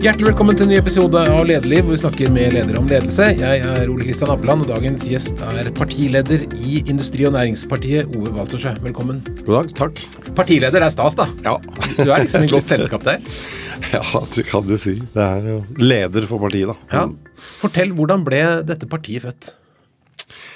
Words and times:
Hjertelig 0.00 0.30
velkommen 0.30 0.56
til 0.56 0.64
en 0.64 0.70
ny 0.72 0.76
episode 0.80 1.20
av 1.28 1.42
Lederliv, 1.44 1.82
hvor 1.84 1.92
vi 1.92 1.98
snakker 2.00 2.30
med 2.32 2.54
ledere 2.54 2.80
om 2.80 2.86
ledelse. 2.88 3.26
Jeg 3.36 3.58
er 3.68 3.90
Ole 3.92 4.06
Kristian 4.06 4.30
Appeland, 4.32 4.62
og 4.64 4.70
dagens 4.70 5.04
gjest 5.10 5.42
er 5.44 5.68
partileder 5.76 6.46
i 6.56 6.78
Industri- 6.88 7.26
og 7.28 7.34
Næringspartiet, 7.34 8.08
Ove 8.16 8.32
Waltersjø. 8.32 8.72
Velkommen. 8.80 9.18
God 9.44 9.50
dag, 9.58 9.74
takk. 9.76 10.00
Partileder 10.38 10.86
er 10.86 10.94
stas, 10.94 11.18
da. 11.20 11.28
Ja. 11.44 11.58
Du 11.98 12.06
er 12.06 12.24
liksom 12.24 12.46
i 12.46 12.48
godt 12.48 12.70
selskap 12.70 13.04
der. 13.04 13.20
ja, 13.98 14.24
det 14.32 14.46
kan 14.48 14.64
du 14.64 14.72
si. 14.80 14.96
Det 15.12 15.26
er 15.26 15.52
jo 15.52 15.60
leder 15.76 16.30
for 16.32 16.40
partiet, 16.46 16.72
da. 16.72 16.96
Ja. 16.96 17.04
Fortell, 17.60 17.92
hvordan 18.00 18.24
ble 18.24 18.40
dette 18.72 18.88
partiet 18.88 19.28
født? 19.28 19.52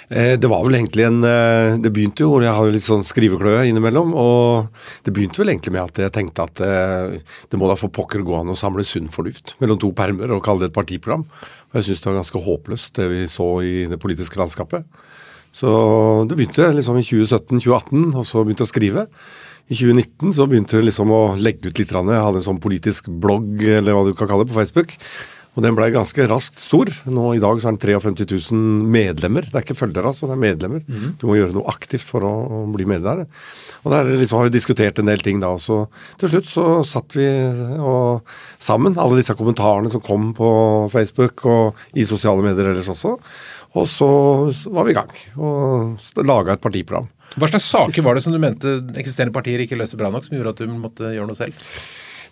Eh, 0.09 0.39
Det 0.39 0.50
var 0.50 0.64
vel 0.64 0.77
egentlig 0.77 1.07
en 1.07 1.25
eh, 1.25 1.79
Det 1.80 1.93
begynte 1.93 2.25
jo, 2.27 2.41
jeg 2.43 2.53
har 2.53 2.71
litt 2.73 2.84
sånn 2.84 3.04
skrivekløe 3.07 3.64
innimellom, 3.71 4.12
og 4.14 4.68
det 5.07 5.14
begynte 5.14 5.41
vel 5.41 5.54
egentlig 5.54 5.73
med 5.73 5.84
at 5.86 6.03
jeg 6.04 6.14
tenkte 6.14 6.45
at 6.45 6.61
eh, 6.64 7.18
det 7.50 7.61
må 7.61 7.68
da 7.71 7.79
for 7.79 7.93
pokker 7.95 8.25
gå 8.25 8.36
an 8.40 8.53
å 8.53 8.59
samle 8.59 8.85
sunn 8.85 9.09
fornuft 9.12 9.54
mellom 9.63 9.80
to 9.80 9.93
permer 9.96 10.35
og 10.35 10.44
kalle 10.44 10.64
det 10.64 10.72
et 10.72 10.77
partiprogram. 10.77 11.25
Og 11.72 11.80
jeg 11.80 11.89
syns 11.89 12.04
det 12.04 12.11
var 12.11 12.21
ganske 12.21 12.44
håpløst, 12.44 12.94
det 13.00 13.08
vi 13.11 13.25
så 13.30 13.49
i 13.64 13.75
det 13.90 14.00
politiske 14.03 14.39
landskapet. 14.40 14.85
Så 15.54 15.71
det 16.29 16.36
begynte 16.36 16.72
liksom 16.75 16.99
i 16.99 17.07
2017-2018, 17.07 18.08
og 18.18 18.25
så 18.27 18.43
begynte 18.43 18.64
jeg 18.64 18.68
å 18.68 18.72
skrive. 18.75 19.05
I 19.71 19.77
2019 19.79 20.35
så 20.36 20.46
begynte 20.50 20.77
jeg 20.77 20.89
liksom 20.91 21.13
å 21.14 21.22
legge 21.41 21.71
ut 21.71 21.79
litt. 21.79 21.94
Jeg 21.94 22.25
hadde 22.27 22.41
en 22.41 22.46
sånn 22.49 22.61
politisk 22.61 23.07
blogg, 23.08 23.63
eller 23.63 23.96
hva 23.96 24.02
du 24.05 24.13
kan 24.18 24.29
kalle 24.29 24.44
det, 24.44 24.52
på 24.52 24.58
Facebook. 24.58 24.96
Og 25.54 25.63
den 25.63 25.76
blei 25.76 25.86
ganske 25.94 26.26
raskt 26.26 26.58
stor. 26.58 26.90
Nå 27.07 27.29
I 27.36 27.43
dag 27.43 27.61
så 27.63 27.71
er 27.71 27.76
den 27.76 27.82
53 28.03 28.50
000 28.50 28.89
medlemmer. 28.90 29.46
Det 29.46 29.54
er 29.54 29.67
ikke 29.67 29.79
følgere, 29.79 30.11
altså, 30.11 30.27
det 30.27 30.35
er 30.35 30.43
medlemmer. 30.43 30.82
Du 31.21 31.29
må 31.29 31.36
gjøre 31.39 31.54
noe 31.54 31.71
aktivt 31.71 32.06
for 32.08 32.27
å, 32.27 32.33
å 32.42 32.58
bli 32.75 32.86
med 32.91 33.06
der. 33.06 33.25
Og 33.84 33.94
der 33.94 34.11
liksom 34.19 34.41
har 34.41 34.48
vi 34.48 34.56
diskutert 34.56 34.98
en 34.98 35.11
del 35.12 35.22
ting 35.22 35.39
da. 35.42 35.53
Og 35.55 35.62
så 35.62 35.84
til 36.19 36.33
slutt 36.34 36.50
så 36.50 36.67
satt 36.89 37.14
vi 37.14 37.28
og, 37.78 38.27
sammen, 38.58 38.98
alle 38.98 39.20
disse 39.20 39.36
kommentarene 39.39 39.92
som 39.94 40.03
kom 40.03 40.33
på 40.34 40.48
Facebook 40.92 41.47
og 41.47 41.84
i 41.94 42.06
sosiale 42.08 42.42
medier 42.42 42.72
ellers 42.72 42.91
også. 42.91 43.14
Og 43.75 43.91
så 43.91 44.08
var 44.75 44.86
vi 44.86 44.94
i 44.94 44.98
gang 44.98 45.10
og 45.38 46.25
laga 46.27 46.55
et 46.55 46.62
partiprogram. 46.62 47.06
Hva 47.34 47.48
slags 47.50 47.66
saker 47.66 48.05
var 48.06 48.14
det 48.14 48.22
som 48.22 48.34
du 48.34 48.38
mente 48.42 48.77
eksisterende 48.98 49.34
partier 49.34 49.62
ikke 49.62 49.78
løste 49.78 49.98
bra 49.98 50.10
nok, 50.14 50.27
som 50.27 50.36
gjorde 50.36 50.55
at 50.55 50.62
du 50.62 50.75
måtte 50.78 51.14
gjøre 51.14 51.30
noe 51.30 51.38
selv? 51.38 51.70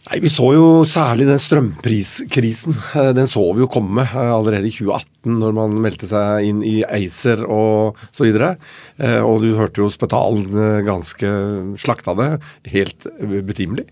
Nei, 0.03 0.19
Vi 0.19 0.31
så 0.33 0.49
jo 0.57 0.65
særlig 0.89 1.29
den 1.29 1.39
strømpriskrisen. 1.39 2.75
Eh, 2.99 3.13
Den 3.15 3.29
så 3.31 3.45
vi 3.55 3.63
jo 3.63 3.71
komme 3.71 4.03
eh, 4.03 4.33
allerede 4.35 4.67
i 4.67 4.75
2018, 4.75 5.37
når 5.39 5.55
man 5.55 5.77
meldte 5.85 6.09
seg 6.11 6.49
inn 6.49 6.63
i 6.67 6.81
ACER 6.83 7.45
og 7.47 8.01
så 8.11 8.27
videre. 8.27 8.57
Eh, 8.99 9.21
Og 9.23 9.45
du 9.45 9.53
hørte 9.55 9.85
jo 9.85 9.91
Spetalen 9.93 10.51
ganske 10.89 11.31
slakta 11.79 12.17
det, 12.19 12.31
helt 12.75 13.07
betimelig. 13.47 13.87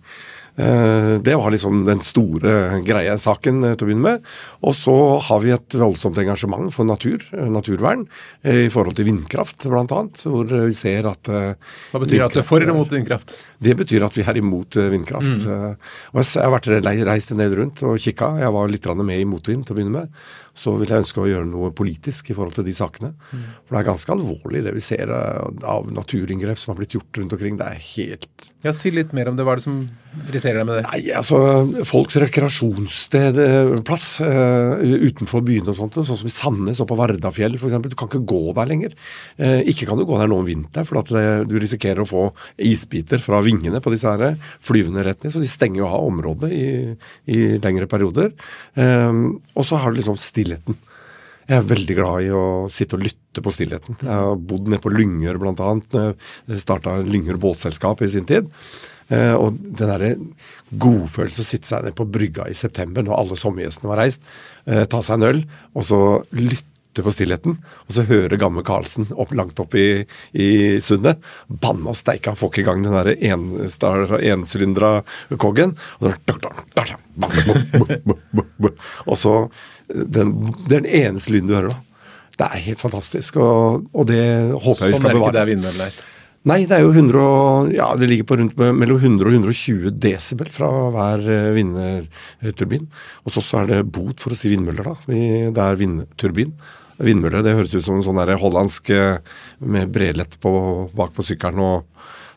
Eh, 0.57 1.19
Det 1.23 1.35
var 1.37 1.51
liksom 1.51 1.85
den 1.87 2.01
store 2.01 2.83
greia 2.85 3.17
saken 3.19 3.65
eh, 3.65 3.75
til 3.75 3.87
å 3.87 3.91
begynne 3.91 4.07
med. 4.07 4.27
Og 4.67 4.75
så 4.77 4.95
har 5.29 5.41
vi 5.45 5.53
et 5.55 5.77
voldsomt 5.79 6.19
engasjement 6.21 6.73
for 6.75 6.85
natur, 6.89 7.23
eh, 7.33 7.49
naturvern, 7.51 8.07
i 8.45 8.69
forhold 8.73 8.97
til 8.97 9.07
vindkraft 9.07 9.67
bl.a. 9.69 9.85
Hvor 9.85 10.49
vi 10.49 10.75
ser 10.77 11.07
at 11.11 11.29
Hva 11.29 12.01
betyr 12.01 12.19
det 12.19 12.27
at 12.27 12.37
du 12.37 12.41
er 12.41 12.47
for 12.47 12.61
eller 12.63 12.77
mot 12.77 12.91
vindkraft? 12.91 13.35
det 13.61 13.75
betyr 13.77 14.05
at 14.07 14.17
vi 14.17 14.23
er 14.25 14.39
imot 14.41 14.77
vindkraft. 14.91 15.45
Mm. 15.45 15.77
Og 16.15 16.23
jeg 16.25 16.41
har 16.41 16.55
vært 16.55 16.71
reist 17.07 17.33
en 17.35 17.43
del 17.43 17.55
rundt 17.59 17.83
og 17.85 17.99
kikka. 18.01 18.39
Jeg 18.41 18.55
var 18.55 18.73
litt 18.73 18.89
med 18.97 19.21
i 19.21 19.27
motvind 19.29 19.67
til 19.67 19.75
å 19.75 19.79
begynne 19.79 19.99
med. 19.99 20.09
Så 20.57 20.73
vil 20.81 20.89
jeg 20.89 21.05
ønske 21.05 21.21
å 21.21 21.29
gjøre 21.29 21.47
noe 21.47 21.71
politisk 21.77 22.31
i 22.33 22.35
forhold 22.37 22.57
til 22.57 22.65
de 22.65 22.73
sakene. 22.75 23.13
For 23.31 23.77
det 23.77 23.83
er 23.83 23.91
ganske 23.91 24.13
alvorlig 24.17 24.65
det 24.65 24.73
vi 24.75 24.81
ser 24.85 25.13
av 25.13 25.93
naturinngrep 25.93 26.59
som 26.59 26.73
har 26.73 26.81
blitt 26.81 26.97
gjort 26.97 27.21
rundt 27.21 27.37
omkring. 27.37 27.61
Det 27.61 27.69
er 27.69 27.85
helt 27.95 28.49
Ja, 28.65 28.73
Si 28.77 28.91
litt 28.91 29.13
mer 29.17 29.29
om 29.29 29.37
det. 29.37 29.45
Hva 29.45 29.53
er 29.53 29.61
det 29.61 29.65
som 29.65 29.79
irriterer 30.29 30.50
deg 30.57 30.67
med 30.69 30.81
det? 30.81 30.83
Nei, 30.89 31.01
altså 31.17 31.39
folks 31.89 32.19
rekreasjonssted, 32.21 33.39
eh, 33.45 33.71
plass 33.87 34.07
eh, 34.25 34.83
utenfor 35.07 35.45
byene 35.47 35.73
og 35.73 35.79
sånt, 35.79 36.01
sånn 36.01 36.21
som 36.21 36.31
i 36.31 36.35
Sandnes 36.35 36.83
og 36.83 36.91
på 36.91 36.99
Vardafjell 36.99 37.57
f.eks. 37.59 37.79
Du 37.87 37.97
kan 37.99 38.11
ikke 38.11 38.23
gå 38.29 38.43
der 38.57 38.71
lenger. 38.71 38.95
Uh, 39.41 39.61
ikke 39.71 39.89
kan 39.89 39.99
du 40.01 40.05
gå 40.09 40.19
der 40.21 40.31
nå 40.31 40.41
om 40.43 40.49
vinteren, 40.49 40.87
for 40.89 41.01
det, 41.01 41.25
du 41.51 41.57
risikerer 41.61 42.03
å 42.05 42.09
få 42.09 42.27
isbiter 42.61 43.23
fra 43.23 43.43
vingene 43.45 43.83
på 43.83 43.93
disse 43.95 44.11
her 44.11 44.37
flyvende 44.65 45.05
rett 45.07 45.25
ned, 45.25 45.35
så 45.35 45.43
de 45.43 45.51
stenger 45.51 45.83
jo 45.83 45.89
av 45.91 46.07
området 46.11 46.53
i, 46.55 46.69
i 47.31 47.41
lengre 47.63 47.89
perioder. 47.91 48.33
Uh, 48.79 49.37
og 49.55 49.67
så 49.67 49.81
har 49.81 49.93
du 49.93 50.01
liksom 50.01 50.21
stillheten. 50.21 50.79
Jeg 51.51 51.59
er 51.59 51.67
veldig 51.67 51.95
glad 51.99 52.23
i 52.23 52.29
å 52.31 52.45
sitte 52.71 52.95
og 52.95 53.03
lytte 53.03 53.43
på 53.43 53.51
stillheten. 53.51 53.97
Jeg 53.99 54.11
har 54.23 54.37
bodd 54.39 54.69
nede 54.71 54.83
på 54.85 54.93
Lyngør 54.95 55.41
bl.a. 55.43 55.73
Starta 56.63 56.95
Lyngør 57.03 57.41
båtselskap 57.43 58.05
i 58.07 58.11
sin 58.13 58.29
tid. 58.29 58.47
Eh, 59.11 59.35
og 59.35 59.57
den 59.59 59.89
derre 59.91 60.13
godfølelsen 60.79 61.43
å 61.43 61.47
sitte 61.49 61.67
seg 61.67 61.85
ned 61.89 61.97
på 61.99 62.07
brygga 62.07 62.45
i 62.51 62.55
september 62.55 63.03
når 63.03 63.17
alle 63.19 63.39
sommergjestene 63.41 63.91
var 63.91 63.99
reist, 64.05 64.21
eh, 64.71 64.85
ta 64.87 65.01
seg 65.03 65.19
en 65.19 65.29
øl, 65.33 65.41
og 65.75 65.83
så 65.89 65.99
lytte 66.37 66.67
på 67.03 67.11
stillheten, 67.15 67.55
og 67.87 67.95
så 67.95 68.03
høre 68.07 68.39
gamle 68.39 68.63
Karlsen 68.67 69.07
opp, 69.15 69.31
langt 69.39 69.59
opp 69.63 69.75
i, 69.79 70.05
i 70.35 70.49
sundet. 70.83 71.21
Banne 71.49 71.91
og 71.93 71.99
steike, 71.99 72.31
han 72.33 72.39
får 72.39 72.51
ikke 72.51 72.63
i 72.65 72.67
gang 72.67 72.83
den 72.83 72.97
derre 72.97 73.15
ensylindra 74.35 74.91
en 75.31 75.39
koggen. 75.39 75.77
Og, 79.07 79.17
så- 79.19 79.51
den, 79.89 80.35
Det 80.69 80.77
er 80.77 80.81
den 80.81 80.91
eneste 80.91 81.31
lyden 81.35 81.49
du 81.49 81.55
hører 81.55 81.69
da. 81.75 81.81
Det 82.41 82.47
er 82.47 82.63
helt 82.71 82.81
fantastisk, 82.81 83.37
og, 83.37 83.87
og 83.93 84.07
det 84.09 84.23
håper 84.55 84.87
jeg 84.87 84.95
vi 84.95 84.97
Sånn 84.97 85.03
skal 85.03 85.11
er 85.11 85.15
det 85.15 85.21
ikke 85.21 85.27
bevare. 85.27 85.33
der 85.37 85.51
vindmøllen 85.51 85.81
er. 85.87 85.99
Nei, 86.49 86.63
det 86.65 86.73
er 86.73 86.87
jo 86.87 86.93
100, 86.95 87.21
og- 87.21 87.73
ja, 87.75 87.91
det 88.01 88.09
ligger 88.09 88.25
på 88.25 88.39
rundt 88.41 88.57
mellom 88.57 88.97
100 88.99 89.27
og 89.29 89.35
120 89.35 89.91
desibel 90.01 90.49
fra 90.49 90.71
hver 90.95 91.21
eh, 91.29 91.51
vindturbin. 91.53 92.87
Og 93.27 93.33
så 93.35 93.43
er 93.61 93.67
det 93.69 93.93
bot 93.93 94.21
for 94.25 94.33
å 94.33 94.39
si 94.39 94.49
vindmøller, 94.49 94.85
da. 94.89 94.95
Det 95.07 95.59
er 95.67 95.77
vindturbin. 95.77 96.55
Vindmøller 97.01 97.45
det 97.45 97.55
høres 97.57 97.75
ut 97.75 97.85
som 97.85 97.97
en 97.97 98.05
sånn 98.05 98.17
der 98.25 98.39
hollandsk 98.41 98.89
eh, 98.97 99.19
med 99.61 99.93
brelett 99.93 100.39
på, 100.41 100.91
bak 100.97 101.13
på 101.17 101.25
sykkelen 101.29 101.61
og 101.61 101.85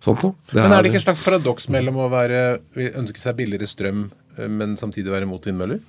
sånt 0.03 0.23
noe. 0.23 0.35
Men 0.51 0.71
er 0.75 0.83
det 0.83 0.91
ikke 0.91 0.99
et 0.99 1.07
slags 1.07 1.23
paradoks 1.23 1.69
mellom 1.71 1.95
å 2.03 2.09
være, 2.11 2.59
ønske 2.99 3.19
seg 3.23 3.37
billigere 3.39 3.67
strøm, 3.71 4.09
eh, 4.37 4.47
men 4.51 4.75
samtidig 4.75 5.11
være 5.15 5.27
mot 5.31 5.43
vindmøller? 5.47 5.79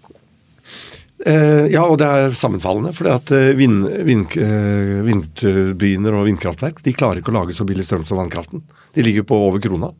Eh, 1.22 1.66
ja, 1.70 1.84
og 1.86 1.98
det 2.02 2.08
er 2.08 2.34
sammenfallende. 2.36 2.92
For 2.96 3.08
vind, 3.56 3.86
vind, 4.08 4.34
eh, 4.40 5.02
vindturbiner 5.06 6.16
og 6.18 6.26
vindkraftverk 6.28 6.82
de 6.82 6.96
klarer 6.96 7.22
ikke 7.22 7.32
å 7.32 7.38
lage 7.38 7.56
så 7.56 7.66
billig 7.68 7.86
strøm 7.86 8.06
som 8.08 8.18
vannkraften. 8.18 8.64
De 8.94 9.04
ligger 9.06 9.26
på 9.28 9.38
over 9.46 9.62
krona. 9.62 9.92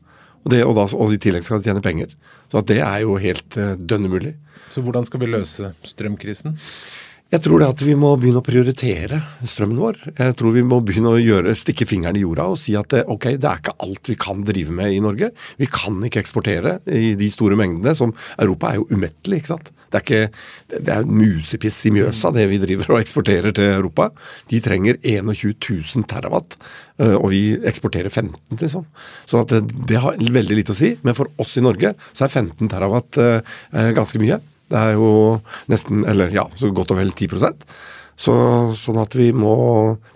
Og, 0.45 0.51
det, 0.51 0.61
og, 0.65 0.75
da, 0.77 0.85
og 0.93 1.13
i 1.13 1.21
tillegg 1.21 1.45
skal 1.45 1.61
de 1.61 1.71
tjene 1.71 1.81
penger. 1.81 2.11
Så 2.51 2.61
det 2.67 2.81
er 2.83 3.01
jo 3.05 3.15
helt 3.21 3.57
eh, 3.57 3.73
dønn 3.79 4.09
umulig. 4.09 4.35
Så 4.69 4.83
hvordan 4.83 5.07
skal 5.07 5.21
vi 5.23 5.31
løse 5.31 5.71
strømkrisen? 5.85 6.57
Jeg 7.33 7.41
tror 7.41 7.57
det 7.57 7.67
at 7.73 7.81
vi 7.81 7.95
må 7.97 8.11
begynne 8.21 8.37
å 8.37 8.45
prioritere 8.45 9.17
strømmen 9.49 9.79
vår. 9.81 9.95
Jeg 10.13 10.35
tror 10.37 10.53
vi 10.53 10.61
må 10.63 10.77
begynne 10.85 11.15
å 11.15 11.17
gjøre, 11.17 11.55
stikke 11.57 11.87
fingeren 11.89 12.19
i 12.19 12.21
jorda 12.21 12.45
og 12.53 12.59
si 12.61 12.75
at 12.77 12.91
det, 12.93 13.01
ok, 13.09 13.25
det 13.41 13.49
er 13.49 13.63
ikke 13.63 13.73
alt 13.81 14.11
vi 14.11 14.17
kan 14.21 14.43
drive 14.45 14.75
med 14.77 14.93
i 14.93 15.01
Norge. 15.01 15.31
Vi 15.57 15.69
kan 15.73 15.97
ikke 16.05 16.21
eksportere 16.21 16.77
i 16.85 17.15
de 17.17 17.31
store 17.33 17.57
mengdene 17.57 17.95
som 17.97 18.13
Europa 18.37 18.69
er 18.69 18.77
jo 18.77 18.87
umettelig, 18.93 19.41
ikke 19.41 19.53
sant. 19.55 19.73
Det 19.89 19.99
er, 19.99 20.05
ikke, 20.05 20.79
det 20.85 20.93
er 20.93 21.09
musepiss 21.09 21.81
i 21.89 21.95
Mjøsa 21.97 22.29
det 22.35 22.45
vi 22.51 22.61
driver 22.61 22.93
og 22.93 23.01
eksporterer 23.01 23.57
til 23.57 23.73
Europa. 23.73 24.11
De 24.53 24.61
trenger 24.61 25.01
21 25.01 25.57
000 25.57 26.09
terawatt, 26.11 26.59
øh, 27.01 27.17
og 27.17 27.29
vi 27.33 27.43
eksporterer 27.57 28.13
15, 28.13 28.61
liksom. 28.61 28.85
Så 29.25 29.41
det, 29.49 29.65
det 29.89 30.03
har 30.03 30.21
veldig 30.21 30.61
lite 30.61 30.77
å 30.77 30.77
si. 30.77 30.93
Men 31.01 31.17
for 31.17 31.33
oss 31.41 31.57
i 31.57 31.65
Norge 31.65 31.97
så 32.11 32.27
er 32.27 32.35
15 32.45 32.69
terawatt 32.69 33.17
øh, 33.17 33.55
ganske 33.97 34.21
mye. 34.21 34.43
Det 34.71 34.79
er 34.79 34.95
jo 34.97 35.09
nesten, 35.71 36.05
eller 36.09 36.33
ja, 36.33 36.47
så 36.57 36.71
godt 36.73 36.95
og 36.95 37.01
vel 37.01 37.13
10% 37.13 37.65
så, 38.15 38.33
Sånn 38.79 38.99
at 39.01 39.15
vi 39.17 39.29
må 39.35 39.53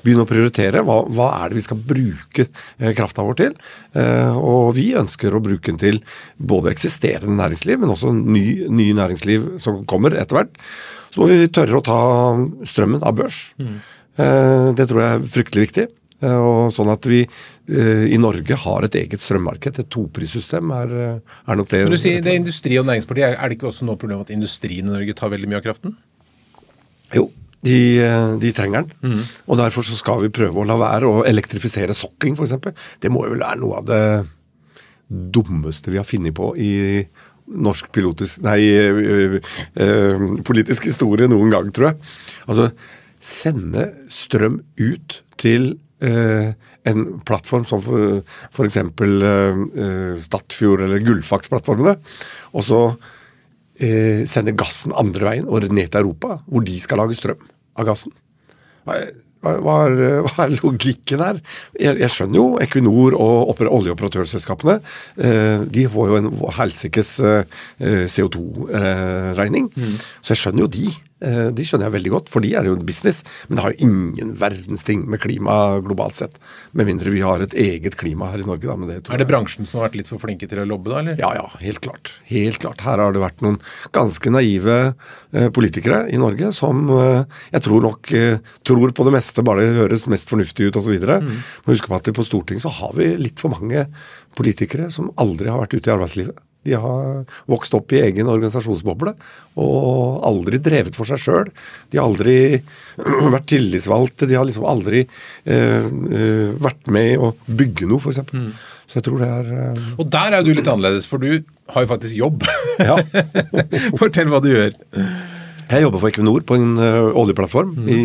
begynne 0.03 0.23
å 0.23 0.29
prioritere. 0.29 0.83
Hva, 0.87 1.01
hva 1.11 1.27
er 1.41 1.51
det 1.51 1.59
vi 1.59 1.65
skal 1.65 1.81
bruke 1.83 2.45
eh, 2.47 2.93
krafta 2.97 3.25
vår 3.27 3.37
til? 3.41 3.57
Eh, 3.99 4.39
og 4.39 4.71
vi 4.77 4.93
ønsker 4.99 5.35
å 5.35 5.43
bruke 5.43 5.67
den 5.67 5.81
til 5.81 5.99
både 6.37 6.71
eksisterende 6.71 7.35
næringsliv, 7.41 7.81
men 7.81 7.93
også 7.93 8.13
ny, 8.15 8.45
ny 8.71 8.89
næringsliv 8.97 9.51
som 9.63 9.83
kommer 9.89 10.15
etter 10.15 10.39
hvert. 10.39 10.55
Så 11.11 11.21
må 11.21 11.29
vi 11.31 11.51
tørre 11.51 11.79
å 11.79 11.85
ta 11.85 12.01
strømmen 12.69 13.03
av 13.03 13.19
børs. 13.19 13.49
Eh, 13.59 14.69
det 14.79 14.87
tror 14.87 15.03
jeg 15.03 15.17
er 15.17 15.31
fryktelig 15.35 15.67
viktig. 15.67 15.89
Eh, 16.19 16.35
og 16.35 16.71
sånn 16.75 16.91
at 16.91 17.05
vi 17.07 17.21
eh, 17.23 18.05
i 18.11 18.19
Norge 18.19 18.57
har 18.63 18.87
et 18.87 18.97
eget 18.99 19.23
strømmarked. 19.23 19.81
Et 19.81 19.91
toprissystem 19.91 20.73
er, 20.75 20.95
eh, 21.05 21.35
er 21.47 21.59
nok 21.59 21.69
det. 21.71 21.83
Men 21.85 21.95
du 21.95 22.01
sier 22.01 22.23
det 22.23 22.33
er 22.33 22.41
Industri- 22.41 22.79
og 22.81 22.87
Næringspartiet. 22.89 23.37
Er 23.37 23.49
det 23.49 23.59
ikke 23.59 23.69
også 23.71 23.87
noe 23.87 23.99
problem 23.99 24.25
at 24.25 24.33
industrien 24.35 24.87
i 24.87 24.95
Norge 24.95 25.15
tar 25.17 25.31
veldig 25.31 25.49
mye 25.49 25.61
av 25.61 25.67
kraften? 25.67 25.95
Jo, 27.15 27.29
de, 27.65 27.79
de 28.41 28.51
trenger 28.55 28.85
den. 28.85 29.23
Og 29.49 29.57
derfor 29.59 29.87
så 29.87 29.97
skal 29.97 30.21
vi 30.21 30.33
prøve 30.33 30.61
å 30.61 30.67
la 30.67 30.75
være 30.79 31.09
å 31.09 31.23
elektrifisere 31.27 31.95
sokkelen, 31.97 32.37
f.eks. 32.37 32.85
Det 33.01 33.11
må 33.11 33.25
jo 33.25 33.39
være 33.39 33.57
noe 33.63 33.79
av 33.81 33.89
det 33.89 34.03
dummeste 35.09 35.89
vi 35.89 35.97
har 35.97 36.05
funnet 36.05 36.35
på 36.37 36.51
i 36.61 36.71
norsk 37.49 37.87
pilotisk, 37.95 38.43
nei, 38.45 38.59
øh, 38.61 39.39
øh, 39.81 40.25
politisk 40.45 40.85
historie 40.85 41.25
noen 41.31 41.49
gang, 41.49 41.71
tror 41.73 41.87
jeg. 41.89 42.11
Altså, 42.45 42.67
sende 43.19 43.87
strøm 44.13 44.61
ut 44.77 45.21
til 45.41 45.71
eh, 46.05 46.51
en 46.89 47.05
plattform 47.27 47.65
som 47.69 47.81
for, 47.83 48.19
for 48.55 48.67
eksempel 48.67 49.23
eh, 49.25 50.19
Stadfjord 50.23 50.85
eller 50.87 51.03
Gullfaks-plattformene, 51.05 51.95
og 52.53 52.65
så 52.65 52.81
eh, 53.79 54.25
sender 54.29 54.57
gassen 54.59 54.95
andre 54.97 55.31
veien 55.31 55.49
og 55.49 55.67
ned 55.69 55.91
til 55.91 56.03
Europa, 56.03 56.39
hvor 56.47 56.65
de 56.65 56.77
skal 56.81 57.03
lage 57.03 57.17
strøm 57.19 57.41
av 57.79 57.89
gassen. 57.89 58.15
Hva, 58.87 58.99
hva, 59.39 59.53
hva, 59.63 59.75
er, 59.87 60.01
hva 60.25 60.45
er 60.45 60.55
logikken 60.57 61.23
her? 61.23 61.41
Jeg, 61.79 61.99
jeg, 62.01 62.11
skjønner 62.11 62.39
jo 62.39 62.47
Equinor 62.63 63.15
og 63.15 63.61
oljeoperatørselskapene. 63.63 64.79
Eh, 65.15 65.67
de 65.71 65.85
får 65.91 66.09
jo 66.11 66.17
en 66.19 66.31
helsikes 66.57 67.13
eh, 67.23 67.61
CO2-regning. 68.11 69.69
Mm. 69.75 69.95
Så 70.19 70.35
jeg 70.35 70.43
skjønner 70.43 70.65
jo 70.65 70.73
de. 70.75 70.89
Eh, 71.19 71.49
de 71.51 71.65
skjønner 71.67 71.89
jeg 71.89 71.95
veldig 71.97 72.11
godt, 72.13 72.29
for 72.31 72.43
de 72.43 72.53
er 72.55 72.67
jo 72.69 72.77
en 72.77 72.85
business. 72.87 73.21
Men 73.47 73.59
det 73.59 73.65
har 73.65 73.75
jo 73.75 73.89
ingen 73.89 74.33
verdens 74.39 74.85
ting 74.87 75.03
med 75.09 75.21
klima 75.23 75.79
globalt 75.83 76.19
sett. 76.19 76.39
Med 76.71 76.87
mindre 76.89 77.11
vi 77.13 77.23
har 77.25 77.43
et 77.43 77.55
eget 77.59 77.97
klima 77.99 78.31
her 78.31 78.43
i 78.43 78.47
Norge. 78.47 78.69
Da, 78.69 78.99
det 78.99 79.15
er 79.15 79.23
det 79.23 79.29
bransjen 79.29 79.67
som 79.67 79.81
har 79.81 79.89
vært 79.89 79.99
litt 80.01 80.11
for 80.11 80.21
flinke 80.21 80.47
til 80.49 80.63
å 80.63 80.67
lobbe, 80.69 80.93
da? 80.93 81.03
eller? 81.03 81.19
Ja, 81.19 81.33
ja. 81.37 81.47
Helt 81.63 81.83
klart. 81.83 82.13
Helt 82.29 82.61
klart. 82.63 82.83
Her 82.85 83.03
har 83.03 83.15
det 83.15 83.23
vært 83.23 83.43
noen 83.45 83.59
ganske 83.95 84.33
naive 84.33 84.79
eh, 84.89 85.49
politikere 85.55 86.05
i 86.13 86.19
Norge 86.21 86.53
som 86.55 86.85
eh, 86.95 87.39
jeg 87.53 87.65
tror 87.67 87.85
nok 87.89 88.13
eh, 88.15 88.53
tror 88.67 88.95
på 88.95 89.05
det 89.05 89.13
meste, 89.13 89.43
bare 89.45 89.65
det 89.65 89.79
høres 89.81 90.07
mest 90.11 90.31
fornuftig 90.31 90.69
ut 90.69 90.79
osv. 90.79 90.95
Mm. 90.99 91.33
Husk 91.67 91.89
på 91.89 91.97
at 91.97 92.11
på 92.15 92.25
Stortinget 92.25 92.63
så 92.65 92.71
har 92.79 92.95
vi 92.97 93.11
litt 93.19 93.41
for 93.41 93.53
mange 93.53 93.85
politikere 94.39 94.87
som 94.93 95.11
aldri 95.19 95.51
har 95.51 95.59
vært 95.61 95.75
ute 95.75 95.91
i 95.91 95.93
arbeidslivet. 95.93 96.48
De 96.67 96.75
har 96.75 97.21
vokst 97.49 97.75
opp 97.77 97.93
i 97.95 98.01
egen 98.03 98.27
organisasjonsboble 98.29 99.13
og 99.59 100.25
aldri 100.27 100.59
drevet 100.63 100.97
for 100.97 101.07
seg 101.07 101.21
sjøl. 101.23 101.51
De 101.91 101.99
har 101.99 102.09
aldri 102.09 102.35
vært 103.35 103.47
tillitsvalgte, 103.51 104.27
de 104.27 104.37
har 104.37 104.47
liksom 104.47 104.67
aldri 104.67 105.05
eh, 105.05 105.87
eh, 105.87 106.51
vært 106.59 106.91
med 106.91 107.15
å 107.23 107.33
bygge 107.47 107.87
noe, 107.89 108.03
f.eks. 108.03 108.21
Mm. 108.35 108.51
Så 108.89 108.99
jeg 108.99 109.07
tror 109.07 109.23
det 109.23 109.31
er 109.31 109.49
eh... 109.55 109.81
Og 110.01 110.07
der 110.11 110.35
er 110.35 110.45
du 110.45 110.51
litt 110.51 110.67
annerledes, 110.67 111.07
for 111.09 111.21
du 111.21 111.43
har 111.73 111.85
jo 111.85 111.91
faktisk 111.91 112.19
jobb. 112.19 112.47
Ja. 112.81 112.97
Fortell 113.99 114.31
hva 114.31 114.41
du 114.43 114.49
gjør. 114.51 114.73
Jeg 115.69 115.83
jobber 115.83 116.01
for 116.01 116.09
Equinor 116.09 116.41
på 116.49 116.55
en 116.57 116.79
uh, 116.81 117.11
oljeplattform 117.19 117.75
mm. 117.77 117.89
i, 117.93 118.03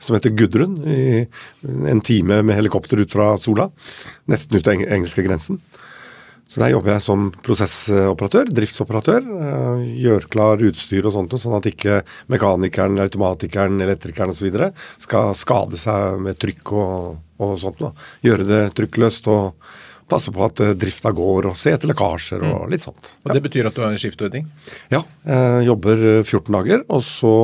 som 0.00 0.16
heter 0.16 0.32
Gudrun. 0.38 0.78
I 0.88 1.26
en 1.92 2.00
time 2.04 2.40
med 2.40 2.56
helikopter 2.56 3.02
ut 3.02 3.12
fra 3.12 3.34
Sola. 3.42 3.68
Nesten 4.32 4.56
ut 4.56 4.64
av 4.70 4.72
eng 4.72 4.86
engelske 4.88 5.24
grensen. 5.26 5.60
Så 6.54 6.60
der 6.62 6.70
jobber 6.70 6.92
jeg 6.92 7.02
som 7.02 7.30
prosessoperatør, 7.42 8.50
driftsoperatør. 8.54 9.24
Eh, 9.26 9.80
gjør 10.04 10.28
klar 10.30 10.60
utstyr 10.62 11.08
og 11.08 11.14
sånt, 11.16 11.34
sånn 11.42 11.56
at 11.58 11.66
ikke 11.66 11.96
mekanikeren, 12.30 13.00
automatikeren, 13.02 13.82
elektrikeren 13.82 14.30
osv. 14.30 14.54
skal 15.02 15.34
skade 15.34 15.80
seg 15.82 16.22
med 16.22 16.38
trykk 16.38 16.76
og, 16.78 17.18
og 17.42 17.58
sånt. 17.58 17.82
Da. 17.82 17.90
Gjøre 18.22 18.46
det 18.46 18.62
trykkløst 18.78 19.26
og 19.34 19.66
passe 20.06 20.30
på 20.30 20.46
at 20.46 20.62
eh, 20.62 20.76
drifta 20.78 21.10
går, 21.10 21.50
og 21.50 21.58
se 21.58 21.74
etter 21.74 21.90
lekkasjer 21.90 22.46
og 22.46 22.68
mm. 22.68 22.70
litt 22.70 22.86
sånt. 22.86 23.16
Og 23.24 23.34
Det 23.34 23.46
betyr 23.48 23.72
at 23.72 23.74
du 23.74 23.82
har 23.82 23.90
en 23.90 23.98
skiftordning? 23.98 24.46
Ja. 24.94 25.02
Jeg 25.26 25.72
jobber 25.72 26.06
14 26.22 26.54
dager, 26.54 26.86
og 26.86 27.02
så 27.02 27.34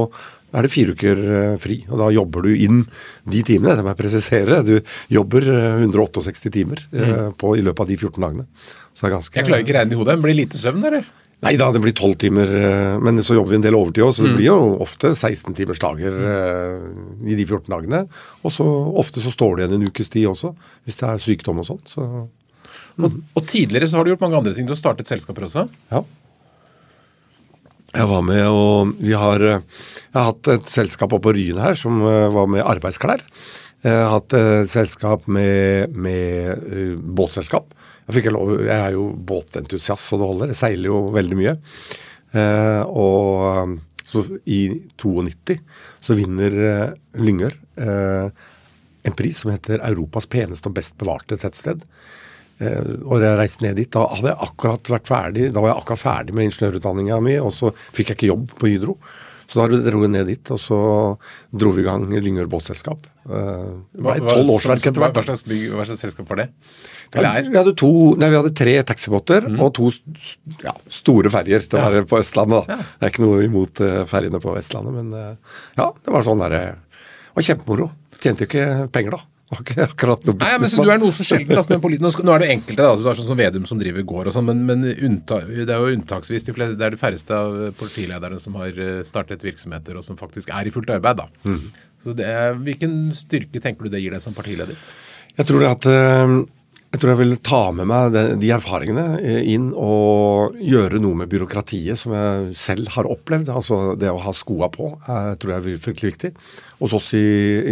er 0.50 0.66
det 0.66 0.72
fire 0.72 0.94
uker 0.96 1.22
eh, 1.36 1.56
fri. 1.60 1.80
Og 1.90 2.00
da 2.00 2.10
jobber 2.14 2.46
du 2.46 2.54
inn 2.54 2.82
de 3.30 3.42
timene. 3.46 3.76
Det 3.78 3.84
må 3.86 3.92
jeg 3.92 4.00
presisere. 4.00 4.60
Du 4.66 4.76
jobber 5.12 5.46
168 5.46 6.48
eh, 6.48 6.54
timer 6.54 6.82
eh, 6.90 7.10
mm. 7.10 7.34
på, 7.40 7.54
i 7.58 7.64
løpet 7.66 7.84
av 7.84 7.90
de 7.90 7.98
14 7.98 8.26
dagene. 8.26 8.46
Ganske... 9.00 9.38
Jeg 9.38 9.48
klarer 9.48 9.64
ikke 9.64 9.72
å 9.72 9.78
regne 9.78 9.96
i 9.96 10.00
hodet. 10.00 10.18
Blir 10.20 10.34
det 10.34 10.42
lite 10.42 10.60
søvn, 10.60 10.84
eller? 10.90 11.08
Nei 11.40 11.54
da, 11.56 11.70
det 11.72 11.80
blir 11.80 11.94
12 11.96 12.16
timer. 12.20 12.50
Men 13.00 13.22
så 13.24 13.38
jobber 13.38 13.54
vi 13.54 13.58
en 13.60 13.64
del 13.64 13.78
overtid 13.78 14.04
òg, 14.04 14.12
så 14.12 14.26
det 14.26 14.34
mm. 14.34 14.36
blir 14.36 14.48
jo 14.50 14.58
ofte 14.84 15.14
16 15.14 15.56
timers 15.56 15.80
dager 15.80 16.18
i 16.20 17.38
de 17.38 17.46
14 17.46 17.64
dagene. 17.72 18.02
Og 18.44 18.52
så 18.52 18.66
ofte 19.00 19.24
så 19.24 19.32
står 19.32 19.56
det 19.56 19.64
igjen 19.64 19.78
en 19.78 19.88
ukes 19.88 20.12
tid 20.12 20.28
også, 20.28 20.52
hvis 20.84 21.00
det 21.00 21.08
er 21.08 21.24
sykdom 21.24 21.62
og 21.62 21.68
sånt. 21.70 21.94
Så, 21.94 22.04
mm. 22.04 23.06
og, 23.06 23.16
og, 23.32 23.44
tidligere 23.48 23.88
så 23.88 24.00
har 24.00 24.04
du 24.04 24.12
gjort 24.12 24.26
mange 24.26 24.42
andre 24.42 24.52
ting. 24.56 24.68
Du 24.68 24.74
har 24.76 24.82
startet 24.82 25.08
selskaper 25.08 25.48
også? 25.48 25.64
Ja. 25.94 26.04
Jeg 27.90 28.06
var 28.06 28.20
med 28.22 28.44
og 28.46 28.92
vi 29.00 29.16
har, 29.18 29.42
jeg 29.42 30.14
har 30.14 30.28
hatt 30.28 30.52
et 30.52 30.68
selskap 30.70 31.10
oppe 31.16 31.24
på 31.30 31.34
Ryen 31.34 31.58
her 31.58 31.74
som 31.74 31.98
eh, 32.06 32.28
var 32.30 32.46
med 32.52 32.62
arbeidsklær. 32.62 33.24
Jeg 33.82 33.96
har 33.96 34.12
hatt 34.12 34.36
et 34.36 34.70
selskap 34.70 35.24
med, 35.26 35.96
med 35.96 37.00
båtselskap. 37.16 37.72
Jeg, 38.14 38.32
lov, 38.34 38.54
jeg, 38.64 38.76
er 38.76 38.96
jo 38.96 39.10
båtentusiast 39.14 40.10
så 40.10 40.18
det 40.20 40.30
holder. 40.30 40.52
Jeg 40.52 40.60
seiler 40.60 40.90
jo 40.90 41.02
veldig 41.14 41.38
mye. 41.38 41.56
Eh, 42.30 42.82
og 42.86 43.78
så 44.10 44.24
i 44.50 44.62
92 44.98 45.58
så 46.02 46.16
vinner 46.18 46.56
eh, 46.66 46.88
Lyngør 47.22 47.54
en 49.02 49.12
pris 49.16 49.38
som 49.38 49.50
heter 49.52 49.80
Europas 49.88 50.26
peneste 50.30 50.68
og 50.68 50.76
best 50.76 50.96
bevarte 51.00 51.38
tettsted. 51.40 51.82
Eh, 52.60 52.92
og 53.06 53.22
jeg 53.22 53.38
reiste 53.38 53.64
ned 53.64 53.78
dit. 53.80 53.90
Da 53.92 54.04
hadde 54.12 54.32
jeg 54.32 54.48
akkurat 54.48 54.92
vært 54.92 55.10
ferdig 55.10 55.48
Da 55.54 55.62
var 55.62 55.72
jeg 55.72 55.80
akkurat 55.82 56.02
ferdig 56.04 56.36
med 56.36 56.50
ingeniørutdanninga 56.50 57.20
mi, 57.24 57.36
og 57.40 57.52
så 57.56 57.72
fikk 57.96 58.12
jeg 58.12 58.18
ikke 58.18 58.32
jobb 58.32 58.56
på 58.60 58.72
Hydro. 58.74 58.96
Så 59.50 59.58
da 59.58 59.80
dro 59.82 60.04
vi 60.04 60.08
ned 60.12 60.28
dit, 60.30 60.50
og 60.54 60.60
så 60.62 60.76
dro 61.50 61.72
vi 61.74 61.82
i 61.82 61.86
gang 61.86 62.04
Lyngør 62.06 62.46
båtselskap. 62.50 63.08
Uh, 63.26 63.82
Tolv 63.98 64.52
årsverk 64.54 64.84
etter 64.86 65.02
hvert. 65.02 65.16
Hva 65.16 65.24
slags, 65.26 65.42
hva 65.74 65.86
slags 65.88 66.04
selskap 66.04 66.30
var 66.30 66.38
det? 66.44 66.46
Ja, 67.16 67.32
vi, 67.42 67.56
hadde 67.56 67.74
to, 67.78 67.90
nei, 68.20 68.28
vi 68.30 68.38
hadde 68.38 68.52
tre 68.54 68.76
taxibåter 68.86 69.48
mm. 69.50 69.58
og 69.58 69.72
to 69.74 69.90
ja, 70.62 70.76
store 71.00 71.32
ferjer. 71.34 71.66
Det 71.66 71.82
var 71.82 71.98
ja. 71.98 72.04
på 72.06 72.20
Østlandet. 72.22 72.70
da. 72.70 72.78
Det 72.78 73.08
er 73.08 73.14
ikke 73.14 73.26
noe 73.26 73.42
imot 73.48 73.82
uh, 73.82 73.96
ferjene 74.10 74.42
på 74.44 74.54
Vestlandet, 74.54 75.00
men 75.00 75.10
uh, 75.18 75.58
ja, 75.80 75.90
det 75.90 76.14
var 76.14 76.26
sånn 76.28 76.46
derre 76.46 76.62
Det 76.70 77.40
var 77.40 77.48
kjempemoro. 77.50 77.90
Tjente 78.20 78.46
jo 78.46 78.52
ikke 78.52 78.70
penger, 78.94 79.18
da. 79.18 79.39
Akkurat 79.50 80.22
noe 80.28 80.36
Nei, 80.38 80.52
men 80.62 80.70
så 80.70 80.84
Du 80.84 80.90
er 80.92 81.00
noe 81.02 81.14
så 81.14 81.24
sjelden. 81.26 81.56
Altså, 81.58 81.74
nå, 81.74 82.10
nå 82.22 82.34
er 82.36 82.44
det 82.44 82.50
enkelte, 82.54 82.84
da, 82.84 82.92
du 82.94 83.08
er 83.10 83.18
sånn 83.18 83.30
som 83.32 83.40
Vedum 83.40 83.66
som 83.66 83.80
driver 83.80 84.04
gård 84.06 84.30
og 84.30 84.34
sånn, 84.36 84.46
men, 84.46 84.62
men 84.68 84.86
unnta, 84.92 85.40
det 85.48 85.66
er 85.66 85.82
jo 85.82 85.96
unntaksvis 85.96 86.46
de 86.46 86.54
fleste, 86.54 86.78
det 86.78 86.86
er 86.86 86.94
de 86.94 87.00
færreste 87.00 87.34
av 87.34 87.56
politilederne 87.80 88.38
som 88.38 88.54
har 88.60 88.78
eh, 88.78 89.00
startet 89.06 89.42
virksomheter 89.46 89.98
og 89.98 90.06
som 90.06 90.18
faktisk 90.20 90.52
er 90.54 90.70
i 90.70 90.74
fullt 90.74 90.92
arbeid. 90.94 91.24
da. 91.24 91.26
Mm. 91.50 91.64
Så 92.04 92.14
det, 92.16 92.30
Hvilken 92.62 92.96
styrke 93.16 93.62
tenker 93.64 93.88
du 93.88 93.96
det 93.96 94.04
gir 94.04 94.14
deg 94.14 94.22
som 94.22 94.36
partileder? 94.36 94.78
Jeg 95.34 95.48
tror 95.48 95.64
det 95.64 95.74
at 95.74 95.90
øh, 95.90 96.36
jeg 96.90 96.98
tror 96.98 97.12
jeg 97.12 97.20
vil 97.20 97.36
ta 97.46 97.58
med 97.70 97.86
meg 97.86 98.16
de, 98.42 98.48
erfaringene 98.50 99.20
eh, 99.22 99.44
inn 99.52 99.68
og 99.78 100.56
gjøre 100.58 100.98
noe 100.98 101.20
med 101.20 101.30
byråkratiet 101.30 102.00
som 102.00 102.16
jeg 102.16 102.56
selv 102.58 102.90
har 102.96 103.06
opplevd. 103.06 103.52
Altså 103.54 103.94
det 103.94 104.10
å 104.10 104.18
ha 104.24 104.32
skoa 104.34 104.66
på 104.74 104.88
jeg 105.06 105.38
tror 105.38 105.52
jeg 105.54 105.62
er 105.62 105.84
fryktelig 105.84 106.10
viktig. 106.10 106.32
Hos 106.80 106.94
oss 106.96 107.12
i, 107.14 107.22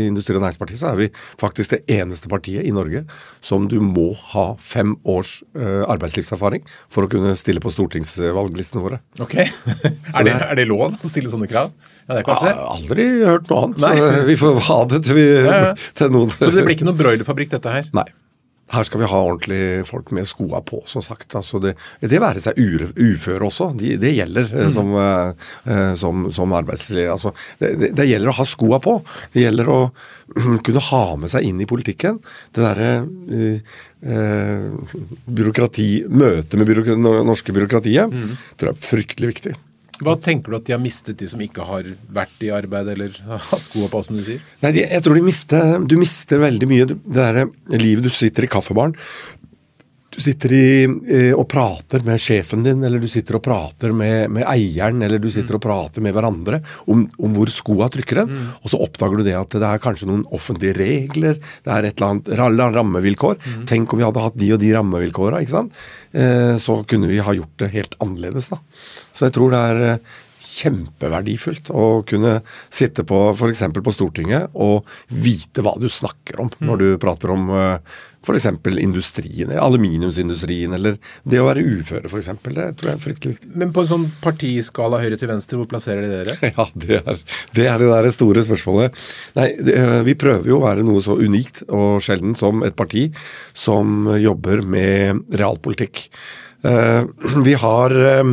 Industri- 0.05 0.37
og 0.37 0.45
Næringspartiet 0.45 0.79
så 0.79 0.93
er 0.93 1.01
vi 1.01 1.09
faktisk 1.41 1.73
det 1.75 1.81
eneste 1.97 2.31
partiet 2.31 2.63
i 2.69 2.71
Norge 2.77 3.03
som 3.43 3.67
du 3.67 3.81
må 3.83 4.13
ha 4.35 4.53
fem 4.63 4.95
års 5.09 5.39
uh, 5.57 5.89
arbeidslivserfaring 5.89 6.63
for 6.93 7.09
å 7.09 7.11
kunne 7.11 7.33
stille 7.41 7.63
på 7.65 7.73
stortingsvalglistene 7.75 8.85
våre. 8.85 9.01
Ok. 9.25 9.35
er, 9.41 10.29
det, 10.29 10.37
er, 10.37 10.55
det, 10.61 10.69
lov 10.69 10.93
å 10.93 11.11
stille 11.11 11.33
sånne 11.33 11.49
krav? 11.51 11.73
Ja, 12.07 12.21
er? 12.21 12.23
Jeg 12.23 12.39
har 12.45 12.63
aldri 12.77 13.11
hørt 13.25 13.51
noe 13.51 13.67
annet. 13.67 13.83
Så 13.83 14.23
vi 14.29 14.39
får 14.45 14.63
ha 14.69 14.79
det 14.93 15.03
til, 15.09 15.19
vi, 15.19 15.29
til 15.99 16.15
noen 16.15 16.33
Så 16.37 16.53
det 16.53 16.63
blir 16.63 16.77
ikke 16.77 16.91
noen 16.93 17.03
broilerfabrikk 17.03 17.57
dette 17.57 17.77
her? 17.81 17.93
Nei. 17.97 18.07
Her 18.69 18.85
skal 18.85 19.01
vi 19.01 19.09
ha 19.09 19.21
ordentlig 19.25 19.87
folk 19.89 20.11
med 20.17 20.29
skoa 20.29 20.61
på, 20.67 20.83
som 20.87 21.03
sagt. 21.05 21.33
Altså 21.39 21.61
det, 21.63 21.75
det 22.01 22.21
være 22.21 22.43
seg 22.45 22.59
uføre 22.59 23.49
også. 23.49 23.71
De, 23.79 23.95
det 24.01 24.13
gjelder 24.17 24.51
eh, 24.53 24.69
mm. 24.69 24.75
som, 24.75 24.93
uh, 24.97 25.95
som, 25.97 26.27
som 26.35 26.53
arbeidsleder. 26.59 27.13
Altså, 27.15 27.33
det, 27.61 27.73
det, 27.81 27.93
det, 27.97 28.09
gjelder 28.11 28.33
å 28.33 28.39
ha 28.41 28.49
skoa 28.49 28.81
på. 28.85 28.99
Det 29.33 29.47
gjelder 29.47 29.71
å 29.73 29.79
kunne 30.67 30.85
ha 30.91 31.05
med 31.21 31.33
seg 31.33 31.49
inn 31.49 31.63
i 31.65 31.69
politikken. 31.71 32.21
Det 32.53 32.67
derre 32.67 32.91
uh, 33.05 33.79
uh, 34.05 34.99
byråkrati, 35.41 35.89
møtet 36.13 36.59
med 36.61 36.69
byråkrati, 36.69 37.17
norske 37.33 37.57
byråkratiet, 37.57 38.13
mm. 38.13 38.37
tror 38.57 38.73
jeg 38.73 38.79
er 38.79 38.87
fryktelig 38.91 39.33
viktig. 39.33 39.57
Hva 40.05 40.15
tenker 40.23 40.53
du 40.53 40.59
at 40.61 40.67
de 40.69 40.75
har 40.77 40.83
mistet, 40.83 41.17
de 41.19 41.27
som 41.31 41.41
ikke 41.43 41.65
har 41.67 41.89
vært 42.15 42.45
i 42.47 42.53
arbeid 42.55 42.93
eller 42.95 43.15
hatt 43.51 43.65
skoa 43.67 43.91
på, 43.91 44.03
som 44.07 44.19
du 44.19 44.23
sier? 44.25 44.45
Nei, 44.63 44.75
jeg 44.81 45.03
tror 45.05 45.19
de 45.19 45.25
mister, 45.27 45.75
du 45.83 45.97
mister 46.01 46.43
veldig 46.43 46.71
mye 46.71 46.89
det 46.93 47.01
der 47.09 47.41
livet 47.75 48.07
du 48.07 48.13
sitter 48.13 48.47
i 48.47 48.51
kaffebaren 48.51 48.95
du 50.19 50.23
sitter 50.25 50.53
i, 50.53 50.83
eh, 50.83 51.31
og 51.31 51.47
prater 51.47 52.03
med 52.03 52.19
sjefen 52.19 52.65
din, 52.67 52.83
eller 52.83 52.99
du 52.99 53.07
sitter 53.07 53.37
og 53.39 53.45
prater 53.45 53.93
med, 53.95 54.33
med 54.35 54.47
eieren, 54.51 54.99
eller 55.07 55.23
du 55.23 55.29
sitter 55.31 55.55
og 55.55 55.63
prater 55.63 56.03
med 56.03 56.17
hverandre 56.17 56.59
om, 56.91 57.05
om 57.23 57.37
hvor 57.37 57.53
skoa 57.55 57.87
trykker 57.95 58.25
den, 58.25 58.33
mm. 58.35 58.49
og 58.59 58.73
så 58.73 58.81
oppdager 58.83 59.21
du 59.21 59.29
det 59.29 59.37
at 59.39 59.55
det 59.55 59.69
er 59.69 59.85
kanskje 59.85 60.11
noen 60.11 60.27
offentlige 60.35 60.75
regler, 60.81 61.39
det 61.39 61.75
er 61.75 61.87
et 61.87 62.03
eller 62.03 62.43
annet 62.43 62.75
rammevilkår. 62.81 63.39
Mm. 63.39 63.65
Tenk 63.71 63.95
om 63.95 64.03
vi 64.03 64.09
hadde 64.09 64.27
hatt 64.27 64.41
de 64.43 64.53
og 64.57 64.63
de 64.65 64.75
rammevilkåra, 64.75 65.45
ikke 65.45 65.55
sant. 65.55 65.83
Eh, 66.11 66.57
så 66.59 66.81
kunne 66.89 67.11
vi 67.13 67.23
ha 67.23 67.39
gjort 67.39 67.55
det 67.63 67.71
helt 67.77 67.95
annerledes, 68.03 68.51
da. 68.51 68.59
Så 69.15 69.29
jeg 69.29 69.39
tror 69.39 69.55
det 69.55 69.63
er 69.71 70.01
kjempeverdifullt 70.49 71.73
å 71.75 71.87
kunne 72.09 72.39
sitte 72.71 73.05
på 73.09 73.23
f.eks. 73.35 73.65
på 73.75 73.95
Stortinget 73.95 74.55
og 74.57 74.89
vite 75.13 75.65
hva 75.65 75.77
du 75.81 75.89
snakker 75.93 76.41
om 76.45 76.53
når 76.59 76.75
mm. 76.75 76.85
du 76.85 77.01
prater 77.03 77.33
om 77.35 77.51
uh, 77.53 77.99
f.eks. 78.25 78.49
industrien, 78.81 79.53
aluminiumsindustrien, 79.59 80.75
eller 80.77 80.97
det 81.25 81.41
å 81.41 81.47
være 81.49 81.65
uføre 81.65 82.11
f.eks. 82.11 82.31
Det 82.45 82.67
tror 82.81 82.91
jeg 82.91 82.97
er 82.97 83.03
fryktelig 83.03 83.35
viktig. 83.37 83.53
Men 83.61 83.73
på 83.75 83.85
en 83.85 83.91
sånn 83.93 84.09
partiskala 84.25 85.01
høyre 85.03 85.21
til 85.21 85.31
venstre, 85.31 85.61
hvor 85.61 85.71
plasserer 85.71 86.05
de 86.05 86.11
dere? 86.17 86.39
Ja, 86.59 86.67
det 86.75 86.99
er 86.99 87.23
det, 87.55 87.69
er 87.69 87.83
det 87.83 87.93
der 87.93 88.11
store 88.15 88.45
spørsmålet. 88.47 88.99
Nei, 89.39 89.49
det, 89.63 89.77
eh, 89.79 90.01
vi 90.09 90.17
prøver 90.19 90.51
jo 90.51 90.59
å 90.59 90.67
være 90.67 90.85
noe 90.87 91.03
så 91.05 91.17
unikt 91.21 91.63
og 91.69 92.03
sjelden 92.05 92.37
som 92.39 92.65
et 92.67 92.77
parti 92.79 93.09
som 93.57 94.11
jobber 94.19 94.65
med 94.67 95.25
realpolitikk. 95.39 96.09
Uh, 96.67 97.07
vi 97.47 97.55
har 97.59 97.95
Eh, 97.95 98.25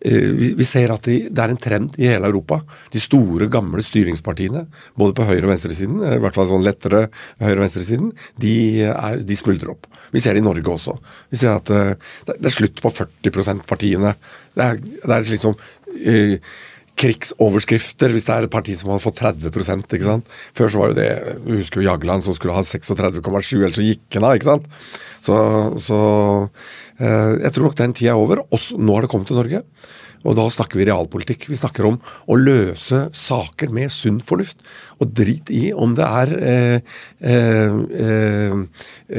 vi 0.00 0.64
ser 0.64 0.92
at 0.94 1.04
det 1.04 1.42
er 1.42 1.52
en 1.52 1.60
trend 1.60 1.98
i 2.00 2.08
hele 2.08 2.28
Europa. 2.30 2.60
De 2.92 3.00
store, 3.02 3.50
gamle 3.52 3.82
styringspartiene, 3.84 4.64
både 4.98 5.16
på 5.18 5.26
høyre- 5.28 5.44
og 5.44 5.52
venstresiden, 5.52 6.00
eh, 6.06 6.16
i 6.16 6.22
hvert 6.24 6.36
fall 6.36 6.48
sånn 6.48 6.64
lettere 6.64 7.08
høyre- 7.40 7.58
og 7.58 7.64
venstresiden, 7.66 8.12
de, 8.40 8.54
er, 8.88 9.20
de 9.20 9.36
smuldrer 9.36 9.74
opp. 9.74 9.86
Vi 10.14 10.22
ser 10.24 10.34
det 10.34 10.40
i 10.40 10.48
Norge 10.48 10.72
også. 10.72 10.96
Vi 11.30 11.36
ser 11.42 11.60
at 11.60 11.70
eh, 11.70 11.94
det 12.32 12.48
er 12.48 12.56
slutt 12.56 12.80
på 12.80 12.92
40 12.96 13.30
%-partiene. 13.30 14.16
Det 14.56 14.70
det 14.80 15.14
er 15.14 15.24
liksom 15.28 15.54
krigsoverskrifter 17.00 18.12
hvis 18.12 18.26
det 18.28 18.34
er 18.34 18.46
et 18.46 18.52
parti 18.52 18.74
som 18.76 18.90
har 18.92 19.00
fått 19.02 19.20
30 19.22 19.48
ikke 19.48 20.04
sant. 20.04 20.28
Før 20.56 20.68
så 20.68 20.82
var 20.82 20.90
jo 20.90 20.98
det 20.98 21.10
Du 21.46 21.54
husker 21.56 21.80
jo 21.80 21.88
Jagland 21.88 22.24
som 22.24 22.36
skulle 22.36 22.56
ha 22.56 22.64
36,7, 22.64 23.56
ellers 23.56 23.78
så 23.78 23.86
gikk 23.86 24.18
han 24.18 24.26
av. 24.28 24.36
ikke 24.36 24.50
sant. 24.50 24.66
Så, 25.24 25.36
så 25.80 26.00
eh, 26.44 26.48
jeg 27.00 27.52
tror 27.56 27.70
nok 27.70 27.78
den 27.78 27.96
tida 27.96 28.12
er 28.12 28.20
over. 28.20 28.42
Også, 28.52 28.76
nå 28.76 28.96
har 28.96 29.06
det 29.06 29.10
kommet 29.12 29.30
til 29.30 29.38
Norge. 29.40 29.62
Og 30.28 30.36
da 30.36 30.44
snakker 30.52 30.76
vi 30.76 30.86
realpolitikk. 30.88 31.46
Vi 31.48 31.56
snakker 31.56 31.86
om 31.88 31.96
å 32.00 32.36
løse 32.36 33.06
saker 33.16 33.72
med 33.72 33.92
sunn 33.94 34.18
fornuft. 34.24 34.60
Og 35.00 35.14
drit 35.16 35.48
i 35.54 35.70
om 35.72 35.94
det 35.96 36.04
er 36.04 36.34
eh, 36.36 36.98
eh, 37.24 38.52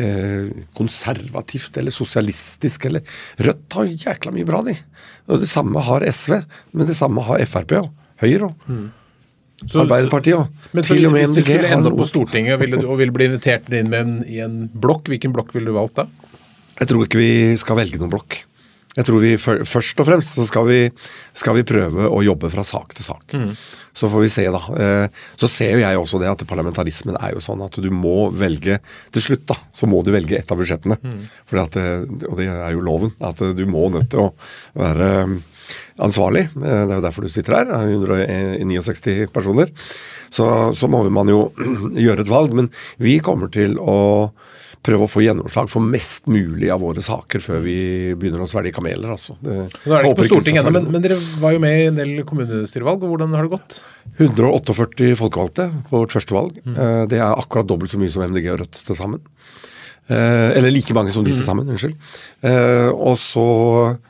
eh, 0.04 0.52
konservativt 0.78 1.82
eller 1.82 1.96
sosialistisk 1.96 2.86
eller 2.92 3.20
Rødt 3.42 3.78
har 3.80 3.90
jækla 3.90 4.34
mye 4.36 4.48
bra, 4.48 4.62
de. 4.68 4.78
Og 5.32 5.42
det 5.42 5.50
samme 5.50 5.82
har 5.90 6.06
SV, 6.06 6.38
men 6.76 6.90
det 6.90 6.98
samme 6.98 7.26
har 7.26 7.42
Frp 7.50 7.78
og 7.82 7.92
Høyre 8.22 8.52
og 8.52 8.70
mm. 8.70 8.90
Arbeiderpartiet 9.62 10.38
òg. 10.38 10.62
Men 10.74 10.82
med 10.82 10.90
hvis, 10.90 11.10
hvis 11.14 11.34
du 11.34 11.42
skulle 11.46 11.74
ende 11.74 11.90
opp 11.90 12.00
på 12.02 12.10
Stortinget 12.10 12.62
ville 12.62 12.82
og 12.82 12.98
ville 13.02 13.14
bli 13.14 13.28
invitert 13.30 13.70
inn 13.74 13.90
med 13.90 14.00
en, 14.06 14.16
i 14.26 14.42
en 14.42 14.56
blokk, 14.74 15.10
hvilken 15.10 15.34
blokk 15.34 15.54
ville 15.56 15.70
du 15.70 15.78
valgt 15.78 16.02
da? 16.02 16.08
Jeg 16.82 16.90
tror 16.90 17.06
ikke 17.06 17.22
vi 17.22 17.34
skal 17.62 17.78
velge 17.78 18.02
noen 18.02 18.12
blokk. 18.12 18.42
Jeg 18.92 19.08
tror 19.08 19.22
vi 19.24 19.36
Først 19.40 20.02
og 20.04 20.08
fremst 20.08 20.36
så 20.36 20.44
skal 20.48 20.66
vi, 20.68 20.80
skal 21.38 21.56
vi 21.56 21.68
prøve 21.68 22.10
å 22.12 22.20
jobbe 22.26 22.50
fra 22.52 22.64
sak 22.68 22.96
til 22.98 23.06
sak. 23.06 23.36
Mm. 23.38 23.54
Så 23.96 24.10
får 24.12 24.26
vi 24.26 24.32
se, 24.34 24.44
da. 24.52 24.62
Eh, 24.84 25.22
så 25.40 25.48
ser 25.52 25.78
jo 25.78 25.84
jeg 25.84 26.00
også 26.00 26.20
det 26.20 26.32
at 26.32 26.44
parlamentarismen 26.48 27.16
er 27.16 27.36
jo 27.36 27.44
sånn 27.44 27.64
at 27.64 27.80
du 27.80 27.88
må 27.94 28.30
velge 28.36 28.80
Til 29.16 29.24
slutt 29.24 29.46
da, 29.52 29.58
så 29.76 29.88
må 29.88 30.02
du 30.04 30.12
velge 30.12 30.40
et 30.40 30.52
av 30.52 30.60
budsjettene. 30.60 30.98
Mm. 31.00 31.22
At, 31.64 31.80
eh, 31.80 32.04
og 32.28 32.36
det 32.40 32.50
er 32.52 32.76
jo 32.76 32.84
loven. 32.84 33.16
At 33.24 33.40
du 33.40 33.64
må 33.70 33.88
nødt 33.94 34.12
til 34.12 34.26
å 34.26 34.30
være 34.80 35.12
eh, 35.22 35.38
ansvarlig. 36.04 36.50
Det 36.58 36.72
er 36.82 36.98
jo 36.98 37.06
derfor 37.06 37.28
du 37.28 37.32
sitter 37.32 37.62
her. 37.62 37.76
169 37.96 39.32
personer. 39.32 39.72
Så, 40.32 40.46
så 40.76 40.92
må 40.92 41.06
man 41.08 41.32
jo 41.32 41.46
gjøre 42.08 42.26
et 42.26 42.34
valg. 42.34 42.58
Men 42.60 42.68
vi 43.00 43.22
kommer 43.24 43.52
til 43.54 43.80
å 43.80 44.02
prøve 44.82 45.06
å 45.06 45.10
få 45.10 45.22
gjennomslag 45.22 45.70
for 45.70 45.86
mest 45.86 46.30
mulig 46.32 46.72
av 46.74 46.82
våre 46.82 47.04
saker 47.06 47.44
før 47.44 47.62
vi 47.64 47.78
begynner 48.18 48.44
å 48.44 48.50
svelge 48.50 48.74
kameler. 48.76 49.14
altså. 49.14 49.38
Det, 49.42 49.58
Nå 49.86 49.96
er 49.96 50.02
det 50.02 50.12
ikke 50.12 50.22
på 50.24 50.30
Stortinget 50.32 50.64
ennå, 50.64 50.74
men, 50.80 50.90
men, 50.96 51.04
dere 51.06 51.20
var 51.42 51.56
jo 51.56 51.62
med 51.62 51.78
i 51.78 51.90
en 51.92 52.00
del 52.00 52.24
kommunestyrevalg. 52.28 53.06
og 53.06 53.14
Hvordan 53.14 53.38
har 53.38 53.46
det 53.46 53.54
gått? 53.54 53.82
148 54.18 55.14
folkevalgte 55.20 55.70
på 55.90 56.02
vårt 56.02 56.18
første 56.18 56.38
valg. 56.38 56.58
Mm. 56.66 56.74
Eh, 56.74 57.04
det 57.14 57.22
er 57.22 57.30
akkurat 57.30 57.70
dobbelt 57.70 57.94
så 57.94 58.02
mye 58.02 58.14
som 58.14 58.26
MDG 58.26 58.50
og 58.56 58.64
Rødt 58.64 58.82
til 58.88 58.98
sammen. 58.98 59.22
Eh, 60.12 60.58
eller 60.58 60.74
like 60.74 60.94
mange 60.98 61.12
som 61.14 61.24
de 61.24 61.32
til 61.32 61.40
mm. 61.40 61.46
sammen, 61.46 61.70
unnskyld. 61.72 61.94
Eh, 62.44 62.90
og 62.90 63.16
så 63.22 63.46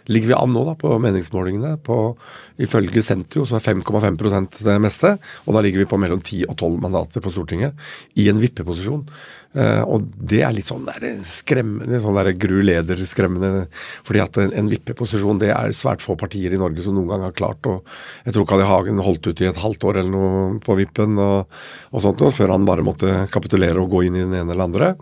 ligger 0.09 0.31
vi 0.31 0.37
an 0.37 0.53
nå 0.55 0.63
da 0.65 0.73
på 0.79 0.95
meningsmålingene. 1.03 1.75
på 1.83 2.15
Ifølge 2.61 3.03
Sentio 3.05 3.45
så 3.45 3.59
er 3.59 3.65
5,5% 3.67 4.63
det 4.65 4.77
meste. 4.81 5.13
Og 5.45 5.53
da 5.55 5.61
ligger 5.61 5.83
vi 5.83 5.89
på 5.91 5.99
mellom 6.01 6.23
10 6.23 6.47
og 6.47 6.55
12 6.57 6.79
mandater 6.81 7.21
på 7.21 7.33
Stortinget 7.33 7.77
i 8.15 8.29
en 8.31 8.41
vippeposisjon. 8.41 9.05
Uh, 9.51 9.83
og 9.83 10.05
det 10.15 10.39
er 10.47 10.53
litt 10.55 10.69
sånn 10.69 10.85
der 10.87 11.03
skremmende, 11.27 11.99
sånn 11.99 12.15
der 12.15 12.29
Gru 12.39 12.61
Leder-skremmende. 12.63 13.65
fordi 14.07 14.21
at 14.23 14.37
en, 14.39 14.53
en 14.55 14.69
vippeposisjon 14.71 15.41
det 15.41 15.49
er 15.51 15.73
svært 15.75 16.03
få 16.03 16.15
partier 16.19 16.55
i 16.55 16.59
Norge 16.61 16.85
som 16.85 16.95
noen 16.95 17.09
gang 17.11 17.25
har 17.25 17.35
klart. 17.35 17.67
og 17.67 17.83
Jeg 18.25 18.37
tror 18.37 18.47
Carl 18.47 18.63
I. 18.63 18.69
Hagen 18.71 19.03
holdt 19.03 19.27
ut 19.27 19.43
i 19.43 19.49
et 19.49 19.59
halvt 19.59 19.83
år 19.89 19.99
eller 19.99 20.13
noe 20.13 20.61
på 20.63 20.77
vippen 20.79 21.19
og, 21.19 21.51
og 21.91 22.05
sånt 22.05 22.23
noe, 22.23 22.31
før 22.31 22.55
han 22.55 22.67
bare 22.69 22.85
måtte 22.87 23.25
kapitulere 23.33 23.81
og 23.81 23.91
gå 23.91 24.05
inn 24.07 24.15
i 24.15 24.23
den 24.23 24.37
ene 24.39 24.55
eller 24.55 24.69
andre. 24.69 24.93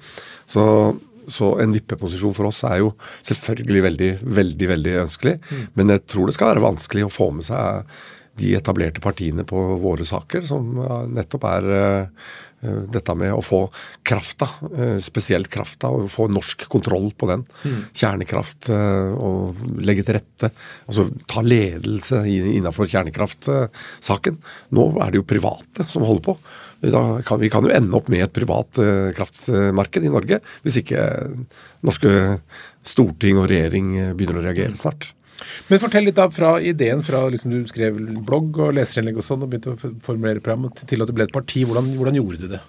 Så, 0.50 0.63
så 1.29 1.53
en 1.62 1.75
vippeposisjon 1.77 2.34
for 2.34 2.50
oss 2.50 2.63
er 2.65 2.82
jo 2.82 2.96
selvfølgelig 3.22 3.86
veldig, 3.86 4.13
veldig 4.39 4.72
veldig 4.74 5.01
ønskelig. 5.06 5.38
Mm. 5.46 5.65
Men 5.77 5.94
jeg 5.94 6.08
tror 6.10 6.25
det 6.25 6.39
skal 6.39 6.56
være 6.56 6.65
vanskelig 6.65 7.06
å 7.06 7.13
få 7.13 7.29
med 7.38 7.46
seg 7.46 8.00
de 8.39 8.53
etablerte 8.56 9.01
partiene 9.03 9.44
på 9.48 9.62
våre 9.82 10.06
saker, 10.08 10.46
som 10.48 10.77
nettopp 11.12 11.46
er 11.50 11.65
uh, 11.68 12.29
dette 12.62 13.16
med 13.16 13.34
å 13.34 13.44
få 13.46 13.62
krafta, 14.08 14.48
uh, 14.74 14.98
spesielt 15.04 15.50
krafta, 15.51 15.92
og 15.94 16.10
få 16.12 16.28
norsk 16.32 16.66
kontroll 16.72 17.10
på 17.18 17.30
den. 17.32 17.46
Mm. 17.63 17.78
Kjernekraft 17.96 18.72
uh, 18.74 19.13
og 19.16 19.62
legge 19.84 20.06
til 20.08 20.20
rette. 20.20 20.51
Altså 20.88 21.08
ta 21.30 21.44
ledelse 21.46 22.24
innenfor 22.30 22.89
kjernekraftsaken. 22.92 24.42
Nå 24.75 24.89
er 25.04 25.13
det 25.13 25.22
jo 25.22 25.30
private 25.30 25.88
som 25.89 26.08
holder 26.08 26.25
på. 26.32 26.38
Kan, 27.28 27.42
vi 27.42 27.51
kan 27.51 27.66
jo 27.68 27.75
ende 27.75 27.96
opp 27.98 28.08
med 28.12 28.24
et 28.24 28.36
privat 28.36 28.78
kraftmarked 29.18 30.06
i 30.08 30.12
Norge, 30.13 30.39
hvis 30.63 30.80
ikke 30.80 31.01
norske 31.84 32.12
storting 32.88 33.42
og 33.42 33.50
regjering 33.51 34.16
begynner 34.16 34.39
å 34.39 34.46
reagere 34.46 34.80
snart. 34.80 35.10
Men 35.69 35.84
fortell 35.84 36.08
litt 36.08 36.17
da 36.17 36.27
fra 36.34 36.55
ideen 36.62 37.03
fra 37.05 37.25
liksom 37.31 37.53
du 37.53 37.62
skrev 37.69 38.00
blogg 38.25 38.60
og 38.60 38.75
leserinnlegg 38.77 39.22
og 39.22 39.25
sånn, 39.25 39.46
og 39.46 39.51
begynte 39.51 39.75
å 39.75 39.93
formulere 40.05 40.43
program, 40.43 40.69
til 40.81 41.03
at 41.03 41.10
det 41.10 41.15
ble 41.17 41.29
et 41.29 41.36
parti. 41.36 41.65
Hvordan, 41.67 41.93
hvordan 42.00 42.19
gjorde 42.19 42.43
du 42.43 42.51
det? 42.55 42.62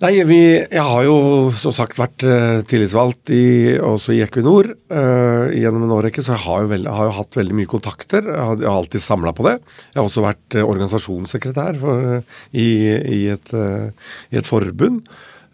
Nei, 0.00 0.14
vi, 0.24 0.40
Jeg 0.56 0.80
har 0.80 1.02
jo 1.04 1.16
som 1.52 1.74
sagt 1.76 1.98
vært 2.00 2.24
uh, 2.24 2.62
tillitsvalgt 2.64 3.32
i, 3.36 3.76
også 3.84 4.14
i 4.16 4.22
Equinor 4.24 4.70
uh, 4.72 5.52
gjennom 5.52 5.84
en 5.84 5.92
årrekke, 5.98 6.24
så 6.24 6.32
jeg 6.38 6.44
har 6.46 6.62
jo, 6.64 6.70
veld, 6.70 6.88
har 6.88 7.10
jo, 7.10 7.16
hatt 7.18 7.36
veldig 7.36 7.58
mye 7.58 7.68
kontakter. 7.68 8.24
Jeg 8.24 8.46
har, 8.48 8.56
jeg 8.64 8.70
har 8.70 8.80
alltid 8.80 9.04
samla 9.04 9.34
på 9.36 9.44
det. 9.50 9.58
Jeg 9.90 10.00
har 10.00 10.08
også 10.08 10.24
vært 10.24 10.56
uh, 10.56 10.64
organisasjonssekretær 10.64 11.82
for, 11.82 12.14
i, 12.48 12.70
i, 12.96 13.20
et, 13.34 13.52
i, 13.52 14.40
et, 14.40 14.48
forbund. 14.48 15.04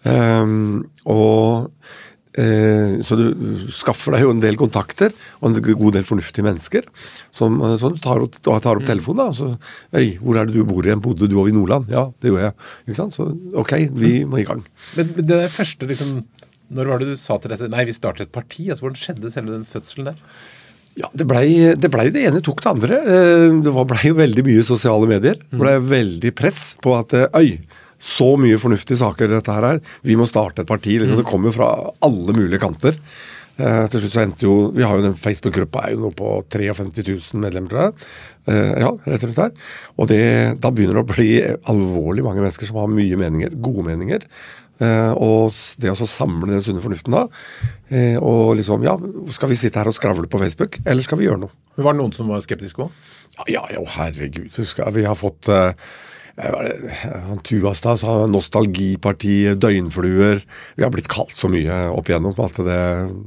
Um, 0.07 0.85
og 1.11 1.73
Eh, 1.77 2.06
så 2.37 3.17
du 3.17 3.27
skaffer 3.73 4.17
deg 4.17 4.27
jo 4.27 4.33
en 4.35 4.43
del 4.43 4.59
kontakter 4.61 5.15
og 5.41 5.49
en 5.49 5.57
god 5.65 5.97
del 5.97 6.07
fornuftige 6.09 6.45
mennesker. 6.45 6.85
Som, 7.35 7.59
eh, 7.65 7.77
så 7.81 7.91
du 7.93 8.01
tar 8.03 8.25
opp, 8.25 8.37
tar 8.45 8.59
opp 8.59 8.85
mm. 8.85 8.89
telefonen 8.91 9.23
da, 9.23 9.29
og 9.33 9.39
så 9.39 9.53
Øy, 9.97 10.17
hvor 10.21 10.37
er 10.37 10.49
det 10.49 10.57
du 10.57 10.67
bor 10.69 10.85
igjen? 10.85 11.03
Bodde 11.05 11.29
du 11.31 11.37
over 11.39 11.53
i 11.53 11.57
Nordland? 11.57 11.89
Ja, 11.93 12.09
det 12.21 12.33
gjorde 12.33 12.51
jeg. 12.51 12.57
Ikke 12.87 12.99
sant? 12.99 13.17
Så 13.17 13.31
ok, 13.57 13.73
vi 13.97 14.13
mm. 14.21 14.33
må 14.33 14.43
i 14.43 14.49
gang. 14.49 14.61
Men 14.99 15.15
det 15.17 15.47
første, 15.55 15.89
liksom 15.89 16.19
Når 16.77 16.91
var 16.91 16.99
det 17.01 17.13
du 17.13 17.17
sa 17.21 17.39
til 17.39 17.53
deg 17.53 17.71
Nei, 17.71 17.87
vi 17.87 17.95
starter 17.95 18.27
et 18.27 18.35
parti. 18.35 18.69
altså 18.69 18.87
Hvordan 18.87 19.01
skjedde 19.01 19.33
selve 19.33 19.55
den 19.55 19.67
fødselen 19.69 20.11
der? 20.11 20.21
Ja, 20.97 21.11
det 21.13 21.27
blei 21.29 21.75
det, 21.77 21.91
ble 21.93 22.07
det 22.09 22.23
ene 22.25 22.41
tok 22.41 22.63
det 22.65 22.71
andre. 22.73 23.01
Eh, 23.05 23.49
det 23.65 23.73
blei 23.73 24.03
jo 24.09 24.17
veldig 24.17 24.45
mye 24.47 24.65
sosiale 24.65 25.09
medier. 25.11 25.41
Det 25.41 25.61
blei 25.61 25.77
veldig 25.81 26.33
press 26.37 26.71
på 26.83 26.97
at 26.97 27.13
øy, 27.37 27.59
så 27.99 28.35
mye 28.41 28.61
fornuftige 28.61 29.01
saker 29.01 29.31
dette 29.33 29.55
her 29.55 29.71
er. 29.75 29.81
Vi 30.07 30.19
må 30.19 30.27
starte 30.29 30.65
et 30.65 30.71
parti. 30.71 30.99
Liksom. 31.01 31.21
Det 31.21 31.29
kommer 31.29 31.55
fra 31.55 31.71
alle 32.05 32.37
mulige 32.37 32.61
kanter. 32.63 32.99
Eh, 33.57 33.87
til 33.89 34.03
slutt 34.03 34.13
så 34.13 34.21
endte 34.21 34.45
jo 34.45 34.55
Vi 34.77 34.85
har 34.85 34.99
jo 34.99 35.05
den 35.07 35.15
Facebook-gruppa 35.17 35.87
er 35.87 35.95
jo 35.95 36.03
nå 36.03 36.11
på 36.13 36.35
53 36.53 37.07
000 37.09 37.41
medlemmer, 37.41 37.73
tror 37.73 37.87
jeg. 37.87 38.11
Eh, 38.53 38.75
ja, 38.85 38.91
rett 39.07 39.25
og 39.25 39.31
slett 39.31 39.41
der. 39.41 39.73
Og 39.97 40.11
det, 40.13 40.23
da 40.61 40.71
begynner 40.75 41.01
det 41.01 41.07
å 41.07 41.15
bli 41.15 41.31
alvorlig 41.73 42.27
mange 42.27 42.45
mennesker 42.45 42.69
som 42.69 42.83
har 42.83 42.93
mye 42.93 43.21
meninger. 43.21 43.57
Gode 43.65 43.89
meninger. 43.89 44.29
Eh, 44.77 45.13
og 45.17 45.55
det 45.81 45.89
å 45.89 46.09
samle 46.09 46.51
den 46.51 46.61
sunne 46.61 46.83
fornuften 46.85 47.15
da, 47.15 47.23
eh, 47.89 48.19
og 48.21 48.59
liksom 48.59 48.83
Ja, 48.85 48.93
skal 49.33 49.49
vi 49.49 49.57
sitte 49.57 49.81
her 49.81 49.89
og 49.89 49.97
skravle 49.97 50.29
på 50.29 50.41
Facebook, 50.43 50.77
eller 50.85 51.03
skal 51.03 51.17
vi 51.17 51.25
gjøre 51.25 51.41
noe? 51.47 51.55
Var 51.81 51.95
det 51.95 52.01
noen 52.03 52.13
som 52.13 52.29
var 52.29 52.45
skeptiske 52.45 52.85
òg? 52.85 52.93
Ja, 53.49 53.65
ja, 53.73 53.81
herregud. 53.97 54.53
jeg. 54.53 54.93
vi 54.93 55.05
har 55.05 55.15
fått 55.15 55.49
eh, 55.49 55.73
han 56.37 57.41
Tuastad 57.41 57.97
sa 58.01 58.17
nostalgiparti, 58.29 59.55
døgnfluer 59.57 60.43
Vi 60.77 60.85
har 60.85 60.93
blitt 60.93 61.09
kalt 61.09 61.33
så 61.33 61.49
mye 61.49 61.87
opp 61.89 62.11
igjennom 62.11 62.37
at 62.45 62.61
det, 62.61 62.81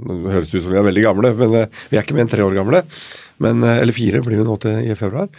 det 0.05 0.35
høres 0.35 0.53
ut 0.53 0.61
som 0.61 0.69
vi 0.69 0.77
er 0.77 0.85
veldig 0.85 1.05
gamle. 1.07 1.31
Men 1.39 1.55
eh, 1.57 1.79
vi 1.89 1.97
er 1.97 2.05
ikke 2.05 2.17
mer 2.17 2.27
enn 2.27 2.33
tre 2.35 2.45
år 2.45 2.59
gamle. 2.59 2.83
Men, 3.41 3.63
eh, 3.65 3.79
eller 3.81 3.97
fire 3.97 4.21
blir 4.25 4.41
vi 4.41 4.45
nå 4.45 4.59
til 4.61 4.85
i 4.85 4.97
februar. 4.99 5.31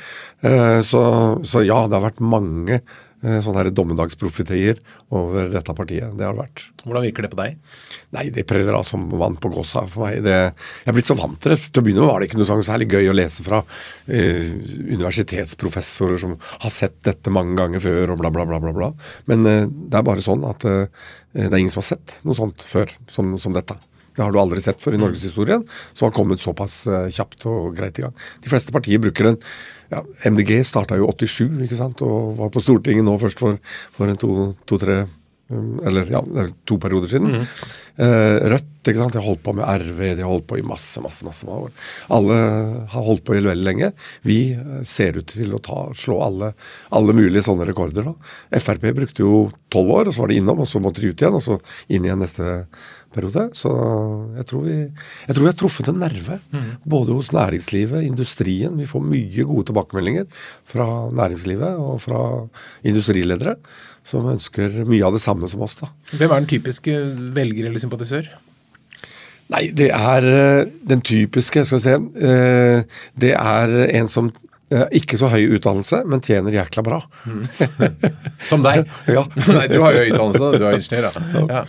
Eh, 0.42 0.80
så, 0.86 1.02
så 1.46 1.62
ja, 1.62 1.84
det 1.86 1.98
har 1.98 2.08
vært 2.08 2.24
mange 2.24 2.80
Eh, 3.20 3.36
sånne 3.44 3.68
dommedagsprofetier 3.76 4.78
over 5.12 5.50
dette 5.52 5.74
partiet. 5.76 6.14
Det 6.16 6.24
har 6.24 6.32
det 6.32 6.40
vært. 6.40 6.62
Hvordan 6.86 7.04
virker 7.04 7.26
det 7.26 7.30
på 7.34 7.40
deg? 7.42 7.58
Nei, 8.16 8.30
Det 8.32 8.46
preller 8.48 8.78
av 8.78 8.86
som 8.88 9.10
vann 9.10 9.36
på 9.36 9.50
gåsa 9.52 9.82
for 9.86 10.06
meg. 10.06 10.22
Det, 10.24 10.36
jeg 10.84 10.88
er 10.88 10.96
blitt 10.96 11.10
så 11.10 11.18
vant 11.18 11.36
til 11.36 11.52
det. 11.52 11.58
Til 11.68 11.82
å 11.82 11.84
begynne 11.84 12.00
med 12.00 12.08
var 12.08 12.20
det 12.20 12.30
ikke 12.30 12.40
noe 12.40 12.48
sånn 12.48 12.64
særlig 12.64 12.88
gøy 12.88 13.10
å 13.10 13.18
lese 13.18 13.44
fra 13.44 13.60
eh, 14.08 14.48
universitetsprofessorer 14.96 16.16
som 16.22 16.38
har 16.40 16.72
sett 16.72 16.96
dette 17.04 17.34
mange 17.34 17.58
ganger 17.60 17.84
før 17.84 18.14
og 18.14 18.22
bla, 18.22 18.32
bla, 18.32 18.48
bla. 18.48 18.62
bla, 18.64 18.72
bla. 18.72 18.90
Men 19.28 19.44
eh, 19.44 19.68
det 19.68 20.00
er 20.00 20.08
bare 20.08 20.24
sånn 20.24 20.46
at 20.48 20.64
eh, 20.64 20.88
det 21.36 21.52
er 21.52 21.60
ingen 21.60 21.72
som 21.76 21.84
har 21.84 21.90
sett 21.92 22.22
noe 22.24 22.40
sånt 22.40 22.64
før 22.64 22.88
som, 23.12 23.36
som 23.36 23.52
dette. 23.52 23.76
Det 24.20 24.26
har 24.26 24.34
du 24.36 24.40
aldri 24.42 24.60
sett 24.60 24.82
før 24.82 24.98
i 24.98 25.00
norgeshistorien, 25.00 25.64
som 25.94 26.10
har 26.10 26.16
kommet 26.16 26.42
såpass 26.42 26.82
uh, 26.90 27.06
kjapt 27.08 27.48
og 27.48 27.72
greit 27.78 27.96
i 27.96 28.04
gang. 28.04 28.12
De 28.44 28.52
fleste 28.52 28.74
partier 28.74 29.00
bruker 29.00 29.32
en 29.32 29.40
ja, 29.90 30.04
MDG 30.28 30.60
starta 30.68 31.00
jo 31.00 31.08
87 31.08 31.64
ikke 31.64 31.78
sant, 31.78 32.04
og 32.04 32.36
var 32.38 32.52
på 32.52 32.60
Stortinget 32.62 33.06
nå 33.06 33.16
først 33.18 33.40
for, 33.40 33.56
for 33.96 34.12
to-tre 34.20 35.00
to, 35.00 35.08
Um, 35.50 35.80
Eller 35.86 36.06
ja, 36.12 36.20
er 36.38 36.52
to 36.68 36.76
perioder 36.78 37.10
siden. 37.10 37.40
Eh, 38.00 38.36
Rødt 38.52 38.86
ikke 38.86 39.00
sant? 39.00 39.12
de 39.12 39.18
har 39.18 39.26
holdt 39.26 39.42
på 39.42 39.54
med 39.58 39.66
RV, 39.66 39.98
de 40.14 40.22
har 40.22 40.30
holdt 40.30 40.46
på 40.48 40.60
i 40.60 40.64
masse 40.64 41.02
masse, 41.02 41.24
masse 41.26 41.46
år. 41.50 41.72
Alle 42.14 42.36
har 42.92 43.06
holdt 43.08 43.24
på 43.26 43.34
i 43.34 43.42
veldig 43.42 43.66
lenge. 43.66 43.90
Vi 44.26 44.38
eh, 44.54 44.76
ser 44.86 45.18
ut 45.18 45.26
til 45.34 45.56
å 45.56 45.62
ta, 45.64 45.82
slå 45.96 46.20
alle, 46.22 46.52
alle 46.96 47.16
mulige 47.18 47.42
sånne 47.48 47.66
rekorder. 47.68 48.06
da. 48.12 48.14
Frp 48.62 48.86
brukte 48.94 49.26
jo 49.26 49.48
tolv 49.74 49.90
år, 49.98 50.08
og 50.10 50.14
så 50.14 50.24
var 50.24 50.30
de 50.30 50.38
innom, 50.38 50.62
og 50.62 50.70
så 50.70 50.82
måtte 50.82 51.02
de 51.02 51.10
ut 51.10 51.24
igjen, 51.24 51.40
og 51.40 51.44
så 51.44 51.58
inn 51.90 52.06
igjen 52.06 52.22
neste 52.22 52.60
periode. 53.14 53.46
Så 53.58 53.70
jeg 54.38 54.46
tror 54.50 54.64
vi, 54.66 54.76
jeg 55.26 55.34
tror 55.36 55.44
vi 55.46 55.50
har 55.50 55.58
truffet 55.60 55.88
en 55.92 56.00
nerve. 56.02 56.38
Både 56.84 57.16
hos 57.16 57.32
næringslivet, 57.36 58.04
industrien. 58.06 58.76
Vi 58.80 58.86
får 58.90 59.02
mye 59.06 59.46
gode 59.48 59.68
tilbakemeldinger 59.70 60.28
fra 60.70 60.86
næringslivet 61.14 61.78
og 61.80 61.98
fra 62.04 62.20
industriledere 62.86 63.56
som 64.10 64.26
ønsker 64.32 64.80
mye 64.88 65.04
av 65.06 65.12
det 65.14 65.22
samme 65.22 65.46
som 65.50 65.60
oss. 65.66 65.76
da. 65.78 65.90
Hvem 66.16 66.30
er 66.32 66.40
den 66.40 66.48
typiske 66.50 66.94
velger 67.36 67.68
eller 67.68 67.82
sympatisør? 67.82 68.30
Nei, 69.50 69.64
det 69.74 69.88
er 69.90 70.26
eh, 70.30 70.68
den 70.86 71.00
typiske, 71.02 71.64
skal 71.66 71.80
vi 71.80 71.82
se. 71.82 71.96
eh, 72.22 72.82
Det 73.18 73.32
er 73.34 73.72
en 73.98 74.06
som 74.08 74.28
eh, 74.70 74.84
ikke 75.00 75.18
så 75.18 75.26
høy 75.32 75.56
utdannelse, 75.56 76.04
men 76.06 76.22
tjener 76.22 76.54
jækla 76.54 76.84
bra. 76.86 77.00
Som 78.50 78.62
deg? 78.62 78.86
Ja. 79.16 79.24
Nei, 79.56 79.66
du 79.72 79.80
har 79.82 79.94
jo 79.96 80.04
høy 80.04 80.12
utdannelse, 80.12 80.50
du 80.58 80.66
er 80.68 80.78
ingeniør, 80.78 81.10
da. 81.10 81.44
Ja. 81.50 81.64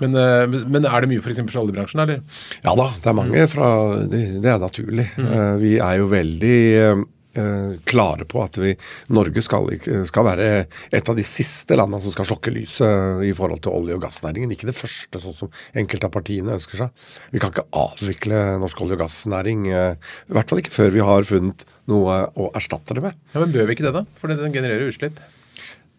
Men, 0.00 0.14
eh, 0.16 0.46
men 0.66 0.84
er 0.88 1.00
det 1.04 1.10
mye 1.12 1.20
f.eks. 1.22 1.42
fra 1.52 1.62
oljebransjen, 1.62 2.00
eller? 2.04 2.22
Ja 2.64 2.76
da, 2.78 2.88
det 3.02 3.10
er 3.12 3.18
mange 3.18 3.48
fra 3.52 3.68
Det, 4.08 4.22
det 4.42 4.50
er 4.52 4.62
naturlig. 4.62 5.08
Mm. 5.18 5.34
Vi 5.60 5.74
er 5.78 5.98
jo 6.00 6.06
veldig 6.10 6.56
eh, 6.82 7.74
klare 7.88 8.26
på 8.28 8.42
at 8.44 8.58
vi, 8.60 8.72
Norge 9.14 9.42
skal, 9.44 9.68
skal 10.08 10.26
være 10.26 10.48
et 10.92 11.08
av 11.08 11.16
de 11.16 11.24
siste 11.26 11.76
landene 11.78 12.02
som 12.04 12.12
skal 12.14 12.28
slokke 12.28 12.52
lyset 12.52 13.22
i 13.24 13.32
forhold 13.36 13.62
til 13.64 13.72
olje- 13.76 13.96
og 13.96 14.02
gassnæringen. 14.04 14.52
Ikke 14.52 14.68
det 14.68 14.76
første, 14.76 15.20
sånn 15.22 15.36
som 15.38 15.52
enkelte 15.78 16.08
av 16.08 16.14
partiene 16.16 16.56
ønsker 16.58 16.82
seg. 16.82 17.06
Vi 17.32 17.40
kan 17.42 17.52
ikke 17.54 17.68
avvikle 17.72 18.42
norsk 18.62 18.82
olje- 18.84 18.98
og 18.98 19.04
gassnæring. 19.06 19.68
eh, 19.72 19.94
I 20.28 20.36
hvert 20.36 20.50
fall 20.50 20.60
ikke 20.64 20.76
før 20.76 20.90
vi 20.96 21.06
har 21.08 21.28
funnet 21.28 21.64
noe 21.88 22.18
å 22.36 22.50
erstatte 22.56 22.94
det 22.96 23.02
med. 23.06 23.16
Ja, 23.34 23.40
Men 23.40 23.52
bør 23.54 23.66
vi 23.68 23.76
ikke 23.78 23.88
det, 23.88 23.94
da? 23.96 24.04
For 24.20 24.28
den 24.28 24.52
genererer 24.52 24.88
utslipp. 24.90 25.20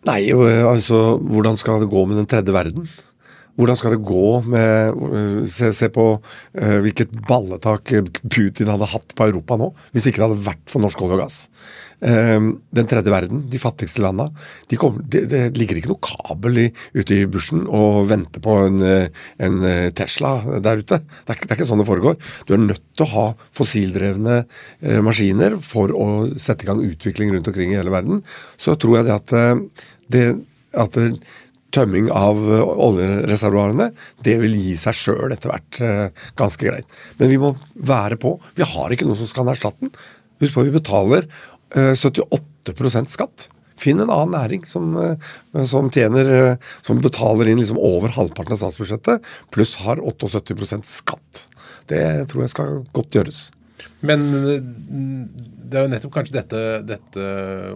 Nei, 0.05 0.27
eh, 0.29 0.63
altså, 0.67 1.17
hvordan 1.17 1.57
skal 1.57 1.79
det 1.79 1.89
gå 1.89 2.05
med 2.07 2.17
den 2.19 2.27
tredje 2.27 2.53
verden? 2.53 2.89
Hvordan 3.53 3.77
skal 3.77 3.93
det 3.93 4.01
gå 4.05 4.27
med 4.49 5.01
Se, 5.49 5.69
se 5.75 5.89
på 5.93 6.05
uh, 6.17 6.77
hvilket 6.83 7.11
balletak 7.27 7.91
Putin 8.31 8.71
hadde 8.71 8.89
hatt 8.89 9.13
på 9.15 9.27
Europa 9.29 9.57
nå, 9.59 9.69
hvis 9.93 10.07
ikke 10.09 10.21
det 10.21 10.27
hadde 10.27 10.45
vært 10.45 10.71
for 10.71 10.83
norsk 10.83 11.01
olje 11.05 11.17
og 11.17 11.21
gass. 11.21 11.37
Uh, 12.03 12.49
den 12.75 12.89
tredje 12.89 13.13
verden, 13.13 13.43
de 13.51 13.61
fattigste 13.61 14.01
landa, 14.03 14.29
de 14.71 14.79
det, 15.13 15.23
det 15.31 15.41
ligger 15.59 15.79
ikke 15.79 15.91
noe 15.91 16.03
kabel 16.03 16.61
i, 16.63 16.65
ute 16.97 17.19
i 17.19 17.27
bushen 17.29 17.65
og 17.67 18.07
venter 18.09 18.43
på 18.43 18.55
en, 18.65 18.81
øh, 18.83 19.05
en 19.45 19.59
øh, 19.63 19.91
Tesla 19.95 20.33
der 20.63 20.81
ute. 20.81 20.99
Det 20.99 21.35
er, 21.35 21.43
det 21.43 21.51
er 21.51 21.57
ikke 21.57 21.67
sånn 21.69 21.83
det 21.83 21.87
foregår. 21.87 22.17
Du 22.47 22.55
er 22.55 22.63
nødt 22.63 22.83
til 22.97 23.05
å 23.05 23.11
ha 23.13 23.27
fossildrevne 23.55 24.39
uh, 24.43 24.99
maskiner 25.05 25.59
for 25.63 25.93
å 25.93 26.07
sette 26.41 26.65
i 26.65 26.71
gang 26.71 26.81
utvikling 26.83 27.33
rundt 27.35 27.51
omkring 27.51 27.73
i 27.73 27.79
hele 27.79 27.93
verden. 27.93 28.23
Så 28.57 28.75
tror 28.79 28.99
jeg 28.99 29.09
det 29.09 29.15
at 29.19 29.37
det, 30.13 30.25
at 30.73 30.97
tømming 31.73 32.09
av 32.13 32.39
eh, 32.39 32.63
oljereservoarene, 32.87 33.89
det 34.25 34.37
vil 34.41 34.57
gi 34.57 34.75
seg 34.79 34.97
sjøl 34.97 35.33
etter 35.35 35.53
hvert 35.53 35.81
eh, 35.83 36.27
ganske 36.39 36.69
greit. 36.69 36.99
Men 37.19 37.31
vi 37.31 37.39
må 37.41 37.53
være 37.75 38.19
på. 38.21 38.35
Vi 38.57 38.67
har 38.67 38.93
ikke 38.93 39.07
noe 39.09 39.19
som 39.19 39.29
skal 39.29 39.51
erstatte 39.53 39.85
den. 39.85 39.93
Husk 40.43 40.57
på 40.57 40.67
vi 40.67 40.75
betaler 40.75 41.27
eh, 41.75 41.93
78% 41.93 43.13
skatt. 43.13 43.49
Finn 43.79 43.99
en 43.99 44.11
annen 44.13 44.35
næring 44.37 44.67
som, 44.69 44.93
eh, 45.01 45.63
som 45.65 45.89
tjener 45.91 46.29
eh, 46.33 46.69
Som 46.81 47.01
betaler 47.01 47.49
inn 47.49 47.59
liksom 47.59 47.79
over 47.81 48.13
halvparten 48.15 48.55
av 48.55 48.61
statsbudsjettet, 48.61 49.25
pluss 49.51 49.75
har 49.83 49.97
78% 49.97 50.87
skatt. 50.87 51.47
Det 51.89 52.29
tror 52.31 52.45
jeg 52.45 52.53
skal 52.53 52.81
godt 52.95 53.17
gjøres. 53.17 53.47
Men 54.03 54.25
mm, 54.29 55.21
det 55.71 55.79
er 55.79 55.87
jo 55.87 55.91
nettopp 55.93 56.13
kanskje 56.17 56.35
dette, 56.35 56.61
dette 56.85 57.27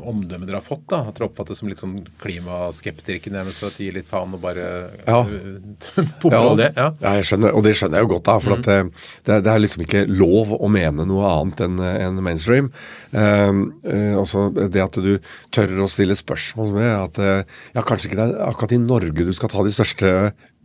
omdømmet 0.05 0.49
dere 0.49 0.59
har 0.59 0.65
fått, 0.65 0.83
da. 0.91 1.01
At 1.07 1.17
dere 1.17 1.29
oppfattes 1.29 1.61
som 1.61 1.72
litt 1.72 1.81
sånn 1.81 1.96
klimaskeptikere 2.22 3.37
nærmest, 3.37 3.63
at 3.65 3.77
de 3.79 3.87
gir 3.87 3.98
litt 3.98 4.09
faen 4.09 4.35
og 4.35 4.43
bare 4.43 4.67
Ja. 5.07 5.22
pumper 6.22 6.37
olje. 6.41 6.70
Ja. 6.75 6.89
jeg 7.07 7.29
skjønner, 7.29 7.55
og 7.57 7.65
det 7.65 7.74
skjønner 7.79 8.01
jeg 8.01 8.07
jo 8.07 8.11
godt, 8.15 8.27
da. 8.27 8.37
For 8.43 8.57
at 8.57 8.70
eh, 8.74 8.83
det, 9.29 9.39
det 9.48 9.53
er 9.53 9.63
liksom 9.63 9.85
ikke 9.87 10.03
lov 10.11 10.53
å 10.57 10.72
mene 10.72 11.07
noe 11.07 11.31
annet 11.31 11.63
enn 11.65 11.81
en 11.87 12.22
mainstream. 12.24 12.70
Um, 13.11 13.63
eh, 13.87 14.13
også 14.20 14.50
det 14.67 14.83
at 14.83 15.00
du 15.01 15.13
tør 15.55 15.85
å 15.85 15.89
stille 15.91 16.15
spørsmål 16.17 16.74
med 16.75 16.91
at 16.91 17.20
eh, 17.24 17.57
ja, 17.75 17.81
kanskje 17.81 18.09
ikke 18.09 18.20
det 18.20 18.27
er 18.27 18.50
akkurat 18.50 18.75
i 18.75 18.83
Norge 18.83 19.27
du 19.27 19.33
skal 19.35 19.51
ta 19.53 19.63
de 19.65 19.74
største 19.74 20.13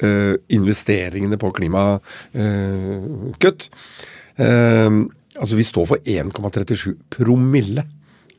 eh, 0.02 0.34
investeringene 0.52 1.38
på 1.40 1.52
klimakutt. 1.56 3.60
Um, 4.40 5.04
altså, 5.38 5.58
vi 5.58 5.66
står 5.66 5.90
for 5.94 6.08
1,37 6.08 6.94
promille 7.12 7.84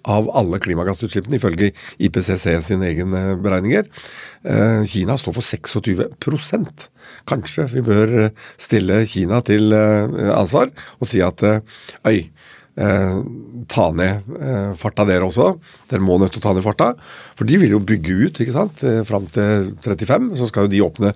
av 0.03 0.27
alle 0.35 0.59
klimagassutslippene, 0.59 1.37
ifølge 1.39 1.69
IPCC 2.03 2.57
sine 2.65 2.89
egne 2.89 3.21
beregninger. 3.43 3.87
Eh, 4.43 4.81
Kina 4.89 5.15
står 5.19 5.37
for 5.37 5.47
26% 5.47 6.89
Kanskje 7.29 7.69
vi 7.71 7.83
bør 7.85 8.17
eh, 8.25 8.33
stille 8.59 9.03
Kina 9.07 9.39
til 9.47 9.71
eh, 9.71 10.17
ansvar 10.35 10.73
og 10.99 11.07
si 11.07 11.23
at 11.23 11.45
eh, 11.47 11.63
øy, 12.09 12.19
eh, 12.75 13.15
ta 13.71 13.87
ned 13.95 14.27
eh, 14.41 14.73
farta 14.79 15.07
dere 15.07 15.29
også. 15.29 15.53
Dere 15.91 16.03
må 16.03 16.19
nødt 16.19 16.35
til 16.35 16.43
å 16.43 16.47
ta 16.49 16.55
ned 16.57 16.67
farta. 16.67 16.91
For 17.39 17.47
de 17.47 17.63
vil 17.63 17.77
jo 17.77 17.83
bygge 17.83 18.19
ut 18.25 18.43
ikke 18.43 18.59
sant? 18.59 18.83
Eh, 18.83 19.05
fram 19.07 19.31
til 19.31 19.71
35. 19.87 20.33
Så 20.41 20.51
skal 20.51 20.67
jo 20.67 20.75
de 20.75 20.83
åpne 20.83 21.15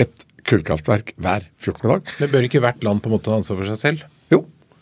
et 0.00 0.28
kullkraftverk 0.48 1.12
hver 1.20 1.44
14. 1.60 1.90
dag. 1.92 2.14
Men 2.22 2.32
bør 2.32 2.48
ikke 2.48 2.64
hvert 2.64 2.80
land 2.86 3.04
på 3.04 3.12
en 3.12 3.18
måte 3.18 3.34
ha 3.34 3.42
ansvar 3.42 3.60
for 3.60 3.68
seg 3.68 3.84
selv? 3.84 4.14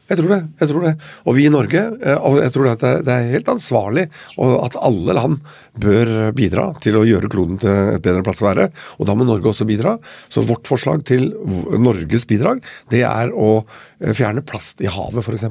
Jeg 0.07 0.21
tror 0.21 0.31
det. 0.31 0.41
jeg 0.61 0.69
tror 0.71 0.85
det. 0.87 0.93
Og 1.27 1.35
vi 1.35 1.47
i 1.47 1.53
Norge, 1.53 1.81
eh, 2.03 2.19
og 2.23 2.39
jeg 2.39 2.53
tror 2.55 2.69
at 2.71 2.85
det, 3.07 3.13
er 3.15 3.33
helt 3.33 3.49
ansvarlig 3.51 4.07
og 4.39 4.53
at 4.65 4.77
alle 4.87 5.17
land 5.17 5.41
bør 5.83 6.13
bidra 6.37 6.69
til 6.83 6.99
å 7.01 7.05
gjøre 7.07 7.31
kloden 7.33 7.59
til 7.63 7.97
et 7.97 8.05
bedre 8.05 8.23
plass 8.27 8.43
å 8.45 8.49
være. 8.49 8.69
Og 9.01 9.09
da 9.09 9.17
må 9.19 9.27
Norge 9.27 9.51
også 9.51 9.67
bidra. 9.69 9.97
Så 10.33 10.45
vårt 10.47 10.69
forslag 10.71 11.03
til 11.09 11.29
Norges 11.83 12.27
bidrag, 12.29 12.63
det 12.93 13.03
er 13.09 13.35
å 13.35 13.51
eh, 13.65 14.15
fjerne 14.17 14.45
plast 14.47 14.81
i 14.85 14.91
havet, 14.93 15.27
f.eks. 15.27 15.45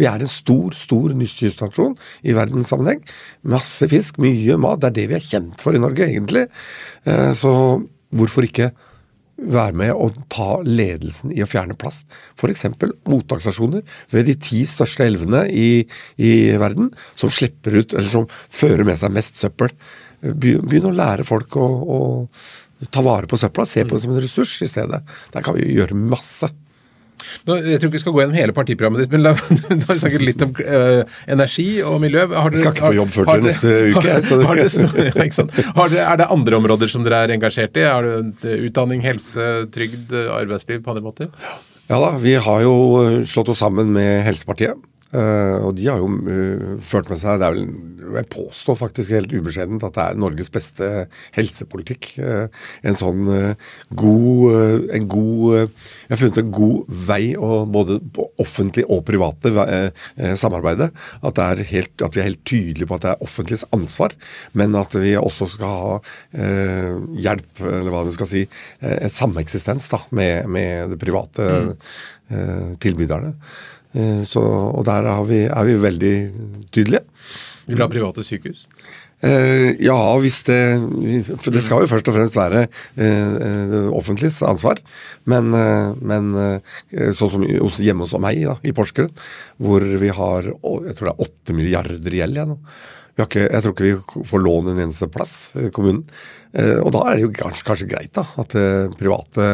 Vi 0.00 0.08
er 0.08 0.24
en 0.24 0.32
stor, 0.32 0.72
stor 0.76 1.12
kystnasjon 1.18 1.96
i 2.24 2.34
verdenssammenheng. 2.36 3.04
Masse 3.52 3.88
fisk, 3.90 4.18
mye 4.22 4.56
mat. 4.60 4.80
Det 4.82 4.90
er 4.92 4.98
det 5.02 5.06
vi 5.12 5.18
er 5.20 5.28
kjent 5.28 5.60
for 5.62 5.76
i 5.76 5.82
Norge, 5.82 6.08
egentlig. 6.08 6.48
Eh, 7.04 7.32
Så 7.38 7.52
hvorfor 8.14 8.46
ikke 8.46 8.70
være 9.38 9.76
med 9.78 9.92
og 9.94 10.16
ta 10.32 10.58
ledelsen 10.66 11.32
i 11.34 11.42
å 11.44 11.48
fjerne 11.48 11.76
plast. 11.78 12.08
F.eks. 12.38 12.66
mottaksstasjoner 13.08 13.84
ved 14.12 14.28
de 14.28 14.34
ti 14.42 14.64
største 14.68 15.06
elvene 15.06 15.44
i, 15.50 15.86
i 16.18 16.32
verden 16.58 16.90
som 17.14 17.32
slipper 17.32 17.78
ut, 17.78 17.94
eller 17.94 18.10
som 18.10 18.28
fører 18.30 18.84
med 18.88 18.98
seg 19.00 19.14
mest 19.14 19.38
søppel. 19.38 19.72
Begynn 20.20 20.90
å 20.90 20.94
lære 20.94 21.26
folk 21.26 21.56
å, 21.60 21.66
å 21.68 22.86
ta 22.90 23.02
vare 23.06 23.30
på 23.30 23.38
søpla, 23.38 23.66
se 23.66 23.84
på 23.86 23.94
det 23.94 24.02
som 24.04 24.14
en 24.14 24.22
ressurs 24.22 24.56
i 24.66 24.70
stedet. 24.70 25.02
Der 25.34 25.46
kan 25.46 25.56
vi 25.58 25.70
gjøre 25.70 25.98
masse. 25.98 26.50
Nå, 27.46 27.56
jeg 27.62 27.78
tror 27.80 27.88
ikke 27.90 27.96
vi 27.98 28.02
skal 28.02 28.14
gå 28.16 28.20
gjennom 28.22 28.36
hele 28.38 28.54
partiprogrammet 28.56 29.04
ditt, 29.04 29.12
men 29.14 29.22
la 29.22 29.32
da 29.36 29.76
har 29.86 29.94
vi 29.94 30.00
snakket 30.02 30.24
litt 30.26 30.42
om 30.44 30.52
uh, 30.58 31.02
energi 31.30 31.66
og 31.86 32.00
miljø. 32.02 32.24
Har 32.34 32.50
dere- 32.50 32.60
skal 32.64 32.74
ikke 32.74 32.90
på 32.90 32.98
jobb 32.98 33.14
før 33.14 33.30
til 33.30 33.46
neste 33.46 33.74
uke, 33.94 34.16
har 34.48 34.62
dere-? 34.62 35.72
Har 35.78 35.92
dere, 35.92 36.04
er 36.08 36.20
det 36.22 36.28
andre 36.34 36.58
områder 36.58 36.90
som 36.92 37.04
dere 37.06 37.22
er 37.26 37.34
engasjert 37.36 37.78
i? 37.78 37.84
Er 37.86 38.08
det 38.08 38.50
eh, 38.52 38.66
utdanning, 38.68 39.02
helse, 39.06 39.48
trygd, 39.74 40.12
eh, 40.12 40.28
arbeidsliv 40.34 40.82
på 40.84 40.94
andre 40.96 41.04
måter? 41.04 41.32
Ja 41.88 41.96
da, 42.02 42.10
vi 42.20 42.34
har 42.36 42.62
jo 42.66 42.74
slått 43.24 43.48
oss 43.54 43.62
sammen 43.64 43.94
med 43.94 44.22
Helsepartiet. 44.26 44.76
Eh, 45.16 45.56
og 45.64 45.74
de 45.78 45.86
har 45.88 46.00
jo 46.00 46.08
uh, 46.08 46.74
ført 46.84 47.08
med 47.10 47.20
seg 47.20 47.38
Det 47.40 47.46
er 47.46 47.54
vel, 47.54 47.68
jeg 48.18 48.28
påstår 48.32 48.78
faktisk 48.78 49.14
helt 49.14 49.32
ubeskjedent 49.32 49.84
at 49.86 49.96
det 49.96 50.04
er 50.04 50.20
Norges 50.20 50.50
beste 50.52 50.88
helsepolitikk. 51.36 52.10
Uh, 52.18 52.46
en 52.88 52.98
sånn 52.98 53.24
god 53.98 54.92
En 54.94 55.06
god 55.10 55.56
Jeg 55.58 56.12
har 56.12 56.20
funnet 56.20 56.40
en 56.42 56.52
god 56.54 56.92
vei 57.08 57.22
å 57.36 57.62
både 57.68 57.98
offentlig 58.40 58.84
og 58.88 59.04
private 59.08 59.50
samarbeide. 60.38 60.88
At, 61.20 61.36
det 61.38 61.44
er 61.44 61.62
helt, 61.72 62.04
at 62.04 62.16
vi 62.16 62.22
er 62.22 62.28
helt 62.30 62.44
tydelige 62.48 62.88
på 62.88 62.98
at 62.98 63.04
det 63.04 63.12
er 63.12 63.24
offentliges 63.24 63.66
ansvar, 63.74 64.14
men 64.58 64.76
at 64.78 64.94
vi 64.98 65.14
også 65.18 65.48
skal 65.54 65.74
ha 65.82 66.46
hjelp, 67.26 67.62
eller 67.62 67.92
hva 67.92 68.04
du 68.06 68.12
skal 68.14 68.30
si, 68.30 68.44
et 68.80 69.14
sameksistens 69.14 69.88
da, 69.92 70.00
med, 70.14 70.48
med 70.52 70.94
det 70.94 71.00
private 71.00 71.48
eh, 72.30 72.76
tilbyderne. 72.82 73.34
Eh, 73.98 74.22
så, 74.28 74.44
og 74.70 74.86
der 74.88 75.08
er 75.10 75.26
vi, 75.28 75.42
er 75.48 75.68
vi 75.68 75.76
veldig 75.82 76.14
tydelige. 76.70 77.04
Vil 77.68 77.76
du 77.76 77.84
ha 77.84 77.90
private 77.90 78.24
sykehus? 78.24 78.66
Eh, 79.18 79.74
ja, 79.82 79.96
hvis 80.22 80.44
det 80.46 80.58
For 81.42 81.50
det 81.50 81.64
skal 81.66 81.82
jo 81.82 81.90
først 81.90 82.06
og 82.06 82.14
fremst 82.14 82.36
være 82.38 82.68
eh, 82.94 83.88
offentligs 83.90 84.38
ansvar. 84.46 84.78
Men, 85.26 85.50
eh, 85.58 85.90
men 85.98 86.30
eh, 86.38 87.10
sånn 87.16 87.32
som 87.34 87.82
hjemme 87.82 88.06
hos 88.06 88.14
meg 88.22 88.44
da, 88.46 88.58
i 88.62 88.74
Porsgrunn, 88.76 89.10
hvor 89.58 89.82
vi 89.82 90.12
har 90.14 90.52
jeg 90.52 90.94
tror 90.94 91.10
det 91.10 91.16
er 91.16 91.26
8 91.26 91.58
milliarder 91.58 92.14
i 92.14 92.22
gjeld 92.22 92.38
ja, 92.38 92.46
nå. 92.48 92.60
Vi 93.18 93.24
har 93.24 93.26
ikke, 93.32 93.48
jeg 93.50 93.64
tror 93.64 93.72
ikke 93.74 93.88
vi 93.88 94.26
får 94.30 94.42
lån 94.44 94.70
en 94.70 94.82
eneste 94.84 95.08
plass 95.10 95.32
kommunen. 95.74 96.04
Eh, 96.56 96.78
og 96.80 96.92
da 96.94 97.02
er 97.10 97.18
det 97.18 97.26
jo 97.26 97.30
kanskje, 97.36 97.64
kanskje 97.68 97.88
greit 97.90 98.12
da, 98.16 98.24
at 98.40 98.54
eh, 98.56 98.88
private 98.96 99.48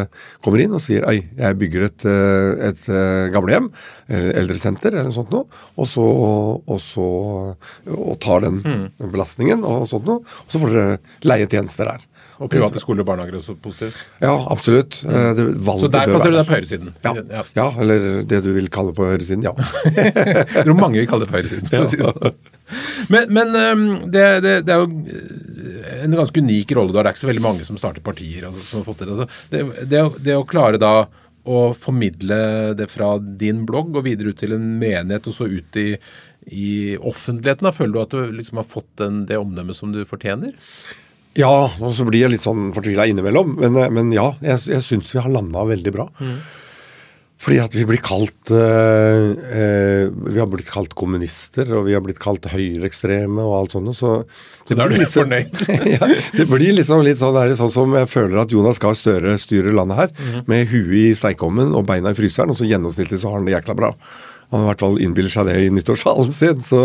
kommer 0.44 0.62
inn 0.62 0.76
og 0.76 0.82
sier 0.84 1.06
«Oi, 1.10 1.16
jeg 1.40 1.58
bygger 1.58 1.88
et, 1.88 2.06
eh, 2.06 2.68
et 2.70 2.84
eh, 2.92 3.26
gamlehjem, 3.34 3.66
eh, 4.08 4.30
eldresenter 4.38 4.94
eller 4.94 5.10
noe 5.10 5.16
sånt 5.16 5.34
noe, 5.34 5.44
og 5.74 5.88
så, 5.90 6.06
og 6.70 6.80
så 6.82 7.08
og 7.90 8.16
tar 8.22 8.44
den 8.46 8.62
belastningen 9.02 9.64
og 9.66 9.88
sånt 9.90 10.06
noe, 10.06 10.22
og 10.22 10.52
så 10.54 10.60
får 10.62 10.74
dere 10.76 10.98
leie 11.26 11.48
tjenester 11.50 11.90
der. 11.90 12.04
Og 12.42 12.48
private 12.50 12.80
skoler 12.82 13.04
og 13.04 13.06
barnehager 13.06 13.36
er 13.36 13.38
også 13.38 13.54
positivt. 13.62 13.98
Ja, 14.22 14.32
absolutt. 14.50 14.96
Eh, 15.06 15.28
Det, 15.38 15.44
Så 15.62 15.86
der 15.86 16.10
passer 16.10 16.32
du 16.32 16.36
deg 16.36 16.48
på 16.48 16.56
høyresiden. 16.56 16.94
Ja, 17.04 17.42
ja, 17.54 17.66
eller 17.78 18.22
det 18.26 18.40
du 18.42 18.50
vil 18.56 18.66
kalle 18.74 18.94
på 18.96 19.06
høyresiden, 19.06 19.44
ja. 19.46 19.52
Jeg 19.94 20.64
tror 20.66 20.74
mange 20.78 20.98
vil 20.98 21.06
kalle 21.10 21.26
det 21.26 21.30
på 21.30 21.38
høyresiden. 21.38 21.70
Ja. 21.70 21.84
si 21.86 22.00
sånn. 22.02 22.34
Men, 23.12 23.30
men 23.34 23.54
det, 24.10 24.24
det, 24.42 24.54
det 24.66 24.74
er 24.74 24.82
jo 24.82 25.43
en 26.04 26.16
ganske 26.20 26.40
unik 26.40 26.72
rolle 26.76 26.92
du 26.92 26.98
har. 26.98 27.06
Det 27.06 27.12
er 27.12 27.16
ikke 27.16 27.24
så 27.24 27.30
veldig 27.32 27.44
mange 27.44 27.66
som 27.66 27.80
starter 27.80 28.04
partier. 28.04 28.46
Altså, 28.48 28.64
som 28.66 28.80
har 28.80 28.88
fått 28.88 29.04
det. 29.04 29.10
Altså, 29.14 29.28
det, 29.52 29.62
det, 29.90 30.02
det 30.26 30.38
å 30.38 30.48
klare 30.48 30.80
da 30.80 30.94
å 31.44 31.58
formidle 31.76 32.72
det 32.78 32.88
fra 32.88 33.14
din 33.20 33.64
blogg 33.68 33.98
og 33.98 34.06
videre 34.06 34.32
ut 34.32 34.40
til 34.40 34.54
en 34.56 34.64
menighet, 34.80 35.28
og 35.28 35.36
så 35.36 35.48
ut 35.50 35.76
i, 35.76 35.90
i 36.48 36.70
offentligheten, 36.96 37.68
da, 37.68 37.72
føler 37.76 37.92
du 37.92 38.00
at 38.00 38.14
du 38.16 38.36
liksom 38.38 38.62
har 38.62 38.68
fått 38.68 38.88
den, 39.00 39.24
det 39.28 39.40
omdømmet 39.40 39.76
som 39.76 39.92
du 39.92 40.00
fortjener? 40.08 40.56
Ja, 41.36 41.66
og 41.66 41.94
så 41.96 42.06
blir 42.06 42.24
jeg 42.24 42.36
litt 42.36 42.44
sånn 42.44 42.70
fortvila 42.74 43.08
innimellom. 43.10 43.56
Men, 43.60 43.76
eh, 43.80 43.90
men 43.92 44.12
ja, 44.14 44.30
jeg, 44.44 44.62
jeg 44.70 44.86
syns 44.86 45.12
vi 45.14 45.22
har 45.22 45.32
landa 45.34 45.66
veldig 45.68 45.94
bra. 45.94 46.08
Fordi 47.42 47.58
at 47.60 47.74
vi 47.76 47.82
blir 47.84 47.98
kalt 48.00 48.50
eh, 48.54 49.24
eh, 49.58 50.04
Vi 50.08 50.38
har 50.38 50.46
blitt 50.48 50.70
kalt 50.72 50.94
kommunister, 50.96 51.68
og 51.76 51.84
vi 51.88 51.92
har 51.96 52.00
blitt 52.04 52.20
kalt 52.22 52.46
høyreekstreme 52.48 53.42
og 53.42 53.56
alt 53.58 53.74
sånt. 53.74 53.90
Så, 53.98 54.12
Så 54.64 54.76
da 54.78 54.86
er 54.86 54.94
du 54.94 55.00
litt 55.02 55.10
sånn- 55.12 55.26
fornøyd? 55.28 55.66
ja, 55.96 56.08
det 56.38 56.46
blir 56.48 56.76
liksom 56.78 57.02
litt 57.04 57.18
sånn, 57.20 57.36
det 57.36 57.58
sånn 57.58 57.72
som 57.74 57.92
jeg 57.98 58.08
føler 58.08 58.40
at 58.44 58.54
Jonas 58.54 58.80
Gahr 58.80 58.96
Støre 58.96 59.34
styrer 59.42 59.74
landet 59.76 60.00
her. 60.00 60.14
Mhm. 60.14 60.46
Med 60.48 60.70
huet 60.72 60.94
i 61.02 61.18
steikeovnen 61.18 61.74
og 61.76 61.84
beina 61.90 62.14
i 62.14 62.18
fryseren, 62.18 62.54
og 62.54 62.60
så 62.60 62.70
gjennomsnittlig 62.70 63.20
så 63.20 63.32
har 63.32 63.40
han 63.40 63.50
det 63.50 63.56
jækla 63.58 63.76
bra. 63.82 63.92
Han 64.54 64.64
i 64.64 64.70
hvert 64.70 64.86
fall 64.86 64.98
innbiller 65.02 65.32
seg 65.34 65.48
det 65.50 65.58
i 65.66 65.70
nyttårstalen 65.74 66.32
sin. 66.32 66.62
Så, 66.64 66.80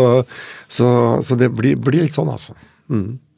så, 0.68 0.90
så 1.24 1.38
det 1.38 1.52
blir, 1.54 1.78
blir 1.78 2.02
litt 2.08 2.16
sånn, 2.16 2.28
altså. 2.34 2.58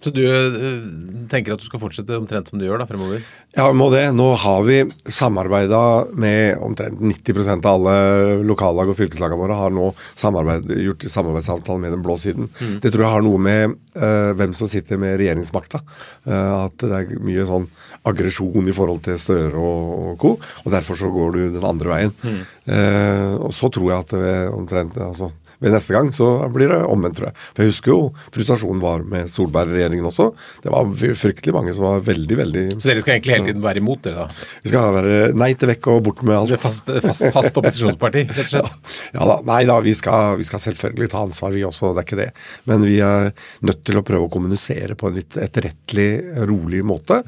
Så 0.02 0.10
du 0.14 0.22
øh, 0.26 0.82
tenker 1.30 1.54
at 1.54 1.62
du 1.62 1.66
skal 1.68 1.80
fortsette 1.82 2.16
omtrent 2.18 2.50
som 2.50 2.58
du 2.58 2.66
gjør 2.66 2.82
da 2.82 2.86
fremover? 2.88 3.22
Ja, 3.54 3.68
må 3.76 3.86
det. 3.92 4.04
Nå 4.16 4.32
har 4.42 4.64
vi 4.66 4.80
samarbeida 5.06 5.82
med 6.18 6.58
omtrent 6.64 6.98
90% 6.98 7.68
av 7.68 7.76
alle 7.78 8.42
lokallag 8.48 8.90
og 8.90 8.98
fylkeslagene 8.98 9.38
våre 9.38 9.58
har 9.58 9.74
nå 9.74 9.92
samarbeid, 10.18 10.70
gjort 10.88 11.06
samarbeidsavtale 11.12 11.84
med 11.84 11.94
den 11.94 12.04
blå 12.04 12.16
siden. 12.20 12.50
Det 12.82 12.90
tror 12.90 13.06
jeg 13.06 13.14
har 13.14 13.24
noe 13.26 13.42
med 13.42 13.76
uh, 13.98 14.32
hvem 14.38 14.56
som 14.56 14.70
sitter 14.70 15.00
med 15.00 15.18
regjeringsmakta. 15.20 15.82
Uh, 16.26 16.64
at 16.64 16.80
det 16.80 16.98
er 16.98 17.22
mye 17.22 17.46
sånn 17.48 17.68
aggresjon 18.08 18.68
i 18.68 18.74
forhold 18.74 19.04
til 19.06 19.20
Støre 19.20 19.52
og, 19.54 19.92
og 19.92 20.16
co. 20.22 20.32
Og 20.64 20.72
derfor 20.74 20.98
så 20.98 21.12
går 21.12 21.36
du 21.36 21.42
den 21.54 21.68
andre 21.68 21.92
veien. 21.92 22.14
Eh, 22.62 23.32
og 23.42 23.50
så 23.54 23.66
tror 23.74 23.88
jeg 23.90 24.04
at 24.04 24.12
ved 24.14 24.52
omtrent 24.54 24.98
altså, 25.02 25.32
ved 25.62 25.74
neste 25.74 25.94
gang 25.94 26.10
så 26.14 26.28
blir 26.52 26.72
det 26.72 26.80
omvendt, 26.90 27.18
tror 27.18 27.30
jeg. 27.30 27.38
For 27.52 27.64
jeg 27.64 27.72
husker 27.72 27.92
jo 27.92 27.98
frustrasjonen 28.34 28.82
var 28.82 29.04
med 29.08 29.30
Solberg-regjeringen 29.30 30.08
også. 30.08 30.28
Det 30.64 30.72
var 30.74 30.90
fryktelig 30.98 31.54
mange 31.54 31.74
som 31.76 31.86
var 31.86 32.04
veldig, 32.06 32.38
veldig 32.42 32.64
Så 32.76 32.90
dere 32.90 33.04
skal 33.04 33.16
egentlig 33.16 33.36
hele 33.36 33.48
tiden 33.50 33.64
være 33.64 33.82
imot 33.82 34.02
dere, 34.06 34.26
da? 34.26 34.48
vi 34.62 34.72
skal 34.72 34.96
være 34.96 35.20
nei 35.38 35.52
til 35.58 35.70
vekk 35.72 35.90
og 35.92 36.00
bort 36.08 36.24
med 36.26 36.38
alt. 36.38 36.54
Det 36.54 36.60
fast, 36.62 36.90
fast, 37.04 37.28
fast 37.34 37.62
opposisjonsparti, 37.62 38.26
rett 38.32 38.44
og 38.48 38.52
slett? 38.56 38.78
Ja 39.16 39.26
da, 39.28 39.38
Nei 39.46 39.62
da, 39.68 39.76
vi 39.84 39.92
skal, 39.96 40.36
vi 40.40 40.46
skal 40.46 40.62
selvfølgelig 40.62 41.10
ta 41.12 41.22
ansvar, 41.26 41.52
vi 41.54 41.64
også. 41.66 41.92
Det 41.92 42.02
er 42.02 42.08
ikke 42.08 42.20
det. 42.22 42.30
Men 42.70 42.86
vi 42.86 42.98
er 43.04 43.30
nødt 43.66 43.82
til 43.86 43.98
å 43.98 44.04
prøve 44.06 44.26
å 44.28 44.32
kommunisere 44.32 44.96
på 44.98 45.10
en 45.10 45.18
litt 45.18 45.36
etterrettelig, 45.40 46.10
rolig 46.48 46.82
måte. 46.86 47.22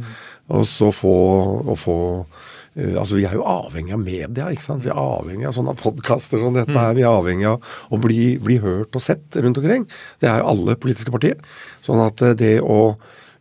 Og 0.55 0.67
så 0.69 0.91
få, 0.95 1.15
og 1.65 1.79
få 1.81 1.99
Altså, 2.75 3.15
Vi 3.21 3.25
er 3.29 3.37
jo 3.39 3.45
avhengig 3.47 3.95
av 3.95 4.03
media. 4.03 4.49
ikke 4.51 4.65
sant? 4.65 4.83
Vi 4.83 4.91
er 4.91 4.99
avhengig 4.99 5.47
av 5.47 5.55
sånne 5.55 5.77
podkaster 5.79 6.41
som 6.43 6.57
dette 6.57 6.75
her. 6.75 6.95
Vi 6.97 7.05
er 7.07 7.13
avhengig 7.13 7.47
av 7.47 7.75
å 7.91 8.01
bli, 8.03 8.35
bli 8.43 8.59
hørt 8.59 8.97
og 8.99 9.05
sett 9.05 9.37
rundt 9.39 9.61
omkring. 9.61 9.87
Det 10.19 10.31
er 10.31 10.43
jo 10.43 10.49
alle 10.51 10.75
politiske 10.81 11.15
partier. 11.15 11.39
Sånn 11.87 12.03
at 12.03 12.23
eh, 12.27 12.35
det 12.35 12.57
å 12.63 12.97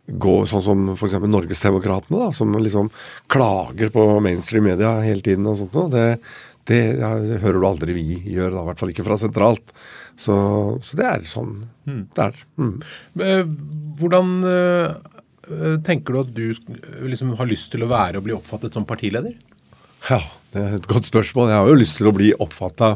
gå 0.06 0.34
sånn 0.46 0.62
som 0.62 0.88
f.eks. 0.92 1.16
Norgesdemokratene, 1.18 2.28
som 2.36 2.52
liksom 2.60 2.90
klager 3.32 3.90
på 3.90 4.04
mainstream 4.22 4.68
media 4.68 4.98
hele 5.02 5.24
tiden 5.24 5.48
og 5.48 5.56
sånt 5.58 5.74
noe, 5.74 5.88
det, 5.90 6.06
det, 6.68 6.80
ja, 7.00 7.14
det 7.18 7.40
hører 7.42 7.58
du 7.62 7.66
aldri 7.68 7.96
vi 7.96 8.06
gjøre, 8.36 8.52
da, 8.52 8.62
i 8.62 8.68
hvert 8.68 8.82
fall 8.82 8.92
ikke 8.92 9.06
fra 9.08 9.18
sentralt. 9.20 9.72
Så, 10.20 10.36
så 10.84 11.00
det 11.00 11.08
er 11.08 11.24
sånn 11.26 11.56
det 11.84 12.28
er. 12.28 12.44
Mm. 12.60 12.76
Eh, 13.18 13.42
Hvordan 13.98 14.36
tenker 15.84 16.14
du 16.14 16.20
at 16.22 16.32
du 16.34 16.46
liksom 17.08 17.34
har 17.38 17.48
lyst 17.50 17.72
til 17.72 17.84
å 17.84 17.90
være 17.90 18.20
og 18.20 18.26
bli 18.26 18.36
oppfattet 18.36 18.76
som 18.76 18.86
partileder? 18.88 19.34
Ja, 20.10 20.20
det 20.52 20.60
er 20.60 20.74
et 20.78 20.88
godt 20.90 21.08
spørsmål. 21.08 21.50
Jeg 21.50 21.62
har 21.62 21.70
jo 21.70 21.80
lyst 21.80 21.98
til 22.00 22.10
å 22.10 22.14
bli 22.14 22.30
oppfatta 22.36 22.94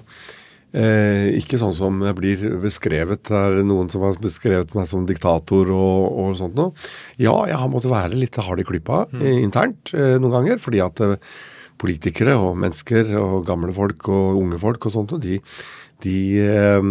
eh, 0.76 1.28
ikke 1.38 1.60
sånn 1.60 1.74
som 1.76 2.02
jeg 2.04 2.16
blir 2.18 2.42
beskrevet. 2.62 3.24
Det 3.30 3.38
er 3.38 3.60
noen 3.66 3.88
som 3.92 4.04
har 4.04 4.18
beskrevet 4.22 4.74
meg 4.76 4.88
som 4.90 5.06
diktator 5.08 5.72
og, 5.72 6.18
og 6.22 6.34
sånt 6.40 6.58
noe. 6.58 6.74
Ja, 7.16 7.34
jeg 7.48 7.60
har 7.60 7.70
måttet 7.72 7.94
være 7.94 8.18
litt 8.18 8.36
hard 8.42 8.60
i 8.60 8.66
klypa 8.68 9.06
mm. 9.12 9.24
internt 9.40 9.94
eh, 9.96 10.16
noen 10.20 10.36
ganger, 10.36 10.60
fordi 10.62 10.82
at 10.84 11.00
eh, 11.04 11.16
politikere 11.78 12.34
og 12.36 12.58
mennesker 12.60 13.14
og 13.20 13.44
gamle 13.48 13.72
folk 13.74 14.08
og 14.10 14.40
unge 14.42 14.58
folk 14.60 14.88
og 14.88 14.94
sånt, 14.94 15.14
og 15.14 15.22
de, 15.22 15.38
de 16.04 16.18
eh, 16.38 16.88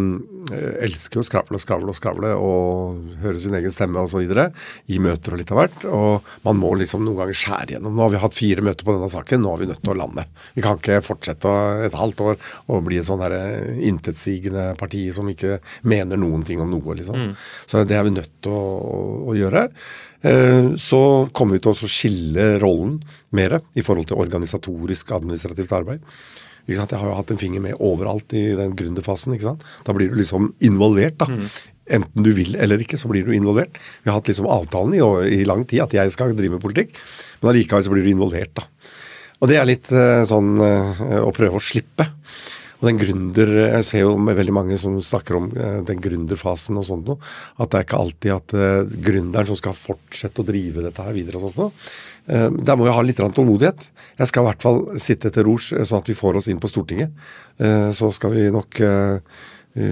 elsker 0.84 1.22
å 1.22 1.26
skravle 1.26 1.56
og 1.56 1.64
skravle 1.64 1.92
og 1.94 1.98
skravle 1.98 2.32
og 2.36 3.20
høre 3.22 3.40
sin 3.40 3.56
egen 3.56 3.72
stemme 3.72 4.02
osv. 4.04 4.24
i 4.28 5.00
møter 5.04 5.36
og 5.36 5.42
litt 5.42 5.54
av 5.54 5.62
hvert. 5.62 5.86
Og 5.88 6.32
man 6.48 6.60
må 6.60 6.74
liksom 6.80 7.06
noen 7.06 7.22
ganger 7.22 7.40
skjære 7.40 7.76
gjennom. 7.76 7.96
Nå 7.96 8.04
har 8.04 8.14
vi 8.14 8.22
hatt 8.24 8.38
fire 8.38 8.66
møter 8.66 8.88
på 8.88 8.96
denne 8.96 9.12
saken, 9.12 9.44
nå 9.44 9.54
er 9.54 9.62
vi 9.64 9.70
nødt 9.72 9.84
til 9.84 9.94
å 9.94 10.00
lande. 10.02 10.26
Vi 10.58 10.66
kan 10.66 10.80
ikke 10.80 11.00
fortsette 11.06 11.54
et 11.88 11.96
halvt 11.98 12.26
år 12.26 12.42
og 12.68 12.84
bli 12.88 13.00
et 13.00 13.08
sånn 13.08 13.24
her 13.24 13.36
intetsigende 13.92 14.74
parti 14.80 15.06
som 15.16 15.30
ikke 15.32 15.60
mener 15.88 16.20
noen 16.20 16.44
ting 16.48 16.60
om 16.64 16.72
noe, 16.72 16.98
liksom. 17.00 17.32
Så 17.68 17.86
det 17.88 17.96
er 17.98 18.08
vi 18.08 18.16
nødt 18.18 18.34
til 18.44 18.56
å, 18.56 18.66
å, 18.78 19.00
å 19.32 19.38
gjøre. 19.38 19.68
Eh, 20.28 20.74
Så 20.82 21.00
kommer 21.32 21.58
vi 21.58 21.64
til 21.64 21.72
å 21.72 21.92
skille 21.92 22.50
rollen 22.64 23.00
mer 23.38 23.60
i 23.78 23.84
forhold 23.86 24.10
til 24.10 24.20
organisatorisk 24.20 25.12
administrativt 25.16 25.72
arbeid. 25.76 26.04
Jeg 26.68 27.00
har 27.00 27.08
jo 27.08 27.16
hatt 27.16 27.32
en 27.32 27.40
finger 27.40 27.64
med 27.64 27.80
overalt 27.80 28.34
i 28.36 28.50
den 28.58 28.76
gründerfasen. 28.76 29.34
ikke 29.34 29.52
sant? 29.52 29.66
Da 29.88 29.96
blir 29.96 30.12
du 30.12 30.20
liksom 30.20 30.54
involvert. 30.60 31.18
da. 31.24 31.28
Enten 31.88 32.24
du 32.24 32.34
vil 32.36 32.58
eller 32.60 32.82
ikke, 32.84 33.00
så 33.00 33.08
blir 33.08 33.24
du 33.24 33.32
involvert. 33.32 33.80
Vi 34.04 34.12
har 34.12 34.20
hatt 34.20 34.28
liksom 34.28 34.50
avtalen 34.52 34.98
i, 34.98 35.02
i 35.40 35.46
lang 35.48 35.64
tid 35.66 35.86
at 35.86 35.96
jeg 35.96 36.12
skal 36.12 36.36
drive 36.36 36.58
med 36.58 36.64
politikk, 36.64 36.98
men 37.40 37.54
allikevel 37.54 37.86
så 37.86 37.94
blir 37.94 38.04
du 38.04 38.12
involvert. 38.12 38.54
da. 38.60 38.68
Og 39.38 39.52
det 39.52 39.60
er 39.60 39.70
litt 39.70 39.92
eh, 39.94 40.24
sånn 40.28 40.56
eh, 40.64 41.18
å 41.22 41.34
prøve 41.36 41.60
å 41.60 41.64
slippe. 41.64 42.10
Og 42.78 42.86
den 42.86 43.00
gründer, 43.02 43.50
Jeg 43.74 43.86
ser 43.88 44.04
jo 44.04 44.18
med 44.22 44.38
veldig 44.38 44.54
mange 44.54 44.76
som 44.78 45.00
snakker 45.02 45.38
om 45.40 45.48
eh, 45.56 45.80
den 45.86 46.02
gründerfasen 46.02 46.78
og 46.78 46.86
sånt 46.86 47.08
noe, 47.10 47.18
at 47.58 47.72
det 47.72 47.80
er 47.80 47.88
ikke 47.88 48.02
alltid 48.04 48.36
at 48.36 48.58
gründeren 49.08 49.50
som 49.50 49.58
skal 49.58 49.78
fortsette 49.78 50.44
å 50.44 50.48
drive 50.48 50.86
dette 50.86 51.06
her 51.06 51.16
videre 51.16 51.40
og 51.40 51.48
sånt 51.48 51.62
noe. 51.62 51.88
Eh, 52.28 52.48
der 52.52 52.76
må 52.80 52.86
jeg 52.90 52.96
ha 52.98 53.04
litt 53.08 53.20
tålmodighet. 53.22 53.90
Jeg 54.20 54.28
skal 54.32 54.44
i 54.44 54.50
hvert 54.50 54.66
fall 54.66 54.82
sitte 55.00 55.32
til 55.32 55.46
rors 55.48 55.72
eh, 55.74 55.86
sånn 55.88 56.02
at 56.04 56.10
vi 56.12 56.18
får 56.18 56.42
oss 56.42 56.50
inn 56.52 56.60
på 56.60 56.68
Stortinget. 56.72 57.14
Eh, 57.60 57.90
så 57.96 58.12
skal 58.16 58.36
vi 58.36 58.50
nok 58.52 58.82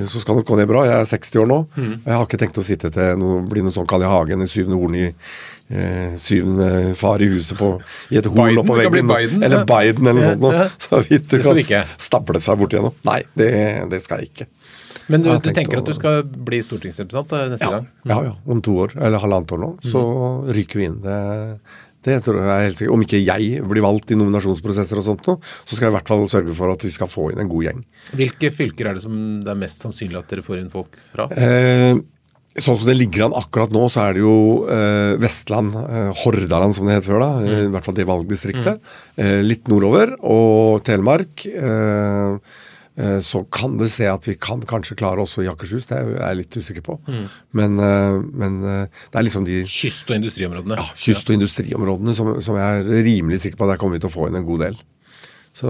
så 0.10 0.18
skal 0.18 0.40
nok 0.40 0.48
gå 0.50 0.56
ned 0.58 0.66
bra. 0.66 0.80
Jeg 0.88 0.98
er 0.98 1.06
60 1.06 1.36
år 1.44 1.46
nå. 1.52 1.58
Mm. 1.78 1.90
Jeg 2.08 2.16
har 2.18 2.24
ikke 2.26 2.40
tenkt 2.42 2.58
å 2.58 2.64
sitte 2.66 2.90
til 2.90 3.20
noe, 3.22 3.44
bli 3.46 3.62
noe 3.62 3.70
sånn 3.76 3.86
Carl 3.86 4.02
I. 4.02 4.08
Hagen 4.10 4.42
i 4.42 4.48
syvende 4.50 4.80
horn 4.82 4.96
i 4.98 5.04
eh, 5.06 6.16
syvende 6.18 6.70
far 6.98 7.22
i 7.22 7.28
huset 7.30 7.60
på, 7.60 7.68
i 8.10 8.18
et 8.18 8.26
horn 8.26 8.58
oppå 8.64 8.80
du 8.80 8.82
veggen. 8.82 9.12
Biden, 9.12 9.44
eller 9.46 9.62
ja. 9.62 9.68
Biden 9.70 10.10
eller 10.10 10.18
noe 10.24 10.32
sånt. 10.32 10.48
Ja, 10.58 10.64
ja. 10.64 10.72
Så 10.88 11.02
vidt 11.06 11.30
Det 11.36 11.42
kan 11.46 11.62
ikke. 11.62 11.84
stable 12.02 12.42
seg 12.42 12.58
bort 12.64 12.74
igjennom. 12.74 12.98
Nei, 13.06 13.20
det, 13.38 13.52
det 13.94 14.02
skal 14.08 14.24
jeg 14.24 14.32
ikke. 14.32 14.50
Men 15.14 15.22
du, 15.22 15.30
du 15.38 15.52
tenker 15.54 15.78
å- 15.78 15.86
at 15.86 15.92
du 15.92 15.98
skal 16.00 16.24
bli 16.50 16.64
stortingsrepresentant 16.66 17.54
neste 17.54 17.70
gang? 17.78 17.86
ja, 18.10 18.20
ja. 18.32 18.34
Om 18.50 18.66
to 18.66 18.80
år, 18.88 18.98
eller 18.98 19.22
halvannet 19.22 19.54
år 19.54 19.62
nå, 19.68 19.72
så 19.86 20.02
ryker 20.50 20.82
vi 20.82 20.90
inn. 20.90 20.98
Det, 21.06 21.20
det 22.06 22.20
tror 22.26 22.42
jeg 22.42 22.50
er 22.54 22.66
helt 22.68 22.80
sikkert. 22.80 22.96
Om 22.96 23.06
ikke 23.06 23.22
jeg 23.24 23.62
blir 23.68 23.86
valgt 23.86 24.14
i 24.14 24.20
nominasjonsprosesser 24.20 25.02
og 25.02 25.08
sånt 25.08 25.30
noe, 25.30 25.54
så 25.66 25.76
skal 25.76 25.88
jeg 25.88 25.94
i 25.94 25.98
hvert 25.98 26.12
fall 26.14 26.26
sørge 26.32 26.58
for 26.58 26.74
at 26.74 26.86
vi 26.86 26.94
skal 26.94 27.12
få 27.12 27.30
inn 27.34 27.44
en 27.44 27.52
god 27.52 27.70
gjeng. 27.70 27.86
Hvilke 28.16 28.52
fylker 28.54 28.92
er 28.92 28.98
det 28.98 29.06
som 29.06 29.16
det 29.44 29.54
er 29.54 29.64
mest 29.66 29.86
sannsynlig 29.86 30.22
at 30.22 30.30
dere 30.32 30.46
får 30.46 30.62
inn 30.62 30.74
folk 30.74 31.00
fra? 31.14 31.28
Eh, 31.34 31.98
sånn 32.56 32.78
som 32.80 32.88
det 32.88 32.98
ligger 33.00 33.28
an 33.28 33.38
akkurat 33.38 33.74
nå, 33.76 33.88
så 33.92 34.06
er 34.06 34.16
det 34.16 34.24
jo 34.24 34.36
eh, 34.72 35.16
Vestland, 35.22 35.76
eh, 35.82 36.12
Hordaland 36.24 36.78
som 36.78 36.88
det 36.88 37.00
het 37.00 37.10
før, 37.10 37.24
da, 37.24 37.32
mm. 37.42 37.66
i 37.66 37.74
hvert 37.74 37.90
fall 37.90 37.98
det 37.98 38.08
valgdistriktet. 38.08 38.94
Eh, 39.20 39.42
litt 39.44 39.68
nordover. 39.72 40.16
Og 40.24 40.86
Telemark. 40.88 41.48
Eh, 41.50 42.64
så 43.20 43.42
kan 43.52 43.74
det 43.78 43.90
se 43.92 44.06
at 44.08 44.24
vi 44.28 44.38
kan 44.40 44.62
kanskje 44.64 44.96
klare 44.96 45.20
også 45.20 45.44
i 45.44 45.50
Akershus. 45.52 45.84
Det 45.90 45.98
er 45.98 46.14
jeg 46.16 46.38
litt 46.40 46.56
usikker 46.56 46.82
på. 46.86 46.96
Men, 47.52 47.76
eh, 47.84 48.20
men 48.32 48.56
eh, 48.64 48.86
det 49.12 49.20
er 49.20 49.26
liksom 49.28 49.44
de 49.46 49.58
Kyst- 49.68 50.10
og 50.10 50.16
industriområdene. 50.16 50.78
ja, 50.80 50.86
kyst- 50.96 51.28
og 51.30 51.36
industriområdene 51.36 52.16
som, 52.16 52.30
som 52.42 52.56
jeg 52.56 52.80
er 52.86 53.04
rimelig 53.04 53.42
sikker 53.44 53.58
på 53.60 53.68
at 53.68 53.74
der 53.76 53.82
kommer 53.84 53.98
vi 54.00 54.06
til 54.06 54.12
å 54.14 54.16
få 54.16 54.30
inn 54.30 54.40
en 54.40 54.48
god 54.48 54.64
del. 54.70 54.80
Så 55.56 55.70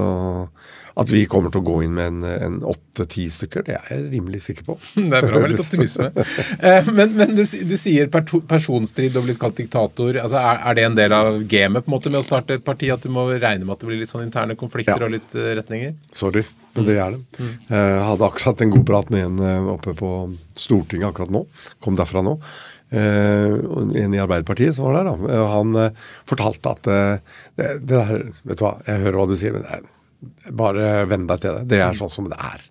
at 0.96 1.10
vi 1.12 1.26
kommer 1.28 1.52
til 1.52 1.60
å 1.60 1.66
gå 1.68 1.76
inn 1.84 1.96
med 1.98 2.24
en, 2.32 2.60
åtte-ti 2.64 3.26
stykker, 3.32 3.66
det 3.68 3.74
er 3.76 3.90
jeg 3.92 4.04
rimelig 4.14 4.42
sikker 4.46 4.68
på. 4.68 4.76
Det 4.96 5.18
er 5.20 5.26
bra 5.28 5.42
med 5.44 5.52
litt 5.52 5.64
optimisme. 5.64 6.12
Eh, 6.60 6.92
Men, 6.96 7.16
men 7.18 7.34
du, 7.36 7.42
du 7.44 7.76
sier 7.80 8.08
personstrid 8.12 9.18
og 9.20 9.26
blitt 9.28 9.40
kalt 9.42 9.58
diktator. 9.60 10.16
Altså, 10.22 10.40
er, 10.40 10.62
er 10.70 10.78
det 10.78 10.86
en 10.88 10.96
del 11.00 11.16
av 11.18 11.42
gamet 11.52 11.84
på 11.86 11.92
en 11.92 11.96
måte 11.98 12.14
med 12.14 12.22
å 12.22 12.28
starte 12.28 12.56
et 12.56 12.64
parti? 12.66 12.88
At 12.94 13.04
du 13.04 13.12
må 13.12 13.26
regne 13.34 13.66
med 13.66 13.76
at 13.76 13.84
det 13.84 13.90
blir 13.90 14.00
litt 14.00 14.12
sånn 14.12 14.24
interne 14.24 14.56
konflikter 14.60 14.96
Ja. 15.04 15.10
og 15.10 15.16
litt 15.18 15.36
eh, 15.36 15.52
retninger? 15.60 15.98
Sorry, 16.16 16.46
men 16.78 16.88
det 16.88 16.96
er 17.02 17.18
det. 17.18 17.50
Jeg 17.74 18.06
hadde 18.12 18.30
akkurat 18.30 18.64
en 18.64 18.72
god 18.78 18.88
prat 18.88 19.12
med 19.12 19.28
en 19.28 19.44
eh, 19.44 19.68
oppe 19.76 19.96
på 20.00 20.14
Stortinget 20.56 21.12
akkurat 21.12 21.36
nå. 21.36 21.44
Kom 21.84 22.00
derfra 22.00 22.24
nå. 22.26 22.38
Uh, 22.96 23.58
en 23.98 24.14
i 24.14 24.20
Arbeiderpartiet 24.22 24.76
som 24.78 24.86
var 24.86 25.00
der, 25.00 25.08
da. 25.10 25.34
Eh, 25.34 25.46
Han 25.52 25.72
uh, 25.76 26.04
fortalte 26.30 26.70
at 26.76 26.88
uh, 26.88 27.40
det, 27.58 27.72
det 27.82 27.98
der 27.98 28.20
Vet 28.46 28.60
du 28.62 28.64
hva, 28.64 28.76
jeg 28.86 29.02
hører 29.02 29.18
hva 29.20 29.26
du 29.32 29.34
sier, 29.40 29.56
men 29.56 29.66
det 29.66 29.72
er, 29.80 29.88
bare 30.52 31.06
venn 31.10 31.28
deg 31.30 31.44
til 31.44 31.60
det. 31.60 31.68
Det 31.76 31.82
er 31.86 31.98
sånn 31.98 32.14
som 32.14 32.30
det 32.32 32.40
er. 32.40 32.64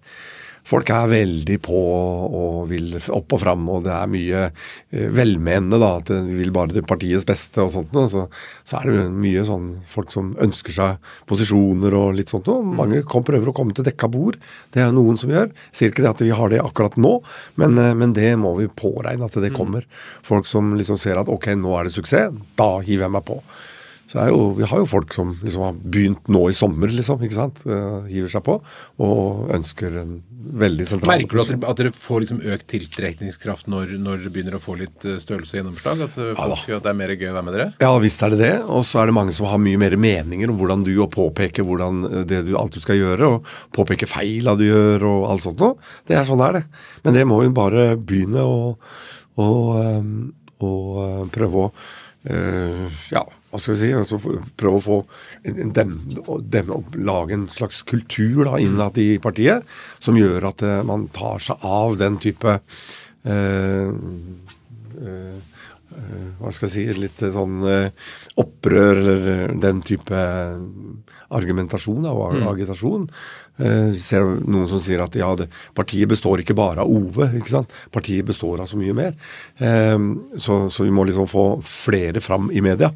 Folk 0.64 0.88
er 0.88 1.10
veldig 1.10 1.58
på 1.60 1.76
og 1.76 2.70
vil 2.70 2.94
opp 3.12 3.34
og 3.36 3.40
fram, 3.42 3.66
og 3.68 3.82
det 3.84 3.92
er 3.92 4.08
mye 4.08 4.44
eh, 4.48 5.10
velmenende, 5.12 5.76
da. 5.80 5.90
At 6.00 6.08
de 6.08 6.38
vil 6.38 6.54
bare 6.56 6.72
til 6.72 6.86
partiets 6.88 7.26
beste 7.28 7.60
og 7.60 7.68
sånt 7.74 7.92
noe. 7.92 8.08
Så, 8.08 8.24
så 8.64 8.80
er 8.80 8.88
det 8.88 9.04
mye 9.12 9.44
sånn 9.44 9.66
folk 9.90 10.14
som 10.14 10.32
ønsker 10.40 10.72
seg 10.72 11.10
posisjoner 11.28 11.96
og 11.98 12.16
litt 12.16 12.32
sånt 12.32 12.48
noe. 12.48 12.64
Mange 12.80 13.02
kom, 13.04 13.26
prøver 13.28 13.52
å 13.52 13.56
komme 13.56 13.76
til 13.76 13.84
dekka 13.84 14.08
bord. 14.08 14.40
Det 14.72 14.80
er 14.80 14.96
noen 14.96 15.20
som 15.20 15.34
gjør. 15.34 15.52
Sier 15.68 15.92
ikke 15.92 16.06
det 16.06 16.14
at 16.14 16.24
vi 16.24 16.32
har 16.32 16.54
det 16.54 16.64
akkurat 16.64 16.96
nå, 16.96 17.18
men, 17.60 17.76
eh, 17.84 17.92
men 18.00 18.16
det 18.16 18.32
må 18.40 18.56
vi 18.62 18.72
påregne 18.72 19.28
at 19.28 19.36
det 19.44 19.52
kommer. 19.52 19.84
Folk 20.24 20.48
som 20.48 20.72
liksom 20.80 20.96
ser 20.96 21.20
at 21.20 21.28
ok, 21.28 21.52
nå 21.60 21.76
er 21.76 21.90
det 21.90 21.96
suksess, 21.98 22.32
da 22.56 22.72
hiver 22.80 23.10
jeg 23.10 23.18
meg 23.18 23.28
på. 23.28 23.42
Så 24.10 24.20
er 24.20 24.30
jo, 24.30 24.52
Vi 24.58 24.66
har 24.68 24.82
jo 24.82 24.88
folk 24.88 25.14
som 25.16 25.34
liksom 25.40 25.64
har 25.64 25.80
begynt 25.80 26.28
nå 26.32 26.46
i 26.50 26.56
sommer, 26.56 26.92
liksom, 26.92 27.22
ikke 27.24 27.38
sant? 27.38 27.64
Uh, 27.66 28.04
hiver 28.10 28.30
seg 28.30 28.44
på 28.46 28.58
og 29.04 29.50
ønsker 29.54 29.96
en 30.02 30.18
veldig 30.44 30.86
sentral 30.86 31.14
Merker 31.14 31.38
du 31.38 31.42
at 31.42 31.50
dere, 31.50 31.70
at 31.70 31.80
dere 31.80 31.92
får 31.96 32.24
liksom 32.24 32.40
økt 32.54 32.66
tiltrekningskraft 32.70 33.68
når, 33.70 33.94
når 34.00 34.22
dere 34.22 34.32
begynner 34.34 34.58
å 34.58 34.62
få 34.62 34.76
litt 34.78 35.06
eh, 35.08 35.16
størrelse 35.22 35.56
og 35.56 35.60
gjennomslag? 35.60 36.02
At, 36.04 36.16
ja, 36.20 36.34
folk, 36.36 36.66
at 36.76 36.84
det 36.84 36.92
er 36.92 36.98
mer 36.98 37.14
gøy 37.14 37.30
å 37.30 37.36
være 37.36 37.46
med 37.46 37.56
dere? 37.56 37.68
Ja, 37.80 37.92
visst 38.02 38.24
er 38.24 38.34
det 38.34 38.40
det. 38.42 38.52
Og 38.68 38.84
så 38.86 39.00
er 39.00 39.08
det 39.08 39.16
mange 39.16 39.34
som 39.36 39.48
har 39.48 39.62
mye 39.62 39.80
mer 39.80 39.96
meninger 40.00 40.52
om 40.52 40.58
hvordan 40.60 40.84
du 40.86 40.92
og 40.98 41.10
påpeker 41.14 41.66
hvordan 41.66 42.04
eh, 42.10 42.26
det 42.30 42.44
du, 42.48 42.54
alt 42.60 42.76
du 42.76 42.82
skal 42.84 43.00
gjøre, 43.00 43.30
og 43.36 43.54
påpeker 43.76 44.10
feila 44.10 44.56
du 44.60 44.66
gjør 44.66 45.06
og 45.10 45.28
alt 45.32 45.46
sånt 45.46 45.62
noe. 45.64 45.78
Det 46.08 46.18
er 46.18 46.28
sånn 46.28 46.42
det 46.42 46.50
er 46.50 46.60
det. 46.60 46.64
Men 47.06 47.18
det 47.18 47.28
må 47.30 47.40
vi 47.42 47.54
bare 47.56 47.86
begynne 47.96 48.44
å, 48.44 48.74
å, 49.40 49.48
å 49.48 50.74
eh, 51.06 51.22
prøve 51.34 51.64
å 51.64 51.70
eh, 52.28 53.00
Ja, 53.14 53.24
hva 53.54 53.60
skal 53.62 53.76
vi 53.76 53.82
si? 53.84 53.88
Altså, 53.94 54.18
prøve 54.58 54.80
å 54.80 54.82
få 54.82 54.96
demme 55.46 56.74
opp, 56.74 56.96
lage 56.98 57.36
en 57.36 57.46
slags 57.52 57.84
kultur 57.86 58.40
da, 58.48 58.58
innad 58.58 58.98
i 58.98 59.12
partiet 59.22 59.62
som 60.02 60.18
gjør 60.18 60.48
at 60.50 60.64
uh, 60.66 60.80
man 60.86 61.06
tar 61.14 61.38
seg 61.44 61.62
av 61.62 61.94
den 62.00 62.18
type 62.22 62.58
uh, 62.58 63.90
hva 66.40 66.50
skal 66.50 66.66
jeg 66.66 66.72
si, 66.72 66.82
litt 66.98 67.20
sånn 67.30 67.62
opprør 68.40 68.98
eller 68.98 69.52
den 69.62 69.82
type 69.86 70.22
argumentasjon 71.38 72.08
og 72.10 72.34
agitasjon. 72.50 73.04
Eh, 73.62 73.92
ser 74.02 74.26
noen 74.42 74.66
som 74.70 74.82
sier 74.82 75.04
at 75.04 75.14
ja, 75.18 75.28
det, 75.38 75.46
partiet 75.76 76.10
består 76.10 76.42
ikke 76.42 76.56
bare 76.58 76.82
av 76.82 76.90
Ove. 76.90 77.28
ikke 77.38 77.52
sant? 77.52 77.76
Partiet 77.94 78.26
består 78.26 78.64
av 78.64 78.70
så 78.70 78.80
mye 78.80 78.96
mer. 78.96 79.14
Så, 80.34 80.58
så 80.66 80.88
vi 80.88 80.94
må 80.94 81.06
liksom 81.06 81.30
få 81.30 81.46
flere 81.62 82.22
fram 82.24 82.50
i 82.50 82.64
media. 82.64 82.90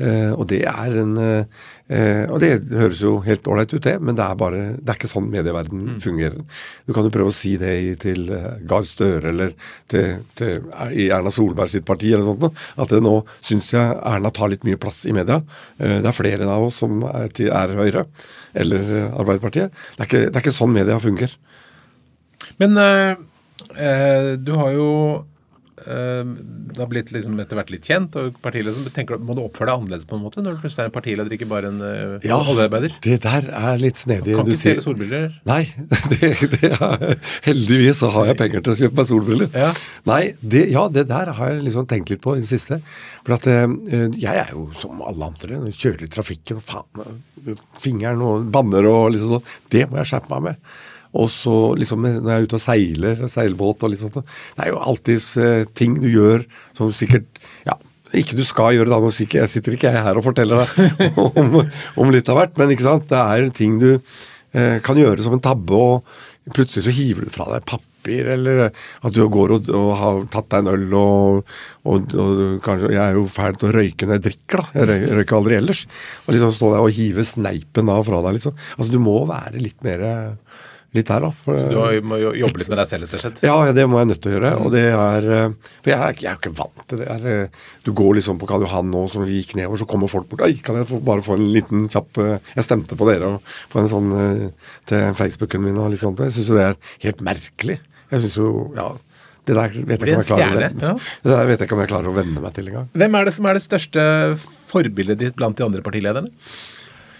Eh, 0.00 0.32
og 0.32 0.46
det 0.48 0.62
er 0.64 0.94
en 1.02 1.10
eh, 1.20 2.24
Og 2.32 2.38
det 2.40 2.62
høres 2.72 3.02
jo 3.04 3.18
helt 3.26 3.44
ålreit 3.46 3.74
ut, 3.74 3.82
det, 3.84 3.98
men 4.00 4.16
det 4.16 4.24
er 4.24 4.38
bare 4.40 4.60
Det 4.78 4.88
er 4.88 4.96
ikke 4.96 5.10
sånn 5.10 5.28
medieverden 5.30 5.98
fungerer. 6.02 6.38
Du 6.88 6.94
kan 6.96 7.04
jo 7.04 7.12
prøve 7.12 7.32
å 7.32 7.36
si 7.36 7.52
det 7.60 7.72
i, 7.82 7.90
til 8.00 8.24
Gahr 8.68 8.86
Støre 8.88 9.28
eller 9.30 9.52
til, 9.92 10.22
til, 10.38 10.64
i 10.96 11.10
Erna 11.12 11.30
Solberg 11.32 11.70
sitt 11.70 11.86
parti 11.88 12.10
eller 12.12 12.24
sånt 12.26 12.40
noe, 12.42 12.56
at 12.80 12.92
det 12.92 13.02
nå 13.04 13.18
syns 13.44 13.72
jeg 13.74 13.98
Erna 14.08 14.32
tar 14.34 14.50
litt 14.52 14.64
mye 14.66 14.80
plass 14.80 15.02
i 15.04 15.14
media. 15.14 15.42
Uh, 15.76 15.98
det 16.00 16.08
er 16.08 16.16
flere 16.16 16.48
av 16.48 16.64
oss 16.66 16.80
som 16.82 17.04
er, 17.10 17.28
til, 17.36 17.52
er 17.52 17.76
Høyre 17.76 18.06
eller 18.56 18.88
Arbeiderpartiet. 19.10 19.76
Det 19.96 20.06
er, 20.06 20.08
ikke, 20.08 20.22
det 20.24 20.32
er 20.32 20.44
ikke 20.44 20.56
sånn 20.56 20.74
media 20.74 20.96
fungerer. 21.02 21.36
Men 22.60 22.76
du 24.44 24.50
har 24.58 24.74
jo 24.74 24.88
det 25.86 26.78
har 26.78 26.88
blitt 26.90 27.10
liksom 27.14 27.38
etter 27.42 27.58
hvert 27.58 27.72
litt 27.74 27.86
kjent, 27.88 28.16
og 28.20 28.36
partileder, 28.44 28.88
tenker, 28.94 29.18
du- 29.18 29.26
må 29.26 29.34
du 29.36 29.42
oppføre 29.44 29.70
deg 29.70 29.80
annerledes 29.80 30.06
på 30.08 30.16
en 30.18 30.22
måte 30.24 30.42
når 30.44 30.56
du 30.56 30.62
plutselig 30.62 30.84
er 30.84 30.90
en 30.90 30.94
partileder, 30.94 31.34
ikke 31.36 31.48
bare 31.50 31.70
en 31.72 31.80
uh, 31.82 32.36
oljearbeider? 32.38 32.94
det 33.04 33.18
der 33.24 33.48
er 33.50 33.80
litt 33.82 34.00
snedig. 34.00 34.36
Kan 34.36 34.46
du 34.46 34.52
ikke 34.54 34.62
stjele 34.62 34.84
solbriller. 34.84 35.26
Nei, 35.48 35.62
det, 36.12 36.32
det 36.56 36.72
er, 36.76 37.16
heldigvis 37.48 38.02
så 38.02 38.12
har 38.14 38.30
jeg 38.30 38.38
penger 38.42 38.64
til 38.64 38.74
å 38.74 38.78
kjøpe 38.82 39.00
meg 39.00 39.10
solbriller. 39.10 39.50
Ja. 39.64 39.72
Nei, 40.08 40.22
det, 40.40 40.64
ja, 40.72 40.86
det 40.92 41.06
der 41.10 41.32
har 41.38 41.52
jeg 41.54 41.66
liksom 41.66 41.88
tenkt 41.90 42.12
litt 42.12 42.22
på 42.24 42.36
i 42.38 42.44
det 42.44 42.50
siste. 42.50 42.80
For 43.26 43.36
at 43.38 43.48
uh, 43.50 43.68
jeg 44.16 44.32
er 44.46 44.54
jo 44.54 44.68
som 44.78 45.02
alle 45.06 45.32
andre, 45.32 45.60
kjører 45.72 46.06
i 46.06 46.12
trafikken 46.12 46.60
og 46.60 46.66
faen, 46.66 47.20
eh, 47.46 47.66
fingeren 47.82 48.22
og 48.26 48.48
banner 48.54 48.86
og 48.90 49.12
liksom 49.14 49.36
sånn. 49.36 49.52
Det 49.72 49.86
må 49.90 50.00
jeg 50.02 50.12
skjerpe 50.12 50.32
meg 50.36 50.50
med. 50.52 50.72
Og 51.12 51.28
så 51.32 51.56
liksom 51.76 52.06
når 52.06 52.30
jeg 52.30 52.34
er 52.34 52.48
ute 52.48 52.58
og 52.58 52.64
seiler, 52.64 53.24
seilbåt 53.28 53.84
og 53.84 53.92
litt 53.92 54.00
sånt. 54.00 54.20
Det 54.22 54.64
er 54.64 54.72
jo 54.72 54.80
alltids 54.80 55.32
eh, 55.36 55.64
ting 55.76 55.98
du 56.00 56.08
gjør 56.08 56.46
som 56.78 56.92
sikkert 56.96 57.42
ja, 57.68 57.76
ikke 58.18 58.36
du 58.36 58.44
skal 58.46 58.76
gjøre 58.76 58.92
da, 58.92 59.00
nå 59.00 59.12
jeg 59.12 59.50
sitter 59.50 59.76
ikke 59.76 59.92
her 59.94 60.18
og 60.18 60.26
forteller 60.26 60.62
deg 60.62 61.16
om, 61.40 61.62
om 62.00 62.12
litt 62.12 62.28
av 62.32 62.40
hvert, 62.40 62.58
men 62.60 62.74
ikke 62.74 62.88
sant, 62.88 63.08
det 63.12 63.20
er 63.20 63.48
ting 63.56 63.78
du 63.80 63.90
eh, 63.92 64.78
kan 64.84 64.98
gjøre 64.98 65.24
som 65.24 65.36
en 65.36 65.44
tabbe, 65.44 65.72
og 65.72 66.52
plutselig 66.56 66.84
så 66.86 66.94
hiver 66.94 67.26
du 67.26 67.32
fra 67.32 67.48
deg 67.52 67.64
papir, 67.68 68.28
eller 68.34 68.64
at 68.68 69.14
du 69.14 69.22
går 69.32 69.54
og, 69.56 69.70
og 69.78 69.92
har 70.00 70.20
tatt 70.32 70.50
deg 70.52 70.64
en 70.64 70.72
øl, 70.74 70.88
og, 70.98 71.54
og, 71.88 72.16
og 72.18 72.42
kanskje, 72.64 72.92
jeg 72.96 73.02
er 73.04 73.16
jo 73.16 73.24
fæl 73.30 73.56
til 73.56 73.70
å 73.70 73.76
røyke 73.78 74.08
når 74.08 74.18
jeg 74.18 74.26
drikker 74.26 74.60
da, 74.60 74.82
jeg 74.82 75.14
røyker 75.20 75.38
aldri 75.38 75.58
ellers, 75.60 75.86
og 76.26 76.36
liksom 76.36 76.52
stå 76.58 76.74
der 76.74 76.84
og 76.84 76.98
hive 76.98 77.26
sneipen 77.28 77.92
av 77.92 78.04
fra 78.08 78.20
deg, 78.26 78.36
liksom. 78.40 78.58
Altså 78.76 78.92
du 78.92 79.00
må 79.02 79.22
være 79.30 79.62
litt 79.62 79.80
mer, 79.86 80.04
litt 80.96 81.08
der 81.08 81.24
da. 81.24 81.30
For, 81.44 81.56
Du 81.72 81.76
har, 81.80 81.96
må 82.04 82.18
jo 82.20 82.32
jobbe 82.36 82.60
litt 82.60 82.70
med 82.72 82.80
deg 82.82 82.88
selv, 82.90 83.06
rett 83.06 83.16
og 83.16 83.22
slett. 83.24 83.42
ja, 83.46 83.54
det 83.76 83.84
må 83.88 84.00
jeg 84.02 84.10
nødt 84.10 84.20
til 84.24 84.32
å 84.32 84.34
gjøre. 84.36 84.52
Og 84.64 84.72
det 84.74 84.82
er 84.92 85.28
eh, 85.38 85.54
For 85.82 85.92
jeg 85.92 85.98
er, 85.98 86.16
jeg 86.20 86.30
er 86.32 86.40
ikke 86.40 86.54
vant 86.58 86.84
til 86.90 87.00
det. 87.02 87.06
Er, 87.14 87.28
eh, 87.32 87.70
du 87.86 87.92
går 87.96 88.18
liksom 88.18 88.40
på 88.42 88.48
Karl 88.50 88.66
Johan 88.66 88.90
nå, 88.92 89.04
som 89.12 89.24
vi 89.24 89.38
gikk 89.40 89.54
nedover, 89.60 89.80
så 89.82 89.88
kommer 89.88 90.10
folk 90.12 90.28
bort. 90.30 90.44
Oi, 90.48 90.52
kan 90.64 90.80
jeg 90.80 90.90
få, 90.90 91.00
bare 91.04 91.24
få 91.24 91.38
en 91.38 91.46
liten 91.54 91.86
kjapp 91.92 92.20
eh, 92.22 92.50
Jeg 92.56 92.66
stemte 92.68 92.98
på 92.98 93.08
dere 93.08 93.32
og 93.36 93.54
få 93.72 93.80
en 93.84 93.92
sånn 93.92 94.12
til 94.90 95.14
Facebooken 95.18 95.64
min 95.64 95.80
og 95.80 95.90
litt 95.94 96.02
sånt. 96.04 96.20
Jeg 96.26 96.36
syns 96.36 96.52
jo 96.52 96.58
det 96.60 96.68
er 96.70 96.76
helt 97.06 97.24
merkelig. 97.24 97.78
Jeg 98.12 98.26
syns 98.26 98.36
jo 98.40 98.52
Ja. 98.76 98.90
Det 99.42 99.56
der 99.58 99.72
vet 99.74 99.98
jeg 99.98 100.06
ikke 100.06 100.14
om 100.14 100.20
jeg 100.22 100.28
klarer 100.28 100.68
det 100.70 101.32
der 101.32 101.48
vet 101.48 101.58
jeg 101.58 101.66
ikke 101.66 101.74
om 101.74 101.80
jeg 101.82 101.90
klarer 101.90 102.10
å 102.12 102.14
venne 102.14 102.42
meg 102.44 102.52
til 102.54 102.68
engang. 102.70 102.84
Hvem 102.94 103.16
er 103.18 103.24
det 103.26 103.32
som 103.34 103.48
er 103.50 103.58
det 103.58 103.62
største 103.64 104.04
forbildet 104.70 105.18
ditt 105.18 105.34
blant 105.34 105.58
de 105.58 105.64
andre 105.66 105.82
partilederne? 105.82 106.30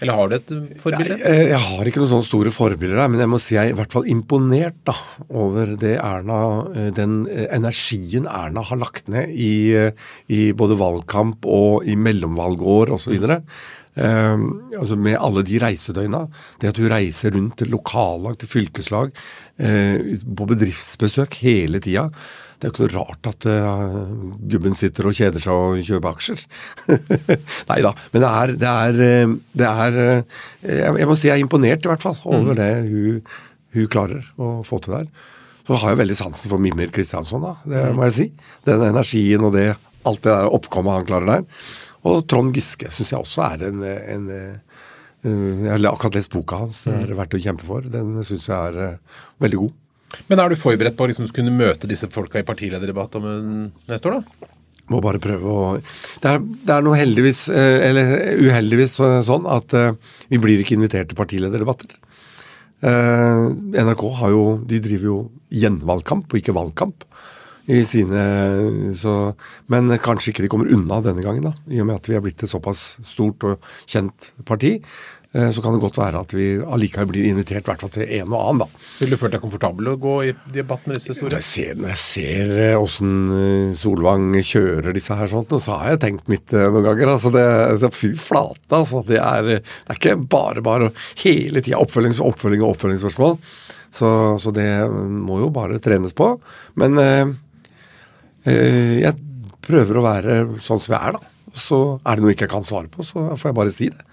Eller 0.03 0.17
har 0.19 0.29
du 0.29 0.35
et 0.37 0.53
forbilde? 0.81 1.17
Eh, 1.29 1.43
jeg 1.53 1.61
har 1.65 1.89
ikke 1.89 2.01
noen 2.01 2.11
sånne 2.11 2.27
store 2.27 2.53
forbilder 2.53 3.03
men 3.07 3.23
jeg 3.23 3.31
må 3.31 3.39
si 3.41 3.55
jeg 3.55 3.71
er 3.71 3.75
i 3.75 3.77
hvert 3.77 3.95
fall 3.95 4.09
imponert 4.11 4.79
da, 4.87 4.95
over 5.43 5.75
det 5.79 5.95
Erna, 6.01 6.39
eh, 6.73 6.89
den 6.95 7.21
eh, 7.31 7.47
energien 7.55 8.27
Erna 8.29 8.65
har 8.67 8.81
lagt 8.81 9.07
ned 9.11 9.31
i, 9.31 9.53
i 10.27 10.41
både 10.57 10.77
valgkamp 10.79 11.47
og 11.47 11.87
i 11.87 11.95
mellomvalgår 11.99 12.93
osv. 12.97 13.15
Um, 13.93 14.45
altså 14.73 14.95
med 14.97 15.19
alle 15.21 15.43
de 15.45 15.59
reisedøgna. 15.61 16.23
Det 16.57 16.71
at 16.71 16.79
hun 16.81 16.89
reiser 16.89 17.35
rundt 17.35 17.59
til 17.61 17.69
lokallag, 17.69 18.39
til 18.41 18.49
fylkeslag, 18.49 19.11
uh, 19.61 20.15
på 20.25 20.47
bedriftsbesøk 20.49 21.37
hele 21.45 21.81
tida. 21.83 22.07
Det 22.63 22.69
er 22.69 22.71
jo 22.71 22.75
ikke 22.77 22.85
noe 22.95 23.03
rart 23.03 23.27
at 23.27 23.45
uh, 23.51 24.35
gubben 24.47 24.77
sitter 24.79 25.09
og 25.09 25.17
kjeder 25.17 25.41
seg 25.43 25.51
og 25.51 25.81
kjøper 25.83 26.13
aksjer. 26.13 26.43
Nei 27.73 27.79
da. 27.83 27.91
Men 28.13 28.23
det 28.23 28.29
er, 28.29 28.53
det 28.61 28.69
er, 28.69 29.01
eh, 29.03 29.33
det 29.59 29.67
er 29.67 29.97
eh, 29.99 30.37
jeg, 30.69 30.93
jeg 31.01 31.09
må 31.09 31.17
si 31.19 31.27
jeg 31.27 31.41
er 31.41 31.43
imponert 31.43 31.83
i 31.83 31.91
hvert 31.91 32.05
fall 32.05 32.15
over 32.23 32.55
det 32.55 32.69
hun, 32.87 33.19
hun 33.75 33.91
klarer 33.91 34.31
å 34.39 34.53
få 34.63 34.79
til 34.79 34.95
der. 34.95 35.11
Så 35.67 35.81
har 35.81 35.91
jeg 35.91 36.01
veldig 36.05 36.17
sansen 36.21 36.53
for 36.53 36.63
Mimir 36.63 36.95
Kristiansson, 36.95 37.43
da. 37.43 37.53
Det 37.67 37.83
må 37.99 38.07
jeg 38.07 38.15
si. 38.15 38.29
Den 38.63 38.87
energien 38.87 39.43
og 39.43 39.57
det, 39.59 39.67
alt 40.07 40.23
det 40.23 40.31
der 40.31 40.55
oppkommet 40.55 41.01
han 41.01 41.11
klarer 41.11 41.33
der. 41.33 41.69
Og 42.07 42.23
Trond 42.31 42.55
Giske 42.55 42.95
syns 42.95 43.11
jeg 43.11 43.27
også 43.27 43.43
er 43.49 43.67
en, 43.73 43.83
en, 43.83 44.31
en 45.27 45.37
Jeg 45.67 45.71
har 45.75 45.91
akkurat 45.91 46.15
lest 46.15 46.31
boka 46.31 46.63
hans. 46.63 46.85
Det 46.87 46.95
er 46.95 47.15
verdt 47.19 47.35
å 47.35 47.43
kjempe 47.43 47.67
for. 47.67 47.91
Den 47.91 48.15
syns 48.23 48.47
jeg 48.47 48.55
er 48.55 48.99
veldig 49.43 49.65
god. 49.65 49.79
Men 50.29 50.41
er 50.41 50.51
du 50.51 50.59
forberedt 50.59 50.97
på 50.97 51.05
å 51.05 51.11
liksom 51.11 51.29
kunne 51.35 51.53
møte 51.55 51.89
disse 51.89 52.09
folka 52.13 52.41
i 52.41 52.47
partilederdebatt 52.47 53.19
om 53.19 53.29
neste 53.89 54.09
år, 54.09 54.19
da? 54.21 54.49
Må 54.91 54.99
bare 55.03 55.21
prøve 55.23 55.47
å 55.47 55.59
Det 55.79 56.27
er, 56.27 56.41
det 56.43 56.73
er 56.75 56.83
noe 56.83 56.99
heldigvis, 56.99 57.45
eh, 57.53 57.85
eller 57.87 58.17
uheldigvis 58.43 58.97
eh, 58.99 59.19
sånn, 59.23 59.47
at 59.47 59.75
eh, 59.79 59.95
vi 60.31 60.41
blir 60.43 60.59
ikke 60.59 60.75
invitert 60.75 61.11
til 61.11 61.19
partilederdebatter. 61.19 61.95
Eh, 62.83 63.45
NRK 63.79 64.03
har 64.19 64.33
jo, 64.33 64.43
de 64.67 64.81
driver 64.83 65.07
jo 65.07 65.17
gjenvalgkamp 65.55 66.27
og 66.27 66.41
ikke 66.41 66.55
valgkamp. 66.57 67.07
I 67.71 67.77
sine, 67.87 68.19
så, 68.99 69.11
men 69.71 69.87
kanskje 70.03 70.33
ikke 70.33 70.43
de 70.43 70.49
kommer 70.51 70.67
unna 70.75 70.97
denne 70.99 71.23
gangen, 71.23 71.45
da, 71.47 71.53
i 71.71 71.79
og 71.79 71.87
med 71.87 71.95
at 71.95 72.09
vi 72.11 72.17
er 72.17 72.23
blitt 72.25 72.43
et 72.43 72.51
såpass 72.51 72.97
stort 73.07 73.45
og 73.47 73.69
kjent 73.87 74.33
parti. 74.43 74.73
Eh, 75.33 75.47
så 75.49 75.63
kan 75.65 75.73
det 75.73 75.81
godt 75.81 75.97
være 75.97 76.19
at 76.21 76.33
vi 76.37 76.47
allikevel 76.61 77.07
blir 77.09 77.25
invitert 77.31 77.65
hvert 77.65 77.81
fall 77.81 77.89
til 77.95 78.05
en 78.19 78.33
og 78.35 78.37
annen, 78.37 78.59
da. 78.61 78.83
Vil 78.99 79.15
du 79.15 79.17
følt 79.17 79.33
deg 79.33 79.41
komfortabel 79.41 79.87
å 79.89 79.95
gå 79.97 80.11
i 80.27 80.33
debatt 80.53 80.85
med 80.85 80.99
disse 80.99 81.15
Når 81.15 81.17
store? 81.17 81.39
jeg 81.39 81.47
ser, 81.47 81.79
når 81.79 81.93
jeg 81.95 82.01
ser 82.03 82.53
åssen 82.77 83.73
Solvang 83.79 84.27
kjører 84.45 84.93
disse 84.93 85.17
her, 85.17 85.31
sånt, 85.31 85.55
så 85.57 85.79
har 85.79 85.95
jeg 85.95 86.03
tenkt 86.05 86.29
mitt 86.29 86.53
eh, 86.53 86.67
noen 86.69 86.85
ganger. 86.85 87.15
altså 87.15 87.33
det, 87.33 87.45
det 87.81 87.89
Fy 87.97 88.11
flate, 88.13 88.69
altså. 88.69 89.01
Det 89.09 89.17
er, 89.17 89.49
det 89.55 89.89
er 89.89 89.97
ikke 89.99 90.15
bare 90.29 90.61
bare 90.65 90.91
hele 91.25 91.65
tida 91.65 91.81
oppfølging, 91.81 92.13
oppfølging 92.21 92.61
og 92.61 92.75
oppfølgingsspørsmål. 92.75 93.39
Så, 93.93 94.07
så 94.41 94.53
det 94.53 94.69
må 94.89 95.41
jo 95.41 95.49
bare 95.53 95.81
trenes 95.81 96.13
på. 96.17 96.31
Men 96.81 96.97
øh, 97.01 97.33
eh, 98.49 98.99
jeg 99.01 99.17
prøver 99.65 99.97
å 99.97 100.05
være 100.05 100.41
sånn 100.61 100.81
som 100.83 100.93
jeg 100.93 101.01
er, 101.01 101.17
da. 101.17 101.29
Så 101.53 101.77
er 102.01 102.17
det 102.17 102.23
noe 102.23 102.31
jeg 102.33 102.39
ikke 102.43 102.53
kan 102.53 102.65
svare 102.65 102.89
på, 102.89 103.05
så 103.05 103.31
får 103.33 103.49
jeg 103.49 103.57
bare 103.59 103.73
si 103.73 103.89
det. 103.93 104.05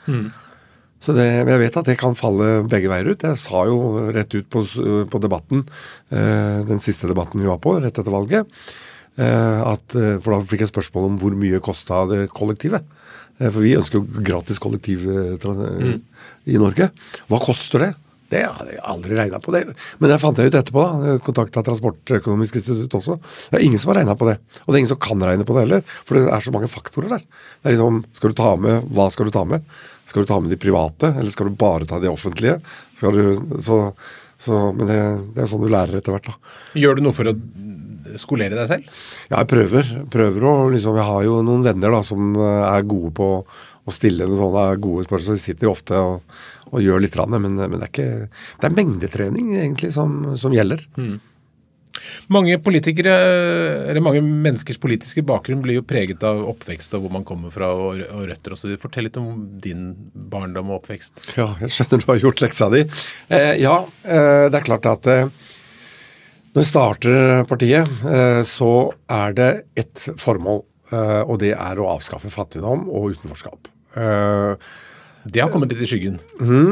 Så 1.01 1.15
det, 1.17 1.27
jeg 1.49 1.61
vet 1.63 1.81
at 1.81 1.89
det 1.89 1.97
kan 2.01 2.17
falle 2.19 2.61
begge 2.69 2.91
veier 2.93 3.09
ut. 3.09 3.25
Jeg 3.25 3.41
sa 3.41 3.65
jo 3.69 4.11
rett 4.13 4.35
ut 4.37 4.49
på, 4.53 4.65
på 5.09 5.21
debatten, 5.23 5.65
eh, 6.13 6.61
den 6.69 6.83
siste 6.85 7.09
debatten 7.09 7.41
vi 7.41 7.49
var 7.49 7.61
på, 7.63 7.79
rett 7.81 7.97
etter 7.97 8.13
valget, 8.13 8.49
eh, 9.17 9.61
at, 9.65 9.97
eh, 9.97 10.19
for 10.21 10.37
da 10.37 10.43
fikk 10.45 10.67
jeg 10.67 10.75
spørsmål 10.75 11.09
om 11.09 11.17
hvor 11.23 11.37
mye 11.41 11.63
kosta 11.65 12.05
det 12.11 12.27
kollektivet. 12.37 12.85
For 13.41 13.63
vi 13.65 13.73
ønsker 13.79 13.97
jo 13.97 14.23
gratis 14.25 14.61
kollektiv 14.61 15.07
eh, 15.09 15.97
i 16.53 16.61
Norge. 16.61 16.91
Hva 17.31 17.41
koster 17.41 17.87
det? 17.87 17.93
Det 18.31 18.43
hadde 18.47 18.75
jeg 18.77 18.83
aldri 18.87 19.17
regna 19.19 19.41
på. 19.43 19.51
det. 19.55 19.65
Men 19.99 20.13
det 20.13 20.21
fant 20.23 20.39
jeg 20.39 20.53
ut 20.53 20.59
etterpå. 20.61 20.83
da, 20.85 21.15
Kontakta 21.25 21.65
Transportøkonomisk 21.67 22.61
institutt 22.61 22.95
også. 23.01 23.17
Det 23.51 23.59
er 23.59 23.65
ingen 23.67 23.81
som 23.81 23.91
har 23.91 24.03
regna 24.03 24.15
på 24.19 24.29
det. 24.29 24.37
Og 24.63 24.69
det 24.71 24.77
er 24.77 24.83
ingen 24.85 24.93
som 24.93 25.01
kan 25.03 25.25
regne 25.25 25.47
på 25.47 25.57
det 25.57 25.65
heller, 25.65 25.83
for 26.07 26.19
det 26.19 26.29
er 26.29 26.45
så 26.45 26.53
mange 26.55 26.71
faktorer 26.71 27.17
der. 27.17 27.25
Det 27.25 27.73
er 27.73 27.75
liksom, 27.75 28.05
Skal 28.15 28.31
du 28.31 28.39
ta 28.39 28.53
med 28.61 28.87
Hva 28.95 29.09
skal 29.11 29.27
du 29.27 29.35
ta 29.35 29.43
med? 29.49 29.67
Skal 30.11 30.25
du 30.25 30.31
ta 30.31 30.41
med 30.43 30.51
de 30.51 30.59
private, 30.59 31.13
eller 31.15 31.31
skal 31.31 31.51
du 31.51 31.59
bare 31.59 31.87
ta 31.87 32.01
de 32.03 32.11
offentlige? 32.11 32.59
Skal 32.99 33.15
du, 33.15 33.59
så, 33.63 33.81
så, 34.43 34.63
men 34.75 34.89
det, 34.89 35.01
det 35.37 35.45
er 35.45 35.51
sånn 35.53 35.63
du 35.63 35.71
lærer 35.71 36.01
etter 36.01 36.17
hvert, 36.17 36.33
da. 36.33 36.55
Gjør 36.83 36.99
du 36.99 37.05
noe 37.07 37.15
for 37.15 37.31
å 37.31 37.37
skolere 38.19 38.59
deg 38.59 38.71
selv? 38.71 39.03
Ja, 39.29 39.41
jeg 39.41 39.51
prøver. 39.53 39.91
prøver 40.11 40.47
å, 40.51 40.55
liksom, 40.75 40.99
jeg 40.99 41.07
har 41.13 41.27
jo 41.29 41.41
noen 41.47 41.63
venner 41.67 41.95
da, 41.95 42.03
som 42.07 42.33
eh, 42.35 42.63
er 42.73 42.89
gode 42.91 43.13
på 43.21 43.29
å 43.47 43.95
stille 43.95 44.27
en 44.27 44.39
sånne 44.39 44.67
gode 44.83 45.07
spørsmål. 45.07 45.27
Så 45.29 45.39
vi 45.39 45.45
sitter 45.45 45.69
jo 45.69 45.75
ofte 45.77 46.03
og, 46.03 46.37
og 46.71 46.85
gjør 46.85 47.03
litt, 47.05 47.19
men, 47.31 47.47
men 47.47 47.61
det 47.61 47.81
er 47.81 47.91
ikke 47.93 48.11
Det 48.61 48.69
er 48.69 48.77
mengdetrening 48.77 49.55
egentlig 49.61 49.93
som, 49.97 50.23
som 50.41 50.55
gjelder. 50.55 50.83
Mange 52.33 52.57
politikere, 52.63 53.13
eller 53.91 54.03
mange 54.05 54.23
menneskers 54.23 54.79
politiske 54.81 55.25
bakgrunn 55.27 55.63
blir 55.65 55.81
jo 55.81 55.87
preget 55.87 56.23
av 56.27 56.43
oppvekst 56.53 56.95
og 56.97 57.05
hvor 57.05 57.15
man 57.19 57.27
kommer 57.27 57.53
fra 57.55 57.71
og, 57.75 58.03
og 58.07 58.27
røtter 58.31 58.55
osv. 58.55 58.75
Fortell 58.81 59.09
litt 59.09 59.19
om 59.21 59.33
din 59.63 59.91
barndom 60.31 60.71
og 60.71 60.81
oppvekst. 60.81 61.25
Ja, 61.39 61.51
jeg 61.63 61.75
skjønner 61.75 62.03
du 62.03 62.11
har 62.13 62.23
gjort 62.23 62.45
leksa 62.45 62.71
di. 62.73 62.85
Eh, 63.29 63.55
ja, 63.63 63.77
eh, 64.07 64.47
det 64.51 64.61
er 64.61 64.69
klart 64.69 64.89
at 64.91 65.11
eh, 65.11 65.27
når 66.51 66.65
jeg 66.65 66.71
starter 66.71 67.45
partiet, 67.51 67.91
eh, 68.11 68.43
så 68.47 68.73
er 69.11 69.35
det 69.39 69.51
ett 69.79 70.09
formål. 70.19 70.65
Eh, 70.91 71.21
og 71.23 71.39
det 71.43 71.53
er 71.55 71.79
å 71.79 71.91
avskaffe 71.93 72.31
fattigdom 72.35 72.89
og 72.91 73.13
utenforskap. 73.15 73.71
Det 75.25 75.43
har 75.43 75.51
kommet 75.53 75.73
litt 75.73 75.83
i 75.85 75.89
skyggen. 75.89 76.17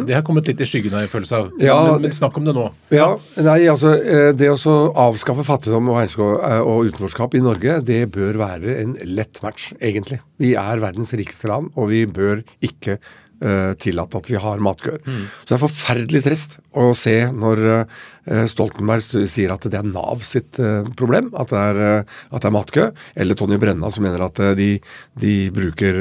Det 0.08 0.14
har 0.14 0.22
kommet 0.24 0.48
litt 0.48 0.60
i 0.64 0.66
skyggen 0.68 0.94
har 0.96 1.04
jeg 1.04 1.12
følelse 1.12 1.36
av. 1.36 1.50
Ja. 1.60 1.76
men, 1.84 2.06
men 2.06 2.14
snakk 2.16 2.38
om 2.40 2.46
det 2.48 2.54
nå. 2.56 2.64
Ja, 2.94 3.10
nei, 3.44 3.58
altså 3.68 3.92
eh, 3.98 4.30
Det 4.36 4.48
å 4.54 4.74
avskaffe 5.04 5.44
fattigdom 5.44 5.90
og, 5.92 6.00
eh, 6.00 6.62
og 6.62 6.88
utenforskap 6.88 7.36
i 7.36 7.44
Norge, 7.44 7.78
det 7.84 8.00
bør 8.14 8.40
være 8.40 8.78
en 8.80 8.96
lett 9.04 9.42
match, 9.44 9.72
egentlig. 9.80 10.22
Vi 10.40 10.54
er 10.58 10.80
verdens 10.82 11.12
rikeste 11.18 11.50
land, 11.52 11.72
og 11.76 11.90
vi 11.92 12.06
bør 12.08 12.40
ikke 12.64 12.96
eh, 13.44 13.72
tillate 13.80 14.20
at 14.20 14.30
vi 14.30 14.38
har 14.40 14.62
matkøer. 14.64 15.00
Så 15.42 15.48
det 15.50 15.56
er 15.56 15.62
forferdelig 15.62 16.22
trist 16.26 16.58
å 16.78 16.90
se 16.96 17.16
når 17.34 17.62
eh, 17.70 18.44
Stoltenberg 18.50 19.26
sier 19.30 19.54
at 19.54 19.66
det 19.66 19.80
er 19.80 19.88
Nav 19.88 20.22
sitt 20.26 20.60
eh, 20.62 20.86
problem, 20.98 21.30
at 21.38 21.52
det, 21.54 21.64
er, 21.72 21.82
at 22.30 22.44
det 22.44 22.50
er 22.50 22.56
matkø, 22.56 22.86
eller 23.16 23.38
Tonje 23.38 23.60
Brenna 23.62 23.92
som 23.94 24.06
mener 24.06 24.26
at 24.28 24.40
de, 24.58 24.70
de 25.18 25.36
bruker 25.54 26.00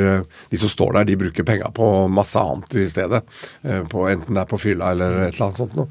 De 0.51 0.57
som 0.59 0.69
står 0.71 0.97
der, 0.97 1.11
de 1.11 1.19
bruker 1.19 1.45
penga 1.47 1.69
på 1.73 2.07
masse 2.11 2.39
annet 2.39 2.79
i 2.79 2.87
stedet. 2.89 3.23
På, 3.91 4.07
enten 4.09 4.35
det 4.35 4.43
er 4.43 4.49
på 4.49 4.59
fylla 4.61 4.91
eller 4.93 5.21
et 5.27 5.35
eller 5.35 5.47
annet 5.47 5.61
sånt 5.61 5.77
noe. 5.77 5.89